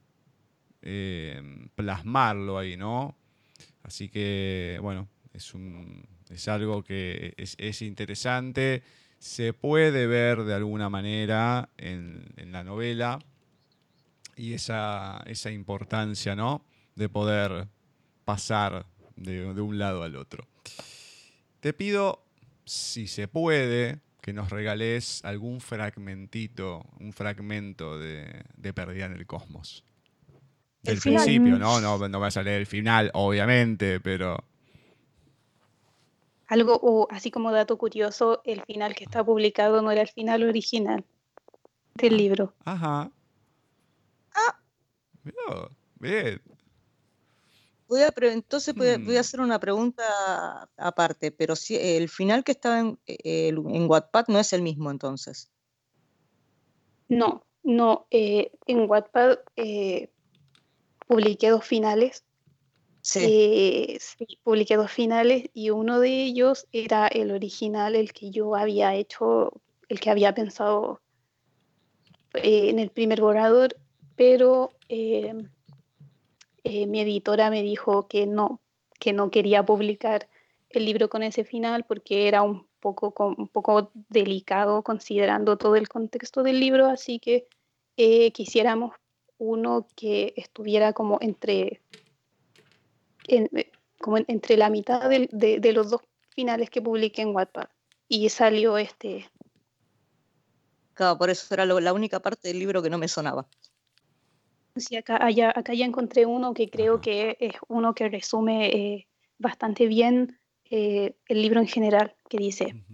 eh, 0.82 1.42
plasmarlo 1.74 2.58
ahí, 2.58 2.76
¿no? 2.76 3.16
Así 3.82 4.08
que, 4.08 4.78
bueno, 4.80 5.08
es, 5.32 5.52
un, 5.54 6.06
es 6.30 6.48
algo 6.48 6.82
que 6.82 7.34
es, 7.36 7.82
interesante, 7.82 8.82
se 9.18 9.52
puede 9.52 10.06
ver 10.06 10.44
de 10.44 10.54
alguna 10.54 10.88
manera 10.88 11.70
en, 11.76 12.26
la 12.36 12.64
novela 12.64 13.18
y 14.36 14.54
esa, 14.54 15.22
esa 15.26 15.50
importancia, 15.50 16.34
¿no? 16.34 16.64
De 16.94 17.08
poder 17.08 17.68
pasar 18.24 18.86
de, 19.16 19.46
un 19.46 19.78
lado 19.78 20.02
al 20.02 20.16
otro. 20.16 20.46
Te 21.60 21.72
pido, 21.72 22.24
si 22.64 23.06
se 23.06 23.28
puede, 23.28 24.00
que 24.20 24.32
nos 24.32 24.50
regales 24.50 25.24
algún 25.24 25.60
fragmentito, 25.60 26.86
un 26.98 27.12
fragmento 27.12 27.98
de, 27.98 28.44
de 28.56 28.72
Perdida 28.72 29.06
en 29.06 29.12
el 29.12 29.26
Cosmos. 29.26 29.84
Del 30.82 31.00
principio, 31.00 31.58
¿no? 31.58 31.80
¿no? 31.80 32.08
No 32.08 32.20
vas 32.20 32.36
a 32.36 32.42
leer 32.42 32.60
el 32.60 32.66
final, 32.66 33.10
obviamente, 33.14 34.00
pero... 34.00 34.44
Algo, 36.46 37.08
así 37.10 37.30
como 37.30 37.52
dato 37.52 37.78
curioso, 37.78 38.42
el 38.44 38.62
final 38.62 38.94
que 38.94 39.04
está 39.04 39.24
publicado 39.24 39.80
no 39.82 39.90
era 39.90 40.02
el 40.02 40.08
final 40.08 40.42
original 40.42 41.04
del 41.94 42.16
libro. 42.16 42.54
Ajá. 42.64 43.10
Ah. 44.34 44.60
bien. 46.00 46.42
Voy 47.88 48.02
a, 48.02 48.12
entonces 48.16 48.74
voy 48.74 48.88
a, 48.88 48.98
mm. 48.98 49.16
hacer 49.18 49.40
una 49.40 49.58
pregunta 49.60 50.68
aparte, 50.76 51.30
pero 51.30 51.54
si 51.54 51.76
el 51.76 52.08
final 52.08 52.42
que 52.42 52.52
estaba 52.52 52.80
en, 52.80 52.98
en 53.06 53.88
Wattpad 53.88 54.26
no 54.28 54.38
es 54.38 54.52
el 54.52 54.62
mismo 54.62 54.90
entonces. 54.90 55.50
No, 57.08 57.44
no, 57.62 58.06
eh, 58.10 58.52
en 58.66 58.88
Wattpad 58.88 59.38
eh, 59.56 60.10
publiqué 61.06 61.50
dos 61.50 61.64
finales. 61.64 62.24
Sí. 63.06 63.98
sí. 64.00 64.38
publiqué 64.42 64.76
dos 64.76 64.90
finales 64.90 65.50
y 65.52 65.68
uno 65.68 66.00
de 66.00 66.22
ellos 66.22 66.66
era 66.72 67.06
el 67.06 67.32
original, 67.32 67.96
el 67.96 68.14
que 68.14 68.30
yo 68.30 68.56
había 68.56 68.94
hecho, 68.94 69.52
el 69.90 70.00
que 70.00 70.08
había 70.08 70.34
pensado 70.34 71.02
en 72.32 72.78
el 72.78 72.88
primer 72.88 73.20
borrador, 73.20 73.76
pero 74.16 74.72
eh, 74.88 75.34
mi 76.64 77.00
editora 77.00 77.50
me 77.50 77.62
dijo 77.62 78.08
que 78.08 78.26
no, 78.26 78.62
que 78.98 79.12
no 79.12 79.30
quería 79.30 79.66
publicar 79.66 80.26
el 80.70 80.86
libro 80.86 81.10
con 81.10 81.22
ese 81.22 81.44
final 81.44 81.84
porque 81.84 82.26
era 82.26 82.40
un 82.40 82.66
poco, 82.80 83.12
un 83.36 83.48
poco 83.48 83.90
delicado 84.08 84.82
considerando 84.82 85.58
todo 85.58 85.76
el 85.76 85.88
contexto 85.88 86.42
del 86.42 86.58
libro, 86.58 86.86
así 86.86 87.18
que 87.18 87.46
eh, 87.98 88.32
quisiéramos 88.32 88.94
uno 89.36 89.86
que 89.94 90.32
estuviera 90.36 90.94
como 90.94 91.18
entre, 91.20 91.82
eh, 93.28 93.70
como 94.00 94.18
entre 94.18 94.56
la 94.56 94.70
mitad 94.70 95.08
de, 95.08 95.72
los 95.72 95.90
dos 95.90 96.02
finales 96.34 96.70
que 96.70 96.82
publiqué 96.82 97.22
en 97.22 97.34
Wattpad. 97.34 97.68
Y 98.08 98.28
salió 98.28 98.76
este. 98.76 99.30
Claro, 100.92 101.18
por 101.18 101.30
eso 101.30 101.52
era 101.54 101.64
la 101.64 101.92
única 101.92 102.20
parte 102.20 102.48
del 102.48 102.58
libro 102.58 102.82
que 102.82 102.90
no 102.90 102.98
me 102.98 103.08
sonaba. 103.08 103.48
Sí, 104.76 104.96
acá, 104.96 105.18
acá 105.24 105.72
ya 105.72 105.86
encontré 105.86 106.26
uno 106.26 106.52
que 106.52 106.68
creo 106.68 107.00
que 107.00 107.36
es 107.38 107.54
uno 107.68 107.94
que 107.94 108.08
resume 108.08 108.66
eh, 108.66 109.06
bastante 109.38 109.86
bien 109.86 110.38
eh, 110.68 111.14
el 111.28 111.42
libro 111.42 111.60
en 111.60 111.68
general, 111.68 112.16
que 112.28 112.38
dice, 112.38 112.84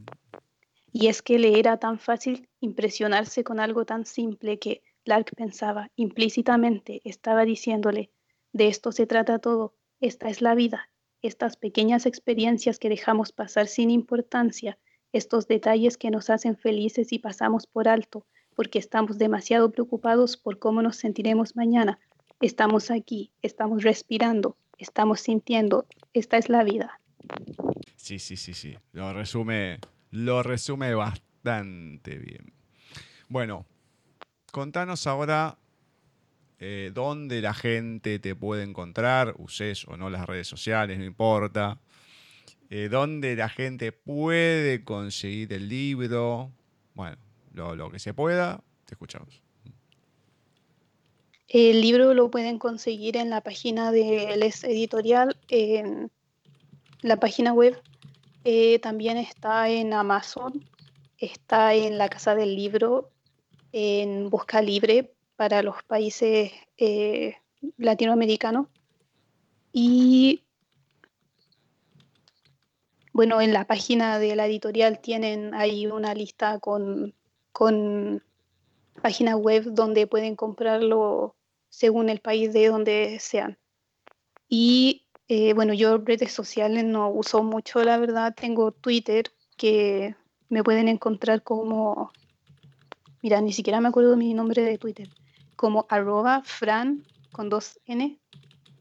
Y 0.93 1.07
es 1.07 1.22
que 1.22 1.39
le 1.39 1.59
era 1.59 1.78
tan 1.78 1.99
fácil 1.99 2.49
impresionarse 2.61 3.45
con 3.45 3.61
algo 3.61 3.87
tan 3.87 4.05
simple 4.05 4.59
que 4.59 4.83
Lark 5.05 5.35
pensaba 5.35 5.91
implícitamente, 5.97 7.01
estaba 7.05 7.47
diciéndole, 7.47 8.11
de 8.53 8.68
esto 8.68 8.93
se 8.93 9.07
trata 9.07 9.39
todo, 9.39 9.74
esta 10.01 10.28
es 10.28 10.40
la 10.40 10.55
vida, 10.55 10.88
estas 11.22 11.57
pequeñas 11.57 12.07
experiencias 12.07 12.78
que 12.78 12.88
dejamos 12.88 13.32
pasar 13.32 13.66
sin 13.66 13.90
importancia, 13.90 14.78
estos 15.12 15.46
detalles 15.46 15.98
que 15.98 16.11
nos 16.11 16.30
hacen 16.30 16.57
felices 16.57 17.12
y 17.12 17.18
pasamos 17.18 17.66
por 17.66 17.88
alto, 17.88 18.26
porque 18.55 18.78
estamos 18.78 19.18
demasiado 19.18 19.70
preocupados 19.70 20.36
por 20.36 20.59
cómo 20.59 20.82
nos 20.82 20.96
sentiremos 20.96 21.57
mañana. 21.57 21.98
Estamos 22.40 22.90
aquí, 22.90 23.32
estamos 23.42 23.82
respirando, 23.82 24.57
estamos 24.78 25.20
sintiendo, 25.20 25.86
esta 26.14 26.38
es 26.38 26.48
la 26.48 26.64
vida. 26.64 27.01
Sí, 27.96 28.18
sí, 28.18 28.36
sí, 28.36 28.55
sí. 28.55 28.76
Lo 28.92 29.12
resume, 29.12 29.78
lo 30.11 30.42
resume 30.42 30.94
bastante 30.94 32.18
bien. 32.18 32.55
Bueno, 33.28 33.66
contanos 34.53 35.07
ahora 35.07 35.59
eh, 36.63 36.91
dónde 36.93 37.41
la 37.41 37.55
gente 37.55 38.19
te 38.19 38.37
puede 38.37 38.65
encontrar, 38.65 39.35
uses 39.39 39.89
o 39.89 39.97
no 39.97 40.11
las 40.11 40.27
redes 40.27 40.47
sociales, 40.47 40.99
no 40.99 41.07
importa. 41.07 41.81
Eh, 42.69 42.89
dónde 42.91 43.35
la 43.35 43.49
gente 43.49 43.93
puede 43.93 44.85
conseguir 44.85 45.55
el 45.55 45.71
libro. 45.71 46.53
Bueno, 46.95 47.17
lo, 47.55 47.91
que 47.91 47.99
se 47.99 48.13
pueda, 48.13 48.63
te 48.85 48.95
escuchamos. 48.95 49.41
El 51.49 51.81
libro 51.81 52.13
lo 52.13 52.31
pueden 52.31 52.59
conseguir 52.59 53.17
en 53.17 53.31
la 53.31 53.41
página 53.41 53.91
de 53.91 54.37
Les 54.37 54.63
Editorial, 54.63 55.39
en 55.49 56.11
la 57.01 57.17
página 57.17 57.55
web. 57.55 57.81
Eh, 58.45 58.79
también 58.81 59.17
está 59.17 59.71
en 59.71 59.95
Amazon, 59.95 60.63
está 61.17 61.73
en 61.73 61.97
la 61.97 62.11
Casa 62.11 62.35
del 62.35 62.55
Libro, 62.55 63.11
en 63.73 64.29
Busca 64.29 64.61
Libre 64.61 65.11
para 65.41 65.62
los 65.62 65.82
países 65.84 66.53
eh, 66.76 67.36
latinoamericanos. 67.78 68.66
Y 69.72 70.43
bueno, 73.14 73.41
en 73.41 73.55
la 73.55 73.66
página 73.66 74.18
de 74.18 74.36
la 74.36 74.45
editorial 74.45 75.01
tienen 75.01 75.55
ahí 75.55 75.86
una 75.86 76.12
lista 76.12 76.59
con 76.59 77.14
con 77.53 78.22
páginas 79.01 79.36
web 79.36 79.64
donde 79.72 80.07
pueden 80.07 80.36
comprarlo 80.36 81.34
según 81.70 82.11
el 82.11 82.20
país 82.20 82.53
de 82.53 82.68
donde 82.68 83.18
sean. 83.18 83.57
Y 84.47 85.07
eh, 85.26 85.55
bueno, 85.55 85.72
yo 85.72 85.97
redes 85.97 86.32
sociales 86.32 86.84
no 86.84 87.09
uso 87.09 87.43
mucho, 87.43 87.82
la 87.82 87.97
verdad. 87.97 88.34
Tengo 88.38 88.72
Twitter 88.72 89.32
que 89.57 90.14
me 90.51 90.62
pueden 90.62 90.86
encontrar 90.88 91.43
como, 91.43 92.12
mira, 93.22 93.41
ni 93.41 93.55
siquiera 93.55 93.80
me 93.80 93.88
acuerdo 93.88 94.18
mi 94.18 94.34
nombre 94.34 94.62
de 94.62 94.76
Twitter, 94.76 95.09
como 95.61 95.85
arroba 95.91 96.41
fran 96.43 97.05
con 97.33 97.51
dos 97.51 97.79
N, 97.85 98.19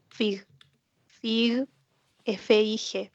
fig, 0.08 0.46
fig, 1.04 1.66
F-I-G. 2.24 3.10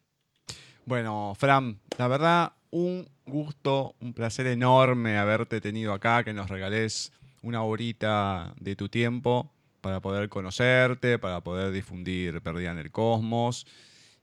Bueno, 0.86 1.34
Fran, 1.36 1.80
la 1.97 2.07
verdad, 2.07 2.53
un 2.70 3.09
gusto, 3.26 3.95
un 4.01 4.13
placer 4.13 4.45
enorme 4.45 5.18
haberte 5.18 5.61
tenido 5.61 5.93
acá, 5.93 6.24
que 6.24 6.32
nos 6.32 6.47
regales 6.47 7.11
una 7.41 7.63
horita 7.63 8.53
de 8.59 8.76
tu 8.76 8.88
tiempo 8.88 9.51
para 9.82 9.99
poder 9.99 10.30
conocerte, 10.30 11.18
para 11.18 11.41
poder 11.41 11.72
difundir 11.72 12.43
Perdida 12.43 12.70
en 12.70 12.78
el 12.78 12.91
Cosmos. 12.91 13.66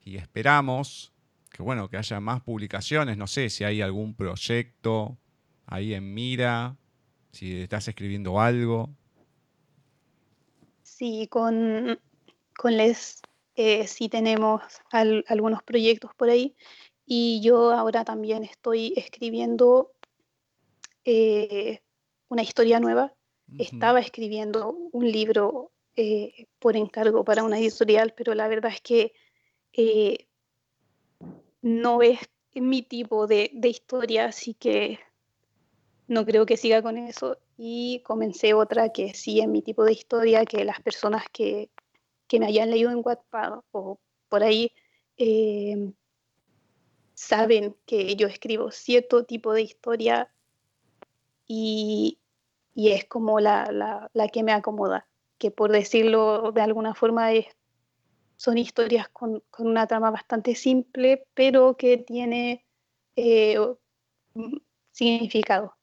Y 0.05 0.15
esperamos 0.15 1.11
que, 1.51 1.61
bueno, 1.61 1.89
que 1.89 1.97
haya 1.97 2.21
más 2.21 2.39
publicaciones. 2.39 3.17
No 3.17 3.27
sé 3.27 3.49
si 3.49 3.65
hay 3.65 3.81
algún 3.81 4.15
proyecto 4.15 5.17
ahí 5.65 5.93
en 5.93 6.13
mira, 6.13 6.77
si 7.33 7.59
estás 7.59 7.89
escribiendo 7.89 8.39
algo. 8.39 8.89
Sí, 11.03 11.27
con, 11.27 11.99
con 12.55 12.77
Les 12.77 13.21
eh, 13.55 13.87
sí 13.87 14.07
tenemos 14.07 14.61
algunos 15.27 15.61
proyectos 15.61 16.15
por 16.15 16.29
ahí. 16.29 16.55
Y 17.05 17.41
yo 17.41 17.71
ahora 17.71 18.05
también 18.05 18.45
estoy 18.45 18.93
escribiendo 18.95 19.91
eh, 21.03 21.81
una 22.29 22.41
historia 22.41 22.79
nueva. 22.79 23.13
Estaba 23.57 23.99
escribiendo 23.99 24.77
un 24.93 25.11
libro 25.11 25.73
eh, 25.97 26.47
por 26.59 26.77
encargo 26.77 27.25
para 27.25 27.43
una 27.43 27.59
editorial, 27.59 28.13
pero 28.15 28.33
la 28.33 28.47
verdad 28.47 28.71
es 28.71 28.79
que 28.79 29.13
no 31.61 32.01
es 32.01 32.19
mi 32.55 32.81
tipo 32.81 33.27
de, 33.27 33.51
historia, 33.61 34.27
así 34.27 34.53
que 34.53 34.99
no 36.07 36.25
creo 36.25 36.45
que 36.45 36.55
siga 36.55 36.81
con 36.81 36.97
eso. 36.97 37.39
Y 37.57 38.01
comencé 38.03 38.53
otra 38.53 38.89
que 38.89 39.13
sí 39.13 39.39
es 39.39 39.47
mi 39.47 39.61
tipo 39.61 39.83
de 39.83 39.93
historia, 39.93 40.45
que 40.45 40.65
las 40.65 40.81
personas 40.81 41.23
que, 41.31 41.69
que 42.27 42.39
me 42.39 42.47
hayan 42.47 42.71
leído 42.71 42.91
en 42.91 43.01
Wattpad 43.03 43.61
o 43.71 43.99
por 44.27 44.43
ahí 44.43 44.71
saben 47.13 47.75
que 47.85 48.15
yo 48.15 48.27
escribo 48.27 48.71
cierto 48.71 49.25
tipo 49.25 49.53
de 49.53 49.61
historia 49.61 50.33
y, 51.47 52.19
es 52.75 53.05
como 53.05 53.39
la, 53.39 54.09
que 54.31 54.43
me 54.43 54.51
acomoda, 54.51 55.07
que 55.37 55.51
por 55.51 55.71
decirlo 55.71 56.51
de 56.51 56.61
alguna 56.61 56.95
forma 56.95 57.33
es, 57.33 57.45
son 58.35 58.57
historias 58.57 59.07
con, 59.09 59.43
una 59.59 59.87
trama 59.87 60.11
bastante 60.11 60.55
simple, 60.55 61.27
pero 61.33 61.77
que 61.77 61.97
tiene 61.97 62.65
eh, 63.15 63.57
significado. 64.91 65.75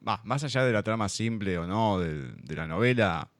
Más 0.00 0.44
allá 0.44 0.64
de 0.64 0.72
la 0.72 0.82
trama 0.82 1.08
simple 1.08 1.58
o 1.58 1.66
no 1.66 1.98
de, 1.98 2.56
la 2.56 2.66
novela, 2.66 3.30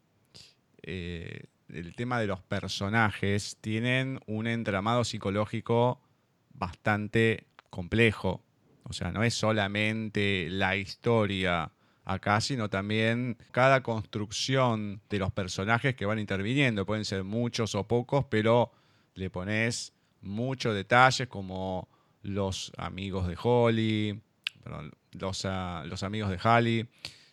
eh, 0.82 1.44
el 1.68 1.94
tema 1.94 2.20
de 2.20 2.26
los 2.26 2.40
personajes 2.42 3.58
tienen 3.60 4.20
un 4.26 4.46
entramado 4.46 5.04
psicológico 5.04 6.00
bastante 6.54 7.46
complejo. 7.70 8.42
O 8.84 8.92
sea, 8.92 9.12
no 9.12 9.22
es 9.22 9.34
solamente 9.34 10.48
la 10.50 10.76
historia 10.76 11.70
acá, 12.04 12.40
sino 12.40 12.70
también 12.70 13.36
cada 13.50 13.82
construcción 13.82 15.02
de 15.10 15.18
los 15.18 15.30
personajes 15.30 15.94
que 15.94 16.06
van 16.06 16.18
interviniendo. 16.18 16.86
Pueden 16.86 17.04
ser 17.04 17.22
muchos 17.22 17.74
o 17.74 17.86
pocos, 17.86 18.24
pero 18.30 18.72
le 19.14 19.28
pones 19.28 19.92
muchos 20.22 20.74
detalles 20.74 21.28
como 21.28 21.88
los 22.22 22.72
amigos 22.76 23.28
de 23.28 23.36
Holly, 23.40 24.20
perdón, 24.62 24.92
los, 25.12 25.44
ah, 25.44 25.84
los 25.86 26.02
amigos 26.02 26.30
de 26.30 26.38
Holly, 26.42 26.88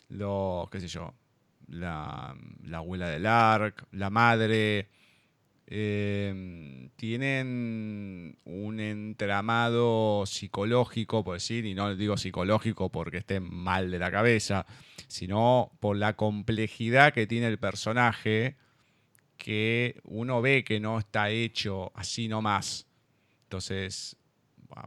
los, 0.08 0.68
qué 0.70 0.80
sé 0.80 0.88
yo, 0.88 1.14
la, 1.68 2.36
abuela 2.72 3.08
del 3.08 3.26
Ark, 3.26 3.86
la 3.92 4.10
madre, 4.10 4.88
em, 5.66 6.90
tienen 6.96 8.38
un 8.44 8.80
entramado 8.80 10.24
psicológico, 10.26 11.24
por 11.24 11.34
decir, 11.34 11.66
y 11.66 11.74
no 11.74 11.94
digo 11.96 12.16
psicológico 12.16 12.90
porque 12.90 13.18
estén 13.18 13.42
mal 13.52 13.90
de 13.90 13.98
la 13.98 14.10
cabeza, 14.10 14.66
sino 15.08 15.72
por 15.80 15.96
la 15.96 16.14
complejidad 16.14 17.12
que 17.12 17.26
tiene 17.26 17.48
el 17.48 17.58
personaje, 17.58 18.56
que 19.36 20.00
uno 20.04 20.40
ve 20.40 20.64
que 20.64 20.80
no 20.80 20.98
está 20.98 21.30
hecho 21.30 21.92
así 21.94 22.28
nomás. 22.28 22.86
Entonces, 23.44 24.16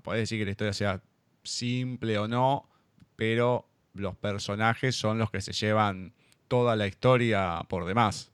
puedes 0.03 0.23
decir 0.23 0.39
que 0.39 0.45
la 0.45 0.51
historia 0.51 0.73
sea 0.73 1.01
simple 1.43 2.17
o 2.17 2.27
no, 2.27 2.69
pero 3.15 3.65
los 3.93 4.15
personajes 4.15 4.95
son 4.95 5.17
los 5.17 5.31
que 5.31 5.41
se 5.41 5.53
llevan 5.53 6.13
toda 6.47 6.75
la 6.75 6.87
historia 6.87 7.65
por 7.69 7.85
demás. 7.85 8.31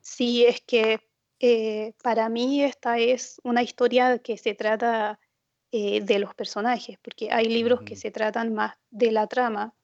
Sí, 0.00 0.44
es 0.44 0.60
que 0.60 1.00
eh, 1.38 1.94
para 2.02 2.28
mí 2.28 2.62
esta 2.62 2.98
es 2.98 3.40
una 3.44 3.62
historia 3.62 4.18
que 4.18 4.36
se 4.36 4.54
trata 4.54 5.18
eh, 5.70 6.00
de 6.00 6.18
los 6.18 6.34
personajes, 6.34 6.98
porque 7.02 7.30
hay 7.32 7.46
libros 7.46 7.82
que 7.82 7.96
se 7.96 8.10
tratan 8.10 8.52
más 8.52 8.74
de 8.90 9.10
la 9.10 9.26
trama. 9.26 9.74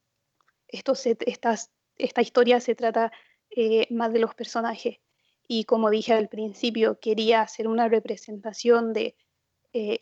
Esto 0.67 0.93
esta 0.93 2.21
historia 2.21 2.61
se 2.61 2.75
trata 2.75 3.11
eh, 3.51 3.87
más 3.91 4.13
de 4.13 4.19
los 4.19 4.35
personajes. 4.35 4.99
Y 5.47 5.65
como 5.65 5.89
dije 5.89 6.13
al 6.13 6.29
principio, 6.29 7.01
quería 7.01 7.41
hacer 7.41 7.67
una 7.67 7.89
representación 7.89 8.93
de 8.93 9.17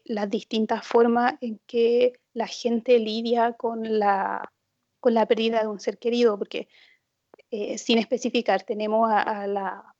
las 0.04 0.30
distintas 0.30 0.86
formas 0.86 1.34
en 1.40 1.60
que 1.66 2.14
la 2.32 2.46
gente 2.46 2.98
lidia 2.98 3.52
con 3.54 3.98
la, 3.98 4.52
con 5.00 5.14
la 5.14 5.26
pérdida 5.26 5.60
de 5.60 5.68
un 5.68 5.80
ser 5.80 5.98
querido, 5.98 6.38
porque 6.38 6.68
eh, 7.50 7.78
sin 7.78 7.98
especificar, 7.98 8.62
tenemos 8.64 9.08
a, 9.10 9.46
la, 9.46 9.94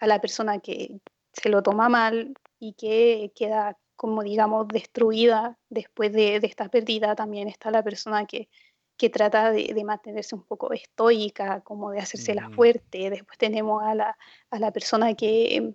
a, 0.00 0.06
la, 0.06 0.20
persona 0.20 0.58
que 0.58 1.00
se 1.32 1.48
lo 1.48 1.62
toma 1.62 1.88
mal 1.88 2.34
y 2.58 2.72
que 2.72 3.32
queda, 3.34 3.78
como 3.96 4.22
digamos, 4.22 4.66
destruida 4.68 5.56
después 5.68 6.12
de, 6.12 6.36
esta 6.36 6.68
pérdida. 6.68 7.14
También 7.14 7.48
está 7.48 7.70
la 7.70 7.84
persona 7.84 8.26
que, 8.26 8.48
que 8.96 9.08
trata 9.08 9.52
de, 9.52 9.84
mantenerse 9.84 10.34
un 10.34 10.42
poco 10.42 10.72
estoica, 10.72 11.60
como 11.60 11.92
de 11.92 12.00
hacerse 12.00 12.34
la 12.34 12.50
fuerte. 12.50 13.08
Después 13.08 13.38
tenemos 13.38 13.82
a 13.84 13.94
la, 13.94 14.18
a 14.50 14.58
la 14.58 14.72
persona 14.72 15.14
que, 15.14 15.74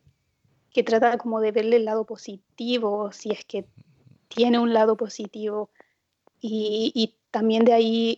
que 0.75 0.83
trata 0.83 1.17
como 1.17 1.39
de 1.39 1.53
verle 1.53 1.77
el 1.77 1.85
lado 1.85 2.05
positivo, 2.05 3.09
si 3.13 3.31
es 3.31 3.45
que 3.45 3.65
tiene 4.27 4.59
un 4.59 4.73
lado 4.73 4.97
positivo. 4.97 5.69
y, 6.41 7.15
también 7.31 7.63
de 7.65 7.73
ahí, 7.73 8.17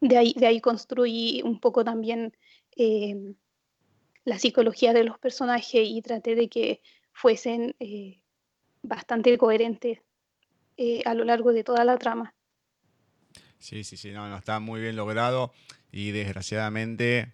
de 0.00 0.16
ahí, 0.16 0.34
de 0.36 0.60
construí 0.60 1.40
un 1.44 1.60
poco 1.60 1.84
también 1.84 2.36
em, 2.76 3.36
la 4.24 4.38
psicología 4.40 4.92
de 4.92 5.04
los 5.04 5.18
personajes 5.18 5.88
y 5.88 6.02
traté 6.02 6.34
de 6.34 6.48
que 6.48 6.82
fuesen 7.12 7.76
eh, 7.78 8.20
bastante 8.82 9.38
coherentes 9.38 10.00
eh, 10.76 11.02
a 11.04 11.14
lo 11.14 11.24
largo 11.24 11.52
de 11.52 11.62
toda 11.62 11.84
la 11.84 11.96
trama. 11.96 12.34
Sí, 13.58 13.84
sí, 13.84 13.96
sí, 13.96 14.10
no, 14.10 14.28
no, 14.28 14.36
está 14.36 14.58
muy 14.60 14.80
bien 14.80 14.96
logrado 14.96 15.52
y 15.92 16.10
desgraciadamente 16.10 17.32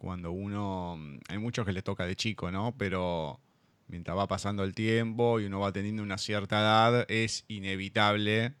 cuando 0.00 0.32
uno, 0.32 0.98
hay 1.28 1.36
muchos 1.36 1.66
que 1.66 1.74
le 1.74 1.82
toca 1.82 2.06
de 2.06 2.16
chico, 2.16 2.50
¿no? 2.50 2.74
Pero 2.78 3.38
mientras 3.86 4.16
va 4.16 4.26
pasando 4.26 4.64
el 4.64 4.74
tiempo 4.74 5.38
y 5.40 5.44
uno 5.44 5.60
va 5.60 5.72
teniendo 5.72 6.02
una 6.02 6.16
cierta 6.16 6.60
edad, 6.60 7.04
es 7.10 7.44
inevitable 7.48 8.54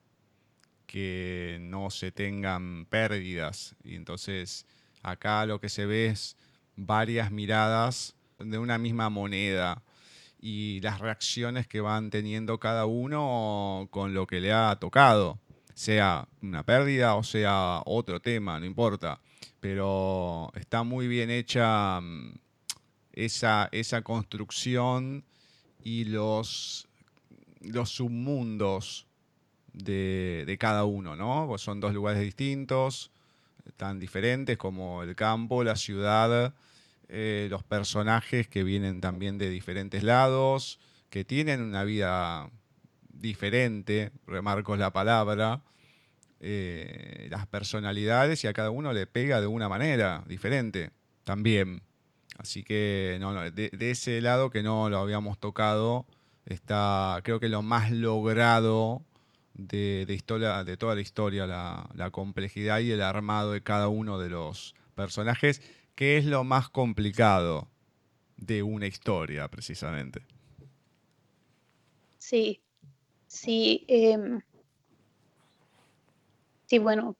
que 0.86 1.56
no 1.62 1.88
se 1.88 2.12
tengan 2.12 2.84
pérdidas. 2.84 3.74
Y 3.82 3.94
entonces 3.94 4.66
acá 5.02 5.46
lo 5.46 5.60
que 5.60 5.70
se 5.70 5.86
ve 5.86 6.08
es 6.08 6.36
varias 6.76 7.30
miradas 7.30 8.14
de 8.38 8.58
una 8.58 8.76
misma 8.76 9.08
moneda 9.08 9.82
y 10.42 10.80
las 10.82 11.00
reacciones 11.00 11.66
que 11.66 11.80
van 11.80 12.10
teniendo 12.10 12.60
cada 12.60 12.84
uno 12.84 13.88
con 13.90 14.12
lo 14.12 14.26
que 14.26 14.42
le 14.42 14.52
ha 14.52 14.76
tocado, 14.78 15.38
sea 15.72 16.28
una 16.42 16.64
pérdida 16.64 17.14
o 17.14 17.22
sea 17.22 17.80
otro 17.86 18.20
tema, 18.20 18.60
no 18.60 18.66
importa. 18.66 19.20
Pero 19.60 20.50
está 20.54 20.82
muy 20.82 21.06
bien 21.08 21.30
hecha 21.30 22.00
mm, 22.00 22.34
esa, 23.12 23.68
esa 23.72 24.02
construcción 24.02 25.24
y 25.82 26.04
los, 26.04 26.88
los 27.60 27.90
submundos 27.90 29.06
de, 29.72 30.56
cada 30.58 30.84
uno, 30.84 31.16
¿no? 31.16 31.46
Pues 31.48 31.62
son 31.62 31.80
dos 31.80 31.94
lugares 31.94 32.22
distintos, 32.22 33.10
tan 33.76 33.98
diferentes 33.98 34.56
como 34.56 35.02
el 35.02 35.14
campo, 35.14 35.64
la 35.64 35.76
ciudad, 35.76 36.54
eh, 37.08 37.48
los 37.50 37.62
personajes 37.62 38.48
que 38.48 38.64
vienen 38.64 39.00
también 39.00 39.38
de 39.38 39.48
diferentes 39.48 40.02
lados, 40.02 40.80
que 41.08 41.24
tienen 41.24 41.60
una 41.62 41.84
vida 41.84 42.50
diferente, 43.08 44.12
remarco 44.26 44.76
la 44.76 44.92
palabra, 44.92 45.62
eh, 46.40 47.28
las 47.30 47.46
personalidades 47.46 48.42
y 48.44 48.46
a 48.46 48.52
cada 48.52 48.70
uno 48.70 48.92
le 48.92 49.06
pega 49.06 49.40
de 49.40 49.46
una 49.46 49.68
manera 49.68 50.24
diferente 50.26 50.90
también. 51.24 51.82
Así 52.38 52.62
que 52.62 53.18
no, 53.20 53.50
de, 53.50 53.70
ese 53.78 54.20
lado 54.22 54.48
que 54.48 54.62
no 54.62 54.88
lo 54.88 54.98
habíamos 54.98 55.38
tocado, 55.38 56.06
está 56.46 57.20
creo 57.22 57.40
que 57.40 57.50
lo 57.50 57.60
más 57.60 57.90
logrado 57.90 59.02
de, 59.52 60.06
historia, 60.08 60.64
de 60.64 60.78
toda 60.78 60.94
la 60.94 61.02
historia, 61.02 61.46
la, 61.46 62.10
complejidad 62.10 62.80
y 62.80 62.90
el 62.90 63.02
armado 63.02 63.52
de 63.52 63.62
cada 63.62 63.88
uno 63.88 64.18
de 64.18 64.30
los 64.30 64.74
personajes, 64.94 65.60
que 65.94 66.16
es 66.16 66.24
lo 66.24 66.44
más 66.44 66.70
complicado 66.70 67.68
de 68.38 68.62
una 68.62 68.86
historia, 68.86 69.48
precisamente. 69.48 70.22
Sí, 72.16 72.62
sí. 73.26 73.84
Em, 73.88 74.40
sí, 76.70 76.78
bueno, 76.78 77.16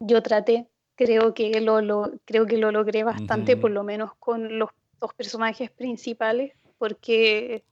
yo 0.00 0.20
traté 0.22 0.68
creo 0.98 1.32
que 1.32 1.60
lo, 1.60 2.12
creo 2.24 2.44
que 2.44 2.58
lo 2.58 2.72
logré 2.72 3.04
bastante, 3.04 3.56
por 3.56 3.70
lo 3.70 3.84
menos 3.84 4.10
con 4.18 4.58
los 4.58 4.70
dos 5.00 5.14
personajes 5.14 5.70
principales, 5.70 6.54
porque 6.76 7.64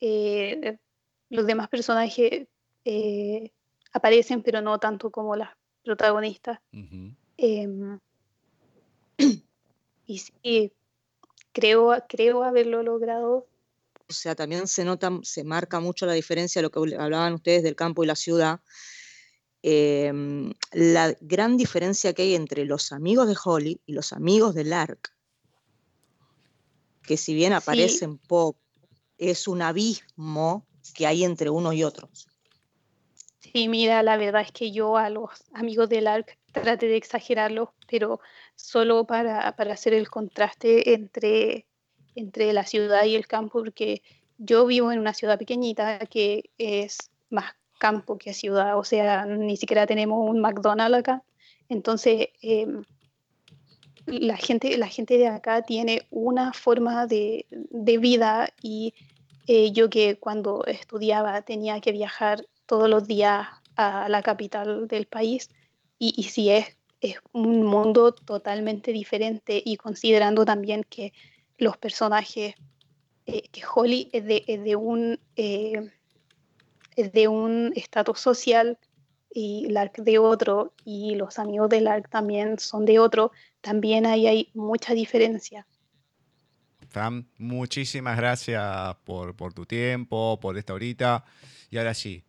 eh, 0.00 0.78
los 1.28 1.44
demás 1.44 1.68
personajes 1.68 2.46
eh, 2.84 3.50
aparecen, 3.92 4.44
pero 4.44 4.60
no 4.60 4.78
tanto 4.78 5.10
como 5.10 5.34
las 5.34 5.50
protagonistas. 5.82 6.60
Em, 7.36 7.98
y 10.06 10.18
sí, 10.18 10.72
creo, 11.52 11.96
creo 12.08 12.44
haberlo 12.44 12.84
logrado. 12.84 13.48
O 14.08 14.12
sea, 14.12 14.36
también 14.36 14.68
se 14.68 14.84
nota, 14.84 15.10
se 15.24 15.42
marca 15.42 15.80
mucho 15.80 16.06
la 16.06 16.12
diferencia 16.12 16.60
de 16.60 16.62
lo 16.62 16.70
que 16.70 16.94
hablaban 16.94 17.34
ustedes 17.34 17.64
del 17.64 17.74
campo 17.74 18.04
y 18.04 18.06
la 18.06 18.14
ciudad 18.14 18.60
Em, 19.68 20.52
la 20.70 21.12
gran 21.20 21.56
diferencia 21.56 22.12
que 22.12 22.22
hay 22.22 22.36
entre 22.36 22.64
los 22.66 22.92
amigos 22.92 23.26
de 23.26 23.34
Holly 23.44 23.80
y 23.84 23.94
los 23.94 24.12
amigos 24.12 24.54
de 24.54 24.62
Lark, 24.62 25.12
que 27.02 27.16
si 27.16 27.34
bien 27.34 27.52
aparecen 27.52 28.16
poco, 28.16 28.60
es 29.18 29.48
un 29.48 29.62
abismo 29.62 30.64
que 30.94 31.08
hay 31.08 31.24
entre 31.24 31.50
uno 31.50 31.72
y 31.72 31.82
otro. 31.82 32.08
Sí, 33.40 33.66
mira, 33.66 34.04
la 34.04 34.16
verdad 34.16 34.42
es 34.42 34.52
que 34.52 34.70
yo 34.70 34.96
a 34.96 35.10
los 35.10 35.30
amigos 35.52 35.88
de 35.88 36.00
Lark 36.00 36.38
traté 36.52 36.86
de 36.86 36.96
exagerarlos, 36.96 37.70
pero 37.88 38.20
solo 38.54 39.04
para, 39.04 39.48
hacer 39.48 39.94
el 39.94 40.08
contraste 40.08 40.94
entre, 40.94 41.66
entre 42.14 42.52
la 42.52 42.64
ciudad 42.64 43.04
y 43.04 43.16
el 43.16 43.26
campo, 43.26 43.58
porque 43.64 44.02
yo 44.38 44.64
vivo 44.64 44.92
en 44.92 45.00
una 45.00 45.12
ciudad 45.12 45.40
pequeñita 45.40 45.98
que 46.06 46.50
es 46.56 47.10
más 47.30 47.56
campo 47.78 48.18
que 48.18 48.32
ciudad, 48.32 48.78
o 48.78 48.84
sea, 48.84 49.26
ni 49.26 49.56
siquiera 49.56 49.86
tenemos 49.86 50.28
un 50.28 50.40
McDonald's 50.40 50.98
acá. 50.98 51.22
Entonces, 51.68 52.28
em, 52.42 52.84
la, 54.06 54.36
gente, 54.36 54.76
la 54.78 54.88
gente 54.88 55.18
de 55.18 55.28
acá 55.28 55.62
tiene 55.62 56.06
una 56.10 56.52
forma 56.52 57.06
de, 57.06 57.46
vida 58.00 58.48
y 58.62 58.94
eh, 59.46 59.72
yo 59.72 59.90
que 59.90 60.18
cuando 60.18 60.64
estudiaba 60.66 61.42
tenía 61.42 61.80
que 61.80 61.92
viajar 61.92 62.46
todos 62.66 62.88
los 62.88 63.06
días 63.06 63.48
a 63.76 64.08
la 64.08 64.22
capital 64.22 64.88
del 64.88 65.06
país 65.06 65.50
y, 65.98 66.14
y 66.16 66.24
si 66.24 66.50
es, 66.50 66.76
es 67.00 67.16
un 67.32 67.64
mundo 67.64 68.12
totalmente 68.12 68.92
diferente 68.92 69.62
y 69.64 69.76
considerando 69.76 70.44
también 70.44 70.84
que 70.84 71.12
los 71.58 71.76
personajes, 71.76 72.54
eh, 73.26 73.42
que 73.50 73.62
Holly 73.74 74.08
es 74.12 74.24
de, 74.24 74.44
es 74.46 74.62
de 74.62 74.76
un... 74.76 75.18
De 76.96 77.28
un 77.28 77.72
estatus 77.76 78.18
social 78.18 78.78
y 79.32 79.68
Lark 79.68 79.96
de 79.98 80.18
otro, 80.18 80.72
y 80.84 81.14
los 81.14 81.38
amigos 81.38 81.68
de 81.68 81.82
Lark 81.82 82.08
también 82.08 82.58
son 82.58 82.86
de 82.86 82.98
otro, 82.98 83.32
también 83.60 84.06
ahí 84.06 84.26
hay 84.26 84.50
mucha 84.54 84.94
diferencia. 84.94 85.66
Fran, 86.88 87.28
muchísimas 87.36 88.16
gracias 88.16 88.96
por, 89.04 89.52
tu 89.52 89.66
tiempo, 89.66 90.38
por 90.40 90.56
esta 90.56 90.72
horita. 90.72 91.24
Y 91.70 91.76
ahora 91.76 91.92
sí, 91.92 92.24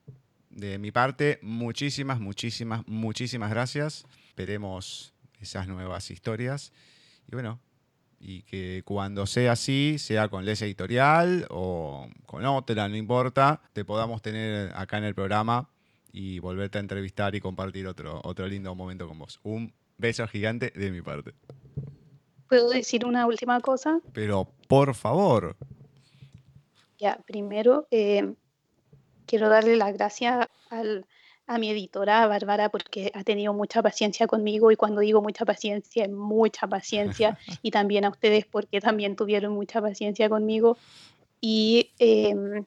de 0.49 0.77
mi 0.77 0.91
parte, 0.91 1.39
muchísimas, 1.41 2.19
muchísimas, 2.19 2.85
muchísimas 2.87 3.49
gracias. 3.49 4.05
Esperemos 4.27 5.13
esas 5.39 5.67
nuevas 5.67 6.11
historias. 6.11 6.73
Y 7.31 7.35
bueno, 7.35 7.61
y 8.19 8.41
que 8.43 8.81
cuando 8.85 9.25
sea 9.25 9.53
así, 9.53 9.97
sea 9.99 10.27
con 10.27 10.45
Les 10.45 10.61
Editorial 10.61 11.45
o 11.49 12.07
con 12.25 12.45
otra, 12.45 12.89
no 12.89 12.95
importa, 12.95 13.61
te 13.73 13.85
podamos 13.85 14.21
tener 14.21 14.71
acá 14.75 14.97
en 14.97 15.03
el 15.03 15.15
programa 15.15 15.69
y 16.11 16.39
volverte 16.39 16.77
a 16.77 16.81
entrevistar 16.81 17.35
y 17.35 17.41
compartir 17.41 17.87
otro, 17.87 18.21
otro 18.23 18.47
lindo 18.47 18.73
momento 18.73 19.07
con 19.07 19.19
vos. 19.19 19.39
Un 19.43 19.73
beso 19.97 20.27
gigante 20.27 20.71
de 20.75 20.91
mi 20.91 21.01
parte. 21.01 21.33
¿Puedo 22.49 22.69
decir 22.69 23.05
una 23.05 23.25
última 23.25 23.59
cosa? 23.59 23.99
Pero 24.13 24.47
por 24.67 24.95
favor. 24.95 25.55
Ya, 26.97 27.19
primero 27.27 27.87
eh, 27.91 28.33
quiero 29.25 29.49
darle 29.49 29.75
las 29.75 29.93
gracias 29.93 30.47
al, 30.69 31.05
a 31.47 31.57
mi 31.57 31.69
editora 31.69 32.27
Bárbara 32.27 32.69
porque 32.69 33.09
ha 33.15 33.23
tenido 33.23 33.53
mucha 33.53 33.81
paciencia 33.81 34.27
conmigo 34.27 34.69
y 34.69 34.75
cuando 34.75 34.99
digo 34.99 35.21
mucha 35.21 35.45
paciencia, 35.45 36.07
mucha 36.09 36.67
paciencia 36.67 37.39
y 37.63 37.71
también 37.71 38.03
a 38.03 38.09
ustedes 38.09 38.45
porque 38.45 38.81
también 38.81 39.15
tuvieron 39.15 39.53
mucha 39.53 39.81
paciencia 39.81 40.29
conmigo. 40.29 40.77
Y 41.39 41.91
em, 41.99 42.65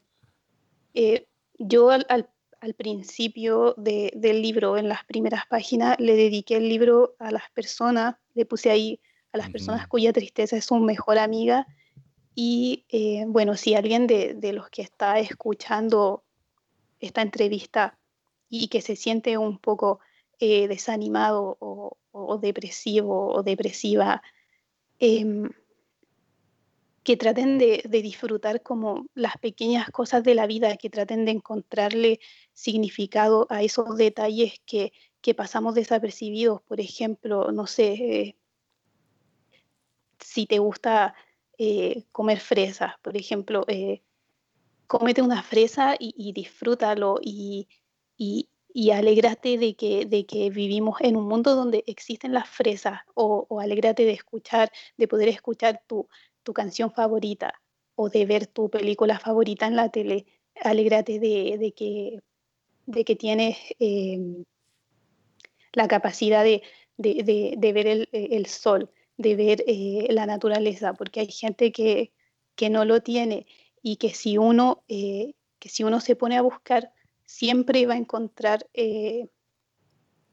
eh, 0.95 1.27
yo 1.59 1.91
al, 1.91 2.07
al, 2.09 2.75
principio 2.75 3.75
de, 3.77 4.13
del 4.17 4.41
libro, 4.41 4.79
en 4.79 4.89
las 4.89 5.05
primeras 5.05 5.47
páginas, 5.47 5.97
le 5.99 6.17
dediqué 6.17 6.57
el 6.57 6.69
libro 6.69 7.15
a 7.19 7.31
las 7.31 7.51
personas, 7.51 8.17
le 8.35 8.47
puse 8.47 8.71
ahí 8.71 9.01
a 9.33 9.39
las 9.39 9.51
personas 9.51 9.87
cuya 9.89 10.13
tristeza 10.13 10.57
es 10.57 10.65
su 10.65 10.77
mejor 10.77 11.19
amiga. 11.19 11.67
Y 12.35 12.87
eh, 12.89 13.25
bueno, 13.27 13.57
si 13.57 13.75
alguien 13.75 14.07
de, 14.07 14.35
de 14.35 14.53
los 14.53 14.71
que 14.71 14.83
está 14.83 15.19
escuchando 15.19 16.25
esta 17.01 17.23
entrevista 17.23 17.99
y 18.51 18.69
que 18.69 18.83
se 18.83 18.97
siente 18.97 19.39
un 19.39 19.59
poco 19.59 20.01
eh, 20.41 20.69
desanimado 20.69 21.57
o, 21.61 22.39
depresivo 22.39 23.33
o 23.33 23.43
depresiva, 23.43 24.23
em, 24.99 25.49
que 27.05 27.17
traten 27.17 27.59
de, 27.59 27.83
disfrutar 28.03 28.63
como 28.63 29.07
las 29.15 29.37
pequeñas 29.39 29.91
cosas 29.91 30.23
de 30.25 30.35
la 30.35 30.47
vida, 30.47 30.77
que 30.77 30.91
traten 30.91 31.25
de 31.25 31.33
encontrarle 31.33 32.21
significado 32.53 33.47
a 33.51 33.63
esos 33.63 33.97
detalles 33.97 34.61
que, 34.67 34.93
pasamos 35.37 35.75
desapercibidos. 35.75 36.63
Por 36.63 36.81
ejemplo, 36.81 37.53
no 37.53 37.67
sé, 37.67 37.93
eh, 37.93 38.37
si 40.19 40.47
te 40.47 40.59
gusta 40.59 41.15
eh, 41.59 42.05
comer 42.11 42.41
fresas, 42.41 42.95
por 43.03 43.17
ejemplo, 43.17 43.65
cómete 44.87 45.23
una 45.23 45.43
fresa 45.43 45.95
y, 45.99 46.15
y 46.17 46.33
disfrútalo 46.33 47.21
y, 47.23 47.69
y, 48.21 48.51
y 48.69 48.91
alégrate 48.91 49.57
de 49.57 49.75
que, 49.75 50.05
de 50.05 50.27
que 50.27 50.51
vivimos 50.51 51.01
en 51.01 51.17
un 51.17 51.27
mundo 51.27 51.57
donde 51.57 51.83
existen 51.87 52.35
las 52.35 52.51
fresas 52.51 53.01
o, 53.15 53.47
o 53.49 53.61
alégrate 53.61 54.05
de 54.05 54.13
escuchar, 54.13 54.71
de 54.99 55.09
poder 55.09 55.31
escuchar 55.31 55.83
tu, 55.87 56.07
tu 56.43 56.53
canción 56.53 56.93
favorita 56.93 57.55
o 57.95 58.11
de 58.11 58.27
ver 58.27 58.47
tu 58.47 58.69
película 58.69 59.19
favorita 59.19 59.67
en 59.67 59.75
la 59.75 59.89
tele. 59.89 60.27
Alégrate 60.63 61.19
de, 61.19 61.57
de 61.59 61.73
que, 61.73 62.21
de 62.85 63.05
que 63.07 63.17
tienes 63.17 63.57
em, 63.79 64.45
la 65.73 65.89
capacidad 65.89 66.45
de, 66.45 66.63
de, 66.99 67.55
de 67.57 67.73
ver 67.73 67.87
el, 68.13 68.47
sol, 68.47 68.91
de 69.17 69.35
ver 69.35 69.65
eh, 69.67 70.09
la 70.11 70.27
naturaleza, 70.27 70.93
porque 70.93 71.21
hay 71.21 71.33
gente 71.33 71.73
que, 71.73 72.13
que, 72.55 72.69
no 72.69 72.85
lo 72.85 73.01
tiene 73.01 73.47
y 73.83 73.97
que 73.97 74.11
si 74.11 74.37
uno, 74.37 74.85
eh, 74.89 75.33
que 75.59 75.71
si 75.71 75.85
uno 75.85 76.01
se 76.01 76.17
pone 76.17 76.37
a 76.37 76.43
buscar, 76.43 76.93
siempre 77.31 77.87
va 77.87 77.95
a 77.95 77.99
encontrar 77.99 78.69
eh, 78.75 79.29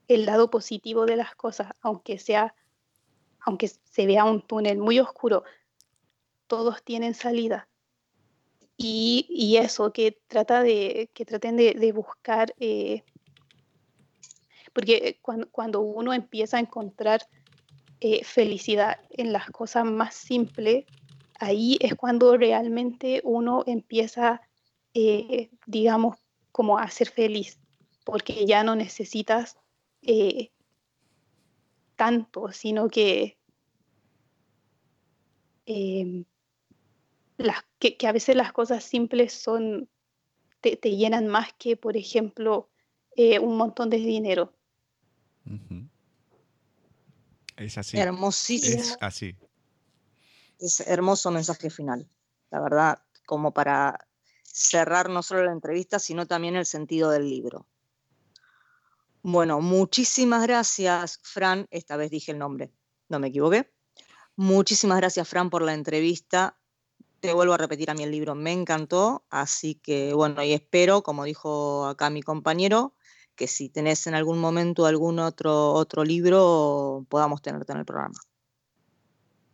el 0.07 0.25
lado 0.25 0.49
positivo 0.49 1.05
de 1.05 1.15
las 1.15 1.35
cosas, 1.35 1.71
aunque 1.81 2.17
sea, 2.17 2.55
aunque 3.39 3.67
se 3.67 4.07
vea 4.07 4.25
un 4.25 4.41
túnel 4.41 4.79
muy 4.79 4.99
oscuro, 4.99 5.43
todos 6.47 6.83
tienen 6.83 7.13
salida. 7.13 7.69
Y, 8.77 9.27
y 9.29 9.57
eso, 9.57 9.93
que, 9.93 10.19
trata 10.27 10.63
de, 10.63 11.11
que 11.13 11.23
traten 11.23 11.55
de, 11.55 11.91
buscar, 11.91 12.55
eh, 12.59 13.03
porque 14.73 15.19
cuando, 15.21 15.49
cuando, 15.51 15.81
uno 15.81 16.13
empieza 16.13 16.57
a 16.57 16.61
encontrar 16.61 17.27
eh, 17.99 18.23
felicidad 18.23 18.99
en 19.11 19.33
las 19.33 19.49
cosas 19.51 19.85
más 19.85 20.15
simples, 20.15 20.85
ahí 21.39 21.77
es 21.79 21.93
cuando 21.93 22.37
realmente 22.37 23.21
uno 23.23 23.63
empieza, 23.67 24.41
eh, 24.93 25.51
digamos, 25.67 26.17
como 26.51 26.77
a 26.77 26.89
ser 26.89 27.09
feliz, 27.09 27.59
porque 28.03 28.45
ya 28.45 28.63
no 28.63 28.75
necesitas 28.75 29.57
eh, 30.01 30.51
tanto, 31.95 32.51
sino 32.51 32.89
que, 32.89 33.37
eh, 35.65 36.23
las, 37.37 37.57
que, 37.79 37.97
que, 37.97 38.07
a 38.07 38.11
veces 38.11 38.35
las 38.35 38.53
cosas 38.53 38.83
simples 38.83 39.33
son, 39.33 39.89
te, 40.61 40.77
te 40.77 40.95
llenan 40.95 41.27
más 41.27 41.53
que, 41.57 41.75
por 41.75 41.97
ejemplo, 41.97 42.69
eh, 43.15 43.39
un 43.39 43.57
montón 43.57 43.89
de 43.89 43.97
dinero. 43.97 44.53
Uh 45.45 45.53
-huh. 45.53 45.89
Es 47.57 47.77
así. 47.77 47.97
Hermosísimo. 47.97 48.81
Es 48.81 48.97
así. 49.01 49.35
Es 50.59 50.79
hermoso 50.81 51.31
mensaje 51.31 51.69
final, 51.69 52.07
la 52.51 52.59
verdad, 52.61 52.99
como 53.25 53.51
para 53.51 54.07
cerrar 54.57 55.09
no 55.09 55.21
solo 55.21 55.43
la 55.43 55.51
entrevista, 55.51 55.99
sino 55.99 56.25
también 56.25 56.55
el 56.55 56.65
sentido 56.65 57.11
del 57.11 57.29
libro. 57.29 57.67
Bueno, 59.21 59.61
muchísimas 59.61 60.41
gracias, 60.43 61.19
Fran. 61.21 61.67
Esta 61.69 61.95
vez 61.95 62.09
dije 62.09 62.31
el 62.31 62.39
nombre, 62.39 62.71
no 63.07 63.19
me 63.19 63.27
equivoqué. 63.27 63.71
Muchísimas 64.35 64.97
gracias, 64.97 65.27
Fran, 65.27 65.51
por 65.51 65.61
la 65.61 65.75
entrevista. 65.75 66.57
Te 67.19 67.33
vuelvo 67.33 67.53
a 67.53 67.57
repetir 67.57 67.91
a 67.91 67.93
mí 67.93 68.03
el 68.03 68.11
libro, 68.11 68.33
me 68.33 68.51
encantó. 68.51 69.25
Así 69.29 69.75
que, 69.75 70.13
bueno, 70.13 70.43
y 70.43 70.53
espero, 70.53 71.03
como 71.03 71.25
dijo 71.25 71.85
acá 71.85 72.09
mi 72.09 72.23
compañero, 72.23 72.95
que 73.35 73.47
si 73.47 73.69
tenés 73.69 74.07
en 74.07 74.15
algún 74.15 74.39
momento 74.39 74.87
algún 74.87 75.19
otro, 75.19 75.73
otro 75.73 76.03
libro, 76.03 77.05
podamos 77.09 77.43
tenerte 77.43 77.73
en 77.73 77.79
el 77.79 77.85
programa. 77.85 78.19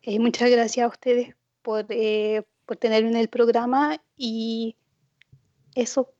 Eh, 0.01 0.19
muchas 0.19 0.49
gracias 0.49 0.85
a 0.85 0.87
ustedes 0.87 1.35
por, 1.61 1.85
eh, 1.89 2.43
por 2.65 2.77
tenerme 2.77 3.09
en 3.09 3.17
el 3.17 3.27
programa 3.27 4.01
y 4.15 4.77
eso, 5.75 6.13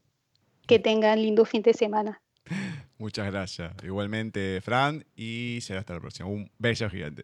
que 0.68 0.80
tengan 0.80 1.22
lindo 1.22 1.46
fin 1.46 1.62
de 1.62 1.74
semana. 1.74 2.22
Muchas 2.98 3.32
gracias. 3.32 3.74
Igualmente, 3.84 4.62
Fran, 4.62 5.06
y 5.16 5.60
será 5.62 5.82
hasta 5.82 5.94
la 5.94 6.00
próxima. 6.00 6.30
Un 6.30 6.50
beso 6.58 6.90
gigante. 6.90 7.24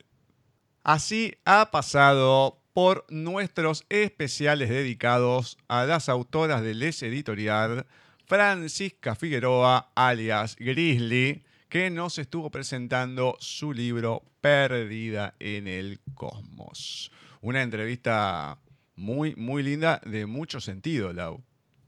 Así 0.84 1.36
ha 1.46 1.72
pasado 1.72 2.62
por 2.74 3.06
nuestros 3.10 3.86
especiales 3.90 4.70
dedicados 4.70 5.58
a 5.68 5.86
las 5.86 6.10
autoras 6.10 6.62
del 6.62 6.80
Les 6.80 7.04
Editorial, 7.04 7.86
Francisca 8.26 9.16
Figueroa, 9.16 9.92
alias 9.96 10.56
Grizzly, 10.56 11.44
que 11.68 11.90
nos 11.90 12.18
estuvo 12.18 12.50
presentando 12.50 13.36
su 13.40 13.74
libro 13.74 14.24
Perdida 14.42 15.36
en 15.40 15.68
el 15.68 16.00
Cosmos. 16.14 17.12
Una 17.42 17.62
entrevista 17.62 18.58
muy, 18.96 19.36
muy 19.36 19.64
linda, 19.64 20.02
de 20.06 20.26
mucho 20.26 20.60
sentido, 20.60 21.14
Lau. 21.14 21.44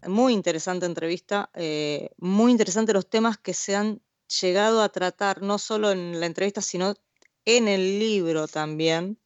Muy 0.07 0.33
interesante 0.33 0.85
entrevista, 0.85 1.49
eh, 1.53 2.09
muy 2.17 2.51
interesante 2.51 2.93
los 2.93 3.09
temas 3.09 3.37
que 3.37 3.53
se 3.53 3.75
han 3.75 4.01
llegado 4.41 4.81
a 4.81 4.89
tratar, 4.89 5.41
no 5.41 5.57
solo 5.57 5.91
en 5.91 6.19
la 6.19 6.25
entrevista, 6.25 6.61
sino 6.61 6.95
en 7.45 7.67
el 7.67 7.99
libro 7.99 8.47
también. 8.47 9.19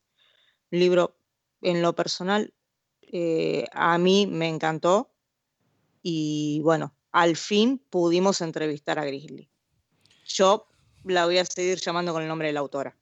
Libro, 0.71 1.17
en 1.61 1.81
lo 1.81 1.95
personal, 1.95 2.53
eh, 3.01 3.65
a 3.71 3.97
mí 3.97 4.27
me 4.27 4.49
encantó. 4.49 5.11
Y 6.01 6.59
bueno, 6.61 6.95
al 7.11 7.37
fin 7.37 7.81
pudimos 7.89 8.41
entrevistar 8.41 8.99
a 8.99 9.05
Grizzly. 9.05 9.49
Yo 10.25 10.67
la 11.03 11.25
voy 11.25 11.37
a 11.37 11.45
seguir 11.45 11.79
llamando 11.79 12.11
con 12.13 12.21
el 12.21 12.27
nombre 12.27 12.47
de 12.47 12.53
la 12.53 12.59
autora. 12.59 12.95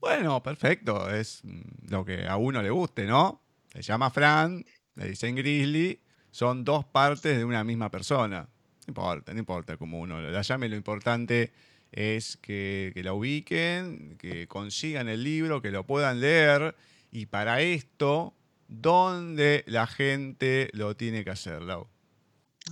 Bueno, 0.00 0.42
perfecto. 0.42 1.08
Es 1.08 1.42
lo 1.88 2.04
que 2.04 2.26
a 2.26 2.36
uno 2.36 2.60
le 2.60 2.70
guste, 2.70 3.04
¿no? 3.06 3.40
Se 3.72 3.82
llama 3.82 4.10
Fran, 4.10 4.64
le 4.96 5.08
dicen 5.08 5.34
Grizzly, 5.34 6.00
son 6.30 6.64
dos 6.64 6.84
partes 6.84 7.36
de 7.36 7.44
una 7.44 7.64
misma 7.64 7.90
persona. 7.90 8.48
No 8.86 8.90
importa, 8.90 9.32
no 9.32 9.38
importa 9.38 9.76
cómo 9.76 10.00
uno 10.00 10.20
la 10.20 10.42
llame, 10.42 10.68
lo 10.68 10.76
importante 10.76 11.52
es 11.92 12.36
que, 12.38 12.90
que, 12.94 13.02
la 13.02 13.12
ubiquen, 13.12 14.16
que 14.18 14.48
consigan 14.48 15.08
el 15.08 15.22
libro, 15.22 15.62
que 15.62 15.70
lo 15.70 15.86
puedan 15.86 16.20
leer. 16.20 16.74
Y 17.10 17.26
para 17.26 17.60
esto, 17.60 18.34
¿dónde 18.68 19.64
la 19.66 19.86
gente 19.86 20.70
lo 20.72 20.96
tiene 20.96 21.24
que 21.24 21.30
hacer, 21.30 21.62
Lau? 21.62 21.88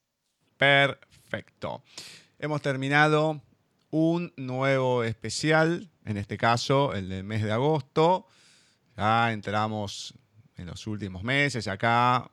Perfecto. 0.56 1.82
Hemos 2.38 2.62
terminado 2.62 3.42
un 3.90 4.32
nuevo 4.36 5.04
especial, 5.04 5.90
en 6.04 6.16
este 6.16 6.36
caso 6.36 6.94
el 6.94 7.08
del 7.08 7.24
mes 7.24 7.42
de 7.42 7.52
agosto. 7.52 8.26
Ya 8.96 9.32
entramos 9.32 10.14
en 10.56 10.66
los 10.66 10.86
últimos 10.86 11.22
meses 11.22 11.68
acá. 11.68 12.30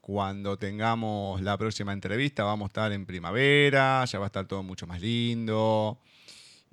Cuando 0.00 0.58
tengamos 0.58 1.40
la 1.40 1.56
próxima 1.56 1.92
entrevista 1.92 2.44
vamos 2.44 2.66
a 2.66 2.68
estar 2.68 2.92
en 2.92 3.06
primavera, 3.06 4.04
ya 4.04 4.18
va 4.18 4.26
a 4.26 4.28
estar 4.28 4.46
todo 4.46 4.62
mucho 4.62 4.86
más 4.86 5.00
lindo. 5.00 5.98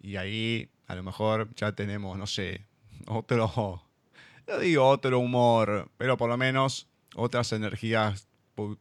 Y 0.02 0.18
ahí 0.18 0.70
a 0.88 0.96
lo 0.96 1.04
mejor 1.04 1.50
ya 1.56 1.72
tenemos, 1.72 2.18
no 2.18 2.28
sé, 2.28 2.66
otro, 3.08 3.82
digo 4.60 4.88
otro 4.88 5.20
humor, 5.20 5.90
pero 5.98 6.18
por 6.18 6.30
lo 6.30 6.38
menos 6.38 6.88
otras 7.16 7.52
energías 7.54 8.28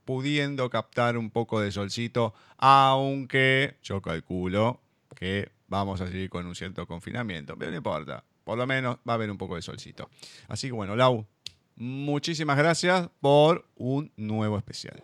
pudiendo 0.05 0.69
captar 0.71 1.17
un 1.17 1.31
poco 1.31 1.61
de 1.61 1.73
solcito, 1.73 2.35
aunque 2.59 3.77
yo 3.83 4.01
calculo 4.03 4.81
que 5.15 5.51
vamos 5.69 6.01
a 6.01 6.07
seguir 6.07 6.31
con 6.31 6.47
un 6.47 6.55
cierto 6.55 6.87
confinamiento, 6.87 7.57
pero 7.57 7.71
no 7.71 7.77
importa, 7.77 8.25
por 8.45 8.59
lo 8.59 8.67
menos 8.67 8.97
va 9.09 9.13
a 9.13 9.15
haber 9.15 9.31
un 9.31 9.39
poco 9.39 9.57
de 9.57 9.63
solcito. 9.63 10.09
Así 10.49 10.69
que 10.69 10.73
bueno, 10.73 10.97
Lau, 10.97 11.27
muchísimas 11.77 12.59
gracias 12.59 13.09
por 13.21 13.67
un 13.77 14.13
nuevo 14.17 14.59
especial. 14.59 15.03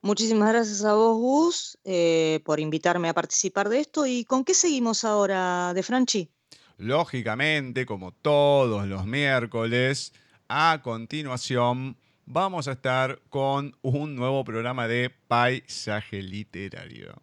Muchísimas 0.00 0.48
gracias 0.50 0.84
a 0.84 0.94
vos, 0.94 1.16
Gus, 1.16 1.78
eh, 1.84 2.40
por 2.44 2.60
invitarme 2.60 3.08
a 3.08 3.14
participar 3.14 3.68
de 3.68 3.80
esto. 3.80 4.06
¿Y 4.06 4.24
con 4.24 4.44
qué 4.44 4.54
seguimos 4.54 5.04
ahora 5.04 5.72
de 5.74 5.82
Franchi? 5.82 6.30
Lógicamente, 6.76 7.84
como 7.84 8.12
todos 8.12 8.86
los 8.86 9.06
miércoles, 9.06 10.12
a 10.48 10.80
continuación 10.82 11.96
vamos 12.30 12.68
a 12.68 12.72
estar 12.72 13.20
con 13.30 13.74
un 13.80 14.14
nuevo 14.14 14.44
programa 14.44 14.86
de 14.86 15.08
paisaje 15.08 16.22
literario. 16.22 17.22